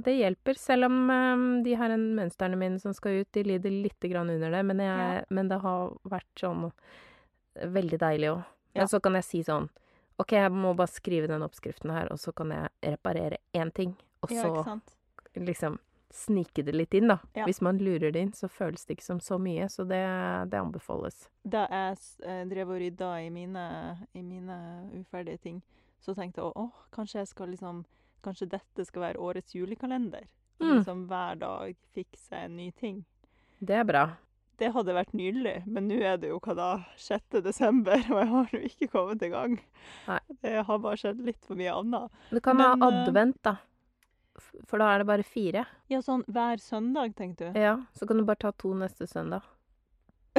det 0.07 0.15
hjelper, 0.15 0.55
selv 0.55 0.87
om 0.87 1.11
eh, 1.11 1.41
de 1.67 1.75
her 1.75 1.97
mønstrene 1.99 2.59
mine 2.59 2.79
som 2.79 2.95
skal 2.95 3.25
ut, 3.25 3.31
de 3.35 3.43
lider 3.43 3.75
litt 3.75 4.05
under 4.05 4.51
det. 4.51 4.63
Men, 4.65 4.79
jeg, 4.79 5.25
men 5.31 5.49
det 5.51 5.59
har 5.65 5.97
vært 6.07 6.31
sånn 6.39 6.71
veldig 7.59 7.99
deilig 7.99 8.31
òg. 8.37 8.45
Ja. 8.75 8.85
Men 8.85 8.89
så 8.89 9.01
kan 9.03 9.15
jeg 9.19 9.25
si 9.27 9.43
sånn 9.43 9.69
OK, 10.19 10.33
jeg 10.35 10.51
må 10.51 10.75
bare 10.75 10.91
skrive 10.91 11.29
den 11.31 11.43
oppskriften 11.47 11.91
her, 11.95 12.09
og 12.11 12.19
så 12.19 12.33
kan 12.35 12.51
jeg 12.51 12.95
reparere 12.95 13.39
én 13.55 13.71
ting. 13.75 13.95
Og 14.23 14.33
Ja, 14.35 14.43
så 14.43 14.81
liksom 15.39 15.79
snike 16.15 16.63
det 16.65 16.73
litt 16.73 16.95
inn, 16.95 17.09
da. 17.09 17.19
Ja. 17.37 17.45
Hvis 17.49 17.61
man 17.61 17.79
lurer 17.79 18.13
det 18.13 18.21
inn, 18.21 18.33
så 18.33 18.49
føles 18.49 18.87
det 18.87 18.97
ikke 18.97 19.07
som 19.07 19.21
så 19.21 19.39
mye. 19.39 19.69
Så 19.69 19.85
det, 19.89 20.01
det 20.51 20.61
anbefales. 20.61 21.27
Da 21.45 21.67
jeg 21.71 21.99
eh, 22.25 22.45
drev 22.49 22.73
og 22.75 22.81
rydda 22.83 23.13
i 23.27 23.29
mine, 23.35 23.67
i 24.13 24.23
mine 24.23 24.59
uferdige 25.01 25.43
ting, 25.45 25.63
så 26.01 26.15
tenkte 26.15 26.43
jeg 26.43 26.55
åh, 26.57 26.85
kanskje 26.95 27.23
jeg 27.23 27.33
skal 27.35 27.55
liksom 27.55 27.87
Kanskje 28.19 28.49
dette 28.51 28.83
skal 28.83 29.03
være 29.05 29.21
årets 29.23 29.55
julekalender? 29.55 30.25
Mm. 30.59 30.73
Liksom 30.81 31.05
hver 31.07 31.37
dag 31.39 31.77
fikse 31.95 32.35
en 32.35 32.57
ny 32.59 32.73
ting. 32.75 33.05
Det 33.63 33.77
er 33.79 33.85
bra. 33.87 34.03
Det 34.59 34.73
hadde 34.75 34.95
vært 34.97 35.15
nydelig, 35.15 35.61
men 35.71 35.87
nå 35.87 36.01
er 36.03 36.17
det 36.19 36.33
jo 36.33 36.41
hva 36.43 36.55
da, 36.59 36.69
6. 36.99 37.39
desember, 37.47 38.03
og 38.11 38.19
jeg 38.19 38.31
har 38.33 38.55
jo 38.57 38.63
ikke 38.67 38.89
kommet 38.91 39.23
i 39.23 39.31
gang. 39.31 39.55
Nei. 40.09 40.19
Det 40.43 40.57
har 40.67 40.83
bare 40.83 40.99
skjedd 40.99 41.23
litt 41.23 41.47
for 41.47 41.59
mye 41.59 41.77
annet. 41.79 42.19
Du 42.33 42.41
kan 42.43 42.59
Men, 42.59 42.83
ha 42.83 42.91
eh, 42.91 43.05
advent, 43.05 43.39
da. 43.47 43.55
For 44.67 44.79
da 44.79 44.93
er 44.95 44.99
det 45.03 45.07
bare 45.07 45.23
fire. 45.27 45.67
Ja, 45.91 46.01
sånn 46.05 46.25
hver 46.27 46.61
søndag, 46.63 47.15
tenkte 47.19 47.53
du? 47.53 47.59
Ja, 47.61 47.77
så 47.99 48.07
kan 48.09 48.19
du 48.21 48.25
bare 48.29 48.37
ta 48.45 48.51
to 48.53 48.75
neste 48.75 49.07
søndag. 49.11 49.43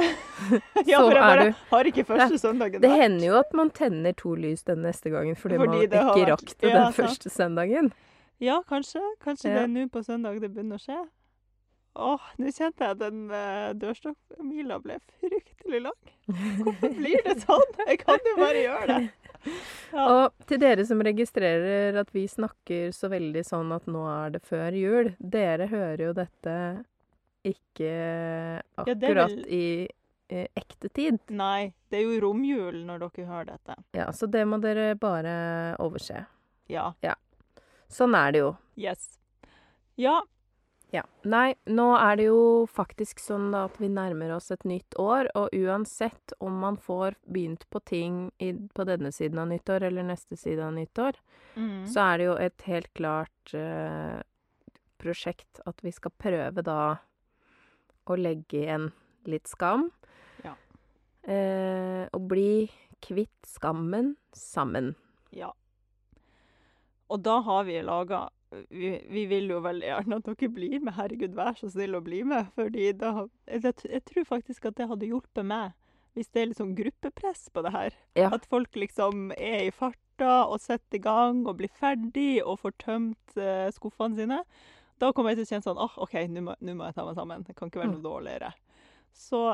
ja, 0.86 0.98
for 0.98 1.12
jeg 1.12 1.20
bare 1.20 1.44
du- 1.50 1.56
har 1.70 1.84
ikke 1.90 2.04
første 2.08 2.38
søndagen 2.40 2.80
Det 2.80 2.88
vært. 2.88 3.00
hender 3.02 3.26
jo 3.26 3.34
at 3.40 3.52
man 3.52 3.70
tenner 3.70 4.14
to 4.16 4.34
lys 4.34 4.62
den 4.64 4.80
neste 4.86 5.10
gangen 5.12 5.36
fordi, 5.36 5.58
Fordi 5.60 5.66
man 5.68 5.78
det 5.90 5.90
ikke 6.00 6.26
rakk 6.30 6.54
det 6.60 6.70
ja, 6.70 6.76
den 6.78 6.92
sant. 6.92 6.96
første 6.96 7.30
søndagen. 7.34 7.92
Ja, 8.40 8.62
kanskje. 8.68 9.02
Kanskje 9.20 9.50
det 9.52 9.62
er 9.66 9.68
nå 9.68 9.82
på 9.92 10.00
søndag 10.06 10.40
det 10.40 10.48
begynner 10.54 10.78
å 10.80 10.84
skje. 10.84 11.00
Åh, 11.96 12.26
nå 12.38 12.52
kjente 12.54 12.84
jeg 12.86 12.94
at 12.94 13.00
den 13.00 13.24
uh, 13.34 13.72
dørstokkmila 13.74 14.76
ble 14.84 14.98
fryktelig 15.20 15.80
lang. 15.88 16.12
Hvorfor 16.60 16.92
blir 16.94 17.24
det 17.26 17.34
sånn? 17.42 17.72
Jeg 17.88 17.98
kan 18.04 18.20
jo 18.30 18.36
bare 18.38 18.62
gjøre 18.66 18.86
det. 18.92 19.00
Ja. 19.90 20.02
Og 20.04 20.44
til 20.44 20.58
dere 20.60 20.84
som 20.84 21.00
registrerer 21.00 21.96
at 21.96 22.10
vi 22.12 22.26
snakker 22.28 22.90
så 22.92 23.08
veldig 23.08 23.40
sånn 23.48 23.70
at 23.72 23.86
nå 23.88 24.02
er 24.12 24.34
det 24.34 24.42
før 24.44 24.76
jul, 24.76 25.08
dere 25.16 25.64
hører 25.70 26.02
jo 26.04 26.10
dette 26.18 26.56
ikke 27.48 27.88
Ja, 27.88 28.60
akkurat 28.84 29.32
vel- 29.32 29.46
i 29.48 29.88
ekte 30.60 30.90
tid. 30.94 31.16
Nei, 31.32 31.72
det 31.90 32.02
er 32.02 32.04
jo 32.04 32.20
romjul 32.26 32.84
når 32.86 33.00
dere 33.06 33.24
hører 33.26 33.48
dette. 33.54 33.78
Ja, 33.96 34.10
så 34.12 34.28
det 34.30 34.44
må 34.46 34.60
dere 34.62 34.92
bare 35.00 35.32
overse. 35.82 36.26
Ja. 36.70 36.92
Ja. 37.02 37.16
Sånn 37.90 38.14
er 38.14 38.36
det 38.36 38.44
jo. 38.44 38.52
Yes. 38.78 39.16
Ja. 39.98 40.20
Ja. 40.92 41.04
Nei, 41.22 41.54
nå 41.70 41.84
er 41.94 42.16
det 42.18 42.24
jo 42.26 42.66
faktisk 42.66 43.20
sånn 43.22 43.50
da 43.54 43.64
at 43.68 43.76
vi 43.78 43.86
nærmer 43.92 44.32
oss 44.34 44.50
et 44.50 44.64
nytt 44.66 44.96
år, 44.98 45.28
og 45.38 45.52
uansett 45.54 46.32
om 46.42 46.56
man 46.64 46.76
får 46.82 47.14
begynt 47.30 47.66
på 47.70 47.78
ting 47.86 48.16
i, 48.42 48.52
på 48.74 48.86
denne 48.88 49.12
siden 49.14 49.38
av 49.38 49.46
nyttår 49.52 49.86
eller 49.86 50.02
neste 50.08 50.36
side 50.36 50.58
av 50.66 50.74
nyttår, 50.74 51.20
Mm. 51.56 51.86
så 51.86 52.00
er 52.12 52.18
det 52.18 52.24
jo 52.26 52.34
et 52.38 52.62
helt 52.62 52.88
klart 52.94 53.54
eh, 53.58 54.20
prosjekt 55.02 55.58
at 55.66 55.80
vi 55.82 55.90
skal 55.90 56.12
prøve 56.18 56.62
da 56.62 56.98
å 58.06 58.16
legge 58.18 58.60
igjen 58.64 58.92
litt 59.26 59.46
skam. 59.50 59.88
Ja. 60.44 60.54
Eh, 61.22 62.06
og 62.14 62.28
bli 62.30 62.70
kvitt 63.02 63.46
skammen 63.46 64.14
sammen. 64.32 64.94
Ja. 65.34 65.50
Og 67.10 67.22
da 67.26 67.40
har 67.42 67.64
vi 67.66 67.80
laga 67.82 68.28
vi, 68.50 68.90
vi 69.08 69.26
vil 69.30 69.50
jo 69.52 69.60
veldig 69.62 69.86
gjerne 69.86 70.18
at 70.18 70.30
dere 70.30 70.50
blir 70.54 70.80
med. 70.82 70.94
Herregud, 70.96 71.36
vær 71.38 71.54
så 71.58 71.70
snill 71.70 71.98
å 71.98 72.02
bli 72.04 72.22
med. 72.26 72.50
Fordi 72.56 72.90
da 72.98 73.12
jeg, 73.46 73.74
jeg 73.86 74.02
tror 74.08 74.26
faktisk 74.32 74.66
at 74.70 74.78
det 74.80 74.88
hadde 74.90 75.10
hjulpet 75.10 75.46
meg, 75.46 75.76
hvis 76.18 76.32
det 76.34 76.42
er 76.42 76.50
litt 76.50 76.58
sånn 76.58 76.74
gruppepress 76.78 77.46
på 77.54 77.62
det 77.66 77.74
her. 77.74 77.96
Ja. 78.18 78.32
At 78.34 78.48
folk 78.50 78.74
liksom 78.78 79.30
er 79.38 79.68
i 79.68 79.74
farta 79.74 80.32
og 80.50 80.58
setter 80.62 80.98
i 80.98 81.04
gang 81.04 81.44
og 81.46 81.60
blir 81.60 81.70
ferdig 81.70 82.42
og 82.42 82.60
får 82.64 82.76
tømt 82.82 83.38
uh, 83.38 83.70
skuffene 83.74 84.18
sine. 84.18 84.42
Da 85.00 85.14
kommer 85.14 85.32
jeg 85.32 85.40
til 85.40 85.46
å 85.46 85.50
kjenne 85.54 85.68
sånn 85.68 85.80
åh, 85.80 85.94
OK, 86.04 86.18
nå 86.28 86.44
må, 86.44 86.58
må 86.60 86.90
jeg 86.90 86.98
ta 86.98 87.06
meg 87.06 87.16
sammen. 87.16 87.46
Det 87.46 87.54
kan 87.56 87.70
ikke 87.70 87.84
være 87.84 87.94
noe 87.94 88.04
dårligere. 88.04 88.50
Så 89.16 89.44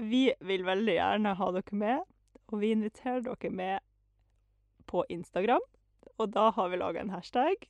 vi 0.00 0.26
vil 0.44 0.66
veldig 0.66 0.96
gjerne 0.96 1.36
ha 1.38 1.52
dere 1.54 1.78
med, 1.78 2.02
og 2.50 2.60
vi 2.60 2.74
inviterer 2.74 3.22
dere 3.24 3.50
med 3.54 3.86
på 4.90 5.06
Instagram. 5.08 5.64
Og 6.20 6.34
da 6.34 6.50
har 6.56 6.68
vi 6.68 6.80
laga 6.80 7.00
en 7.00 7.14
hashtag. 7.14 7.68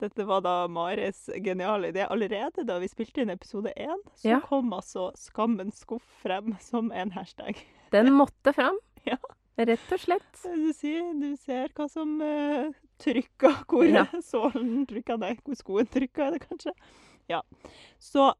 Dette 0.00 0.24
var 0.24 0.40
da 0.44 0.54
Maris 0.72 1.26
geniale 1.44 1.90
idé. 1.92 2.06
Allerede 2.08 2.64
da 2.66 2.78
vi 2.80 2.88
spilte 2.88 3.20
inn 3.22 3.30
episode 3.34 3.72
én, 3.76 4.00
så 4.16 4.28
Ja. 4.34 4.40
kom 4.40 4.72
altså 4.72 5.10
'Skammens 5.16 5.84
skuff' 5.84 6.22
frem 6.22 6.56
som 6.60 6.90
en 6.92 7.10
hashtag. 7.12 7.56
Den 7.92 8.12
måtte 8.12 8.52
fram. 8.56 8.78
Ja. 9.04 9.16
Rett 9.60 9.92
og 9.92 10.00
slett. 10.00 10.42
Du, 10.42 10.72
sier, 10.72 11.12
du 11.20 11.36
ser 11.36 11.68
hva 11.76 11.86
som 11.90 12.14
uh, 12.22 12.72
trykker, 12.98 13.64
hvor 13.68 13.84
Ja. 13.84 14.06
sålen 14.24 14.86
trykker, 14.88 15.18
deg, 15.20 15.42
hvor 15.44 15.54
skoen 15.58 15.86
trykker, 15.86 16.26
er 16.26 16.30
det 16.38 16.46
kanskje. 16.48 16.72
Ja. 17.28 17.42
Så 17.98 18.32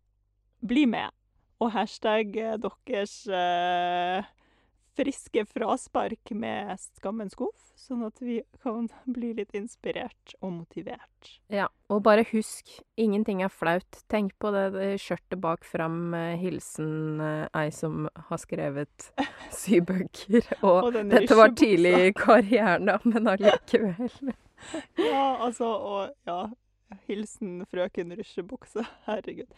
bli 0.64 0.86
med, 0.86 1.10
og 1.60 1.72
hashtag 1.72 2.36
eh, 2.36 2.56
deres 2.56 3.26
eh, 3.28 4.24
friske 4.98 5.44
fraspark 5.48 6.32
med 6.36 6.76
Skammens 6.80 7.34
skuff, 7.36 7.70
sånn 7.78 8.02
at 8.06 8.20
vi 8.22 8.40
kan 8.62 8.88
bli 9.14 9.32
litt 9.38 9.54
inspirert 9.56 10.34
og 10.40 10.52
motivert. 10.60 11.32
Ja, 11.52 11.68
og 11.90 12.02
bare 12.06 12.24
husk, 12.30 12.72
ingenting 13.00 13.42
er 13.44 13.52
flaut. 13.52 14.02
Tenk 14.12 14.36
på 14.42 14.52
det, 14.54 14.66
det 14.76 14.90
skjørtet 15.02 15.40
bak 15.42 15.66
fram, 15.66 16.14
eh, 16.16 16.36
hilsen 16.40 17.20
eh, 17.24 17.46
ei 17.62 17.68
som 17.74 18.08
har 18.30 18.42
skrevet 18.42 19.10
syv 19.62 19.88
bøker. 19.90 20.46
Og, 20.60 20.90
Og 20.90 21.00
dette 21.14 21.38
var 21.38 21.54
tidlig 21.58 21.94
i 22.10 22.14
karrieren, 22.16 22.90
da, 22.90 23.00
men 23.04 23.34
allikevel. 23.34 24.10
Ja, 25.00 25.38
altså, 25.40 25.64
og 25.64 26.10
ja. 26.28 26.42
Hilsen 27.06 27.64
frøken 27.70 28.14
rusjebukse. 28.18 28.84
Herregud. 29.06 29.50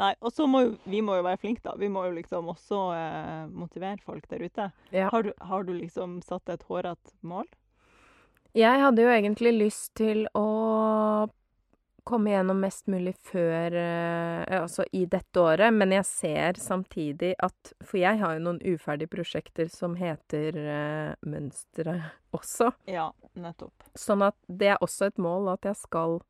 Nei, 0.00 0.12
og 0.20 0.34
så 0.34 0.46
må 0.50 0.64
jo 0.64 0.76
vi 0.90 1.02
må 1.04 1.18
jo 1.18 1.26
være 1.26 1.40
flinke, 1.42 1.64
da. 1.66 1.74
Vi 1.78 1.90
må 1.92 2.04
jo 2.08 2.16
liksom 2.18 2.50
også 2.52 2.82
eh, 2.96 3.48
motivere 3.50 4.00
folk 4.04 4.28
der 4.30 4.44
ute. 4.46 4.70
Ja. 4.94 5.10
Har, 5.12 5.26
du, 5.26 5.32
har 5.40 5.66
du 5.66 5.74
liksom 5.76 6.20
satt 6.26 6.50
et 6.52 6.64
hårete 6.68 7.14
mål? 7.20 7.48
Jeg 8.56 8.80
hadde 8.82 9.04
jo 9.04 9.10
egentlig 9.12 9.52
lyst 9.54 9.92
til 10.00 10.24
å 10.34 10.46
komme 12.10 12.32
gjennom 12.32 12.58
mest 12.60 12.88
mulig 12.90 13.12
før 13.30 13.74
eh, 13.76 14.60
Altså 14.60 14.84
i 14.92 15.04
dette 15.06 15.40
året, 15.40 15.70
men 15.74 15.92
jeg 15.94 16.06
ser 16.08 16.58
samtidig 16.58 17.34
at 17.38 17.72
For 17.84 18.00
jeg 18.00 18.18
har 18.22 18.34
jo 18.36 18.44
noen 18.48 18.60
uferdige 18.64 19.12
prosjekter 19.12 19.70
som 19.70 19.94
heter 20.00 20.58
eh, 20.58 21.12
Mønstre 21.22 22.00
også. 22.34 22.70
Ja, 22.90 23.10
nettopp. 23.38 23.86
Sånn 23.98 24.22
at 24.26 24.36
det 24.46 24.74
er 24.74 24.82
også 24.84 25.10
et 25.10 25.18
mål 25.22 25.52
at 25.54 25.66
jeg 25.66 25.78
skal 25.80 26.20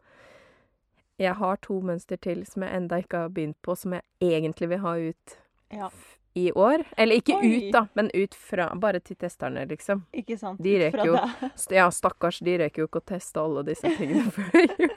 Jeg 1.21 1.35
har 1.37 1.59
to 1.61 1.81
mønster 1.85 2.17
til 2.17 2.47
som 2.49 2.63
jeg 2.65 2.77
enda 2.79 2.97
ikke 3.03 3.19
har 3.27 3.29
begynt 3.35 3.59
på, 3.63 3.75
som 3.77 3.93
jeg 3.99 4.03
egentlig 4.25 4.69
vil 4.73 4.79
ha 4.87 4.95
ut 5.11 5.35
Ja, 5.71 5.91
i 6.35 6.47
år. 6.57 6.85
Eller 6.97 7.21
ikke 7.21 7.37
Oi. 7.37 7.51
ut, 7.57 7.67
da, 7.75 7.83
men 7.99 8.09
ut 8.15 8.35
fra 8.35 8.71
Bare 8.81 9.01
til 9.05 9.17
testerne, 9.21 9.67
liksom. 9.69 10.05
ikke 10.15 10.39
sant? 10.41 10.63
De 10.63 10.77
reker 10.81 11.05
jo- 11.07 11.19
St- 11.55 11.77
Ja, 11.77 11.89
stakkars, 11.91 12.39
de 12.41 12.57
reker 12.65 12.83
jo 12.83 12.89
ikke 12.89 13.03
å 13.03 13.07
teste 13.13 13.43
alle 13.43 13.63
disse 13.69 13.91
tingene 13.99 14.31
før 14.33 14.65
jul. 14.65 14.97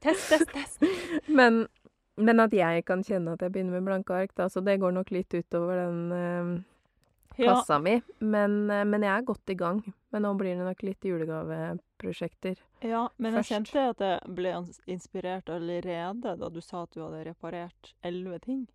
Test, 0.00 0.28
test, 0.28 0.50
test. 0.52 0.82
Men, 1.28 1.66
men 2.16 2.40
at 2.40 2.52
jeg 2.54 2.84
kan 2.86 3.02
kjenne 3.04 3.32
at 3.34 3.40
jeg 3.42 3.52
begynner 3.54 3.78
med 3.78 3.86
blanke 3.88 4.14
ark, 4.14 4.34
da, 4.36 4.48
så 4.48 4.60
det 4.64 4.76
går 4.82 4.92
nok 4.94 5.10
litt 5.14 5.34
utover 5.34 5.80
den 5.86 6.12
eh, 6.12 6.50
Ja, 7.36 7.54
kassa 7.54 7.78
mi. 7.82 8.00
Men, 8.20 8.70
eh, 8.70 8.84
men 8.84 9.02
jeg 9.02 9.10
er 9.18 9.22
godt 9.26 9.50
i 9.50 9.54
gang. 9.58 9.82
Men 10.12 10.22
nå 10.22 10.34
blir 10.38 10.54
det 10.56 10.64
nok 10.64 10.82
litt 10.86 11.00
julegaveprosjekter. 11.02 12.56
ja, 12.84 13.08
men 13.16 13.34
jeg 13.34 13.44
kjente 13.48 13.88
at 13.90 13.98
jeg 14.04 14.34
ble 14.36 14.52
inspirert 14.86 15.48
allerede 15.50 16.36
da 16.38 16.48
du 16.48 16.60
sa 16.60 16.82
at 16.84 16.90
du 16.94 17.00
hadde 17.02 17.24
reparert 17.30 17.94
elleve 18.04 18.38
ting. 18.44 18.66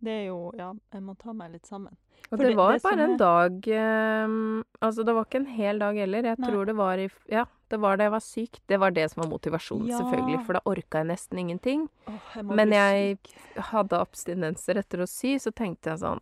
Det 0.00 0.12
er 0.12 0.26
jo 0.28 0.52
Ja, 0.56 0.72
jeg 0.92 1.02
må 1.02 1.16
ta 1.18 1.32
meg 1.32 1.52
litt 1.52 1.66
sammen. 1.66 1.96
Og 2.30 2.36
For 2.38 2.44
det 2.44 2.56
var 2.56 2.72
det 2.72 2.82
bare 2.82 3.00
en 3.02 3.12
er- 3.12 3.16
dag 3.18 3.68
eh, 3.68 4.62
Altså, 4.82 5.04
det 5.04 5.14
var 5.14 5.24
ikke 5.24 5.40
en 5.40 5.46
hel 5.46 5.78
dag 5.78 5.94
heller. 5.96 6.22
Jeg 6.22 6.38
Nei. 6.38 6.48
tror 6.50 6.66
det 6.66 6.76
var 6.76 6.98
i 6.98 7.08
Ja, 7.28 7.44
det 7.68 7.80
var 7.80 7.96
da 7.96 8.04
jeg 8.04 8.12
var 8.12 8.20
syk. 8.20 8.60
Det 8.68 8.78
var 8.78 8.90
det 8.92 9.10
som 9.10 9.22
var 9.22 9.30
motivasjonen, 9.30 9.88
Ja. 9.88 9.98
selvfølgelig. 9.98 10.44
For 10.46 10.52
da 10.52 10.60
orka 10.66 10.98
jeg 10.98 11.06
nesten 11.08 11.38
ingenting. 11.38 11.88
Åh, 12.06 12.20
jeg 12.36 12.44
Men 12.44 12.70
jeg 12.70 13.18
hadde 13.56 13.98
abstinenser 13.98 14.76
etter 14.78 14.98
å 15.02 15.08
sy, 15.08 15.34
så 15.38 15.50
tenkte 15.52 15.90
jeg 15.90 15.98
sånn 16.00 16.20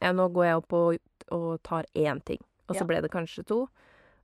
Ja, 0.00 0.12
nå 0.12 0.28
går 0.28 0.44
jeg 0.44 0.62
opp 0.62 0.72
og, 0.76 0.98
og 1.32 1.62
tar 1.62 1.86
én 1.94 2.20
ting. 2.24 2.42
Og 2.68 2.76
så 2.76 2.82
Ja. 2.82 2.86
ble 2.90 3.00
det 3.00 3.10
kanskje 3.12 3.44
to. 3.46 3.68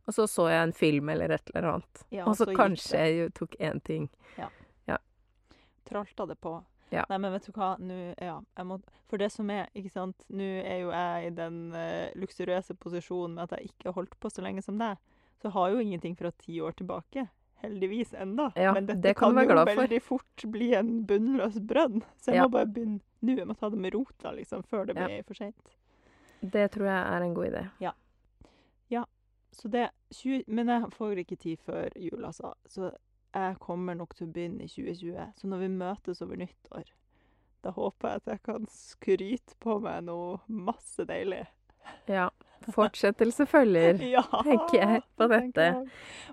Og 0.06 0.14
så 0.14 0.26
så 0.26 0.48
jeg 0.50 0.62
en 0.62 0.72
film 0.72 1.08
eller 1.08 1.30
et 1.30 1.50
eller 1.54 1.68
annet. 1.68 2.04
Ja, 2.10 2.26
og 2.26 2.34
så 2.36 2.44
så 2.44 2.56
kanskje 2.56 2.98
jeg 2.98 3.34
tok 3.34 3.54
én 3.60 3.80
ting. 3.82 4.10
tralta 5.92 6.26
det 6.26 6.40
på. 6.40 6.64
Ja. 6.90 7.04
Nei, 7.08 7.18
men 7.18 7.32
vet 7.32 7.46
du 7.46 7.52
hva, 7.56 7.74
nå 7.80 7.98
Ja, 8.20 8.36
jeg 8.56 8.68
må 8.68 8.76
For 9.08 9.20
det 9.20 9.30
som 9.32 9.48
er, 9.52 9.70
ikke 9.76 9.92
sant 9.94 10.26
Nå 10.28 10.44
er 10.44 10.82
jo 10.82 10.90
jeg 10.92 11.30
i 11.30 11.30
den 11.36 11.60
uh, 11.72 12.12
luksuriøse 12.20 12.76
posisjonen 12.80 13.38
med 13.38 13.46
at 13.46 13.54
jeg 13.56 13.70
ikke 13.70 13.88
har 13.88 13.96
holdt 13.96 14.18
på 14.20 14.28
så 14.32 14.44
lenge 14.44 14.64
som 14.64 14.76
deg. 14.80 15.00
Så 15.40 15.48
jeg 15.48 15.56
har 15.56 15.72
jo 15.72 15.80
ingenting 15.80 16.16
fra 16.18 16.30
ti 16.38 16.60
år 16.60 16.76
tilbake. 16.76 17.26
Heldigvis 17.62 18.12
enda. 18.14 18.50
Ja, 18.56 18.72
men 18.74 18.86
dette 18.86 19.00
det 19.02 19.16
kan 19.16 19.34
kan 19.34 19.48
jo 19.48 19.64
veldig 19.64 20.02
fort 20.02 20.44
bli 20.50 20.72
en 20.74 21.04
bunnløs 21.06 21.60
brønn. 21.60 22.02
Så 22.18 22.32
jeg 22.32 22.36
Ja. 22.36 22.48
må 22.48 22.50
bare 22.50 22.66
begynne 22.66 23.00
nå. 23.22 23.36
Jeg 23.36 23.46
må 23.46 23.54
ta 23.58 23.68
det 23.70 23.78
med 23.78 23.94
rota, 23.94 24.32
liksom, 24.32 24.62
før 24.64 24.86
det 24.86 24.96
Ja. 24.96 25.06
blir 25.06 25.22
for 25.24 25.34
seint. 25.34 25.76
Det 26.42 26.70
tror 26.72 26.86
jeg 26.86 27.06
er 27.06 27.22
en 27.22 27.34
god 27.34 27.46
idé. 27.52 27.68
Så 29.52 29.68
det 29.68 29.90
20, 30.10 30.44
Men 30.46 30.68
jeg 30.68 30.90
får 30.96 31.18
ikke 31.18 31.36
tid 31.36 31.58
før 31.66 31.88
jul, 31.96 32.24
altså. 32.24 32.54
Så 32.68 32.90
jeg 33.34 33.58
kommer 33.60 33.94
nok 33.94 34.14
til 34.16 34.26
å 34.26 34.32
begynne 34.32 34.64
i 34.64 34.68
2020. 34.68 35.26
Så 35.36 35.48
når 35.50 35.58
vi 35.64 35.68
møtes 35.68 36.22
over 36.24 36.36
nyttår, 36.40 36.88
da 37.62 37.70
håper 37.76 38.08
jeg 38.08 38.16
at 38.22 38.30
jeg 38.32 38.42
kan 38.48 38.66
skryte 38.72 39.54
på 39.60 39.76
meg 39.84 40.04
noe 40.08 40.40
masse 40.48 41.04
deilig. 41.08 41.46
Ja. 42.08 42.30
Fortsettelse 42.70 43.46
følger. 43.46 43.98
Ja, 44.14 44.22
tenker 44.42 44.78
jeg 44.78 45.02
på 45.18 45.28
dette. 45.28 45.66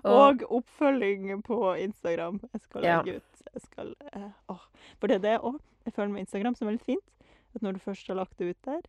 Og. 0.04 0.12
Og 0.14 0.44
oppfølging 0.60 1.42
på 1.42 1.58
Instagram. 1.82 2.40
Jeg 2.52 2.60
skal 2.60 2.84
Ja. 2.84 3.02
legge 3.02 3.16
ut. 3.16 3.42
Jeg 3.54 3.62
skal, 3.62 3.94
eh, 4.12 4.30
åh. 4.48 4.60
For 5.00 5.06
det 5.08 5.16
er 5.16 5.24
det 5.26 5.40
òg. 5.42 5.58
Jeg 5.84 5.92
føler 5.94 6.12
med 6.12 6.20
Instagram 6.26 6.54
som 6.54 6.68
er 6.68 6.72
veldig 6.72 6.84
fint. 6.86 7.04
At 7.54 7.62
når 7.62 7.72
du 7.72 7.78
først 7.80 8.06
har 8.06 8.14
lagt 8.16 8.36
det 8.38 8.50
ut 8.54 8.62
der, 8.64 8.80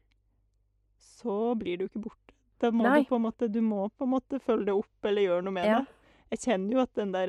så 0.99 1.55
blir 1.57 1.77
du 1.79 1.87
ikke 1.87 2.01
borte. 2.03 2.35
Da 2.61 2.69
må 2.69 2.83
Nei. 2.85 2.99
du 3.01 3.09
på 3.09 3.15
en 3.17 3.23
måte 3.25 3.47
Du 3.51 3.59
må 3.61 3.87
på 3.97 4.05
en 4.05 4.11
måte 4.13 4.39
følge 4.39 4.65
det 4.69 4.73
opp 4.75 5.05
eller 5.09 5.21
gjøre 5.25 5.43
noe 5.47 5.53
med 5.53 5.65
Ja. 5.65 5.79
det. 5.79 5.87
Jeg 6.31 6.39
kjenner 6.45 6.71
jo 6.71 6.79
at 6.79 6.93
den 6.95 7.11
der 7.11 7.27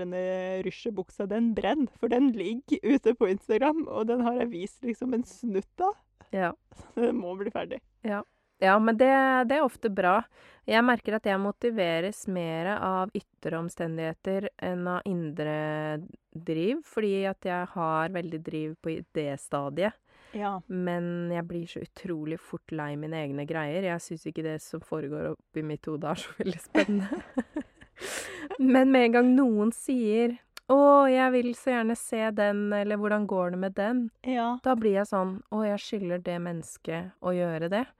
rysjebuksa, 0.62 1.26
den 1.28 1.54
brenner. 1.54 1.88
For 1.98 2.06
den 2.08 2.30
ligger 2.32 2.78
ute 2.84 3.14
på 3.14 3.26
Instagram, 3.30 3.88
og 3.88 4.06
den 4.06 4.20
har 4.20 4.34
jeg 4.38 4.50
vist 4.50 4.82
liksom 4.82 5.12
en 5.14 5.24
snutt 5.24 5.80
av. 5.80 5.96
Ja. 6.32 6.52
Så 6.76 6.94
den 7.08 7.16
må 7.18 7.34
bli 7.36 7.50
ferdig. 7.50 7.80
Ja, 8.04 8.22
men 8.78 8.98
det, 8.98 9.10
det 9.50 9.58
er 9.58 9.66
ofte 9.66 9.90
bra. 9.90 10.20
Jeg 10.68 10.84
merker 10.86 11.16
at 11.16 11.26
jeg 11.26 11.40
motiveres 11.42 12.20
mer 12.30 12.68
av 12.76 13.10
ytre 13.18 13.58
omstendigheter 13.58 14.46
enn 14.62 14.86
av 14.86 15.08
indre 15.10 15.98
driv, 16.30 16.84
fordi 16.86 17.24
at 17.26 17.48
jeg 17.48 17.66
har 17.74 18.14
veldig 18.14 18.40
driv 18.46 18.76
på 18.78 18.94
idéstadiet. 19.00 19.98
Ja. 20.32 20.54
Men 20.66 21.32
jeg 21.34 21.44
blir 21.48 21.66
så 21.68 21.82
utrolig 21.82 22.38
fort 22.40 22.72
lei 22.72 22.94
mine 22.96 23.18
egne 23.24 23.44
greier. 23.48 23.84
Jeg 23.90 24.04
syns 24.04 24.24
ikke 24.30 24.46
det 24.46 24.56
som 24.64 24.80
foregår 24.80 25.32
oppi 25.34 25.66
mitt 25.66 25.90
hode 25.90 26.08
er 26.08 26.22
så 26.22 26.38
veldig 26.38 26.62
spennende. 26.62 27.66
Men 28.72 28.94
med 28.94 29.08
en 29.08 29.18
gang 29.18 29.34
noen 29.36 29.74
sier 29.74 30.38
'Å, 30.72 31.04
jeg 31.10 31.32
vil 31.34 31.50
så 31.58 31.72
gjerne 31.74 31.94
se 31.98 32.30
den', 32.32 32.72
eller 32.72 32.96
'Hvordan 32.96 33.26
går 33.26 33.50
det 33.50 33.58
med 33.58 33.74
den?' 33.74 34.10
Ja. 34.24 34.58
Da 34.62 34.74
blir 34.78 34.94
jeg 34.94 35.10
sånn 35.10 35.42
'Å, 35.50 35.66
jeg 35.66 35.82
skylder 35.84 36.22
det 36.22 36.38
mennesket 36.40 37.10
å 37.20 37.34
gjøre 37.34 37.68
det'. 37.68 37.90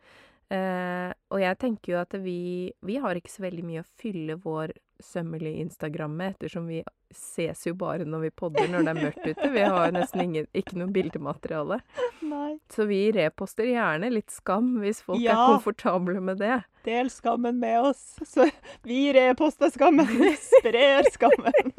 Eh, 0.53 1.11
og 1.33 1.41
jeg 1.41 1.57
tenker 1.63 1.95
jo 1.95 2.01
at 2.03 2.13
vi 2.21 2.73
Vi 2.85 2.99
har 3.01 3.17
ikke 3.17 3.31
så 3.33 3.45
veldig 3.47 3.63
mye 3.65 3.81
å 3.85 3.89
fylle 4.01 4.35
vår 4.43 4.75
sømmelige 5.03 5.63
Instagram 5.65 6.13
med, 6.15 6.35
ettersom 6.37 6.67
vi 6.71 6.83
ses 7.13 7.65
jo 7.67 7.73
bare 7.75 8.05
når 8.07 8.21
vi 8.27 8.29
podder 8.39 8.69
når 8.71 8.85
det 8.87 8.93
er 8.93 9.01
mørkt 9.01 9.25
ute. 9.27 9.49
Vi 9.51 9.65
har 9.65 9.91
nesten 9.97 10.23
ingen, 10.23 10.47
ikke 10.55 10.77
noe 10.79 10.93
bildemateriale. 10.95 11.81
Nei. 12.23 12.53
Så 12.71 12.87
vi 12.87 13.01
reposter 13.17 13.67
gjerne 13.67 14.13
litt 14.15 14.31
skam, 14.31 14.77
hvis 14.85 15.03
folk 15.03 15.19
Ja. 15.21 15.33
er 15.35 15.57
komfortable 15.57 16.21
med 16.23 16.39
det. 16.39 16.61
Del 16.87 17.11
skammen 17.11 17.59
med 17.59 17.81
oss, 17.91 18.05
så 18.25 18.47
vi 18.87 19.01
reposter 19.17 19.73
skammen. 19.75 20.07
Sprer 20.53 21.03
skammen. 21.11 21.75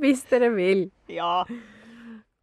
Hvis 0.00 0.22
dere 0.30 0.52
vil. 0.54 0.86
Ja. 1.10 1.44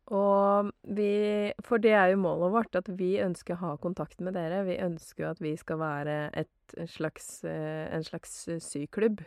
Og 0.07 0.69
vi 0.87 1.51
For 1.65 1.81
det 1.83 1.91
er 1.91 2.13
jo 2.13 2.19
målet 2.23 2.53
vårt, 2.53 2.75
at 2.79 2.87
vi 2.99 3.17
ønsker 3.19 3.57
å 3.57 3.61
ha 3.63 3.71
kontakt 3.83 4.21
med 4.23 4.37
dere. 4.37 4.63
Vi 4.67 4.77
ønsker 4.79 5.25
jo 5.25 5.31
at 5.33 5.41
vi 5.43 5.55
skal 5.59 5.81
være 5.81 6.17
et 6.33 6.77
slags, 6.93 7.43
eh, 7.43 7.87
en 7.93 8.03
slags 8.07 8.45
syklubb, 8.63 9.23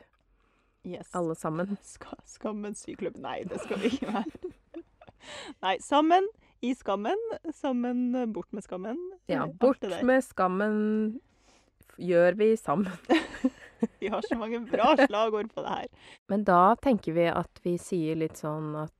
Yes. 0.84 1.10
alle 1.12 1.34
sammen. 1.36 1.76
Ska, 1.84 2.16
skammen 2.24 2.74
syklubb. 2.74 3.18
Nei, 3.20 3.42
det 3.44 3.60
skal 3.60 3.82
vi 3.82 3.90
ikke 3.92 4.14
være. 4.14 4.52
Nei, 5.64 5.74
sammen 5.84 6.24
i 6.64 6.72
skammen. 6.74 7.20
Sammen 7.52 8.32
bort 8.32 8.48
med 8.56 8.64
skammen. 8.64 8.96
Ja, 9.28 9.44
bort 9.46 9.84
med 9.84 10.24
skammen 10.24 11.20
gjør 12.00 12.38
vi 12.40 12.54
sammen. 12.56 12.92
Vi 14.00 14.10
har 14.12 14.20
så 14.20 14.36
mange 14.36 14.58
bra 14.68 14.90
slagord 15.06 15.48
på 15.54 15.62
det 15.64 15.70
her. 15.72 15.86
Men 16.28 16.42
da 16.44 16.74
tenker 16.84 17.14
vi 17.16 17.24
at 17.32 17.60
vi 17.64 17.78
sier 17.80 18.18
litt 18.20 18.36
sånn 18.36 18.74
at 18.76 18.92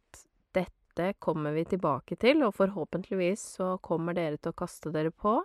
dette 1.01 1.19
kommer 1.19 1.55
vi 1.57 1.65
tilbake 1.65 2.17
til, 2.21 2.45
og 2.45 2.55
forhåpentligvis 2.59 3.43
så 3.57 3.73
kommer 3.83 4.17
dere 4.17 4.37
til 4.37 4.53
å 4.53 4.59
kaste 4.61 4.93
dere 4.95 5.11
på. 5.11 5.41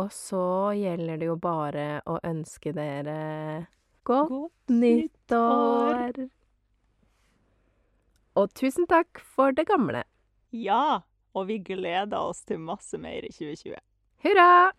Og 0.00 0.12
så 0.14 0.72
gjelder 0.76 1.20
det 1.20 1.28
jo 1.28 1.36
bare 1.40 1.86
å 2.08 2.20
ønske 2.24 2.72
dere 2.76 3.66
godt 4.06 4.30
Godt 4.30 4.72
nyttår! 4.72 6.28
Og 8.38 8.52
tusen 8.56 8.86
takk 8.88 9.20
for 9.34 9.52
det 9.52 9.66
gamle. 9.68 10.04
Ja, 10.54 11.02
og 11.34 11.46
vi 11.50 11.58
gleder 11.62 12.30
oss 12.30 12.44
til 12.46 12.62
masse 12.62 12.98
mer 12.98 13.26
i 13.26 13.32
2020. 13.34 13.76
Hurra! 14.24 14.72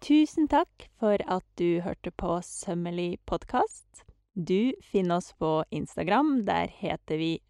Tusen 0.00 0.48
takk 0.48 0.88
for 1.00 1.20
at 1.28 1.44
du 1.60 1.80
hørte 1.84 2.10
på 2.10 2.38
Sømmelig 2.44 3.18
podkast. 3.28 4.04
Du 4.34 4.72
finner 4.80 5.20
oss 5.20 5.32
på 5.32 5.64
Instagram. 5.70 6.44
Der 6.46 6.72
heter 6.72 7.20
vi 7.20 7.40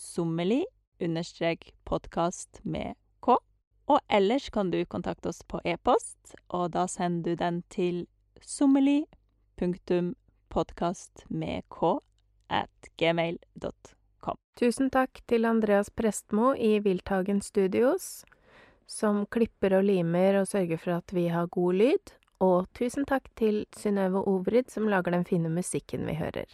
sommelig 0.00 0.64
understrek 1.00 1.74
podkast 1.84 2.60
med 2.62 2.94
k. 3.20 3.36
Og 3.86 3.98
ellers 4.08 4.50
kan 4.50 4.70
du 4.70 4.84
kontakte 4.84 5.28
oss 5.28 5.42
på 5.42 5.60
e-post, 5.64 6.34
og 6.48 6.70
da 6.72 6.88
sender 6.88 7.30
du 7.30 7.36
den 7.36 7.62
til 7.68 8.06
sommerli.podkast 8.40 11.24
med 11.28 11.62
k 11.68 11.98
at 12.48 12.88
gmail.com. 12.96 14.36
Tusen 14.56 14.90
takk 14.90 15.20
til 15.28 15.44
Andreas 15.44 15.90
Prestmo 15.90 16.54
i 16.54 16.80
Wildtagen 16.80 17.42
Studios, 17.44 18.24
som 18.86 19.26
klipper 19.26 19.74
og 19.78 19.84
limer 19.84 20.34
og 20.40 20.48
sørger 20.48 20.76
for 20.80 20.90
at 20.96 21.14
vi 21.14 21.28
har 21.28 21.46
god 21.46 21.74
lyd. 21.76 22.10
Og 22.40 22.66
tusen 22.72 23.04
takk 23.04 23.28
til 23.36 23.66
Synnøve 23.76 24.24
Obrid, 24.24 24.72
som 24.72 24.88
lager 24.88 25.12
den 25.12 25.28
fine 25.28 25.52
musikken 25.52 26.08
vi 26.08 26.16
hører. 26.16 26.48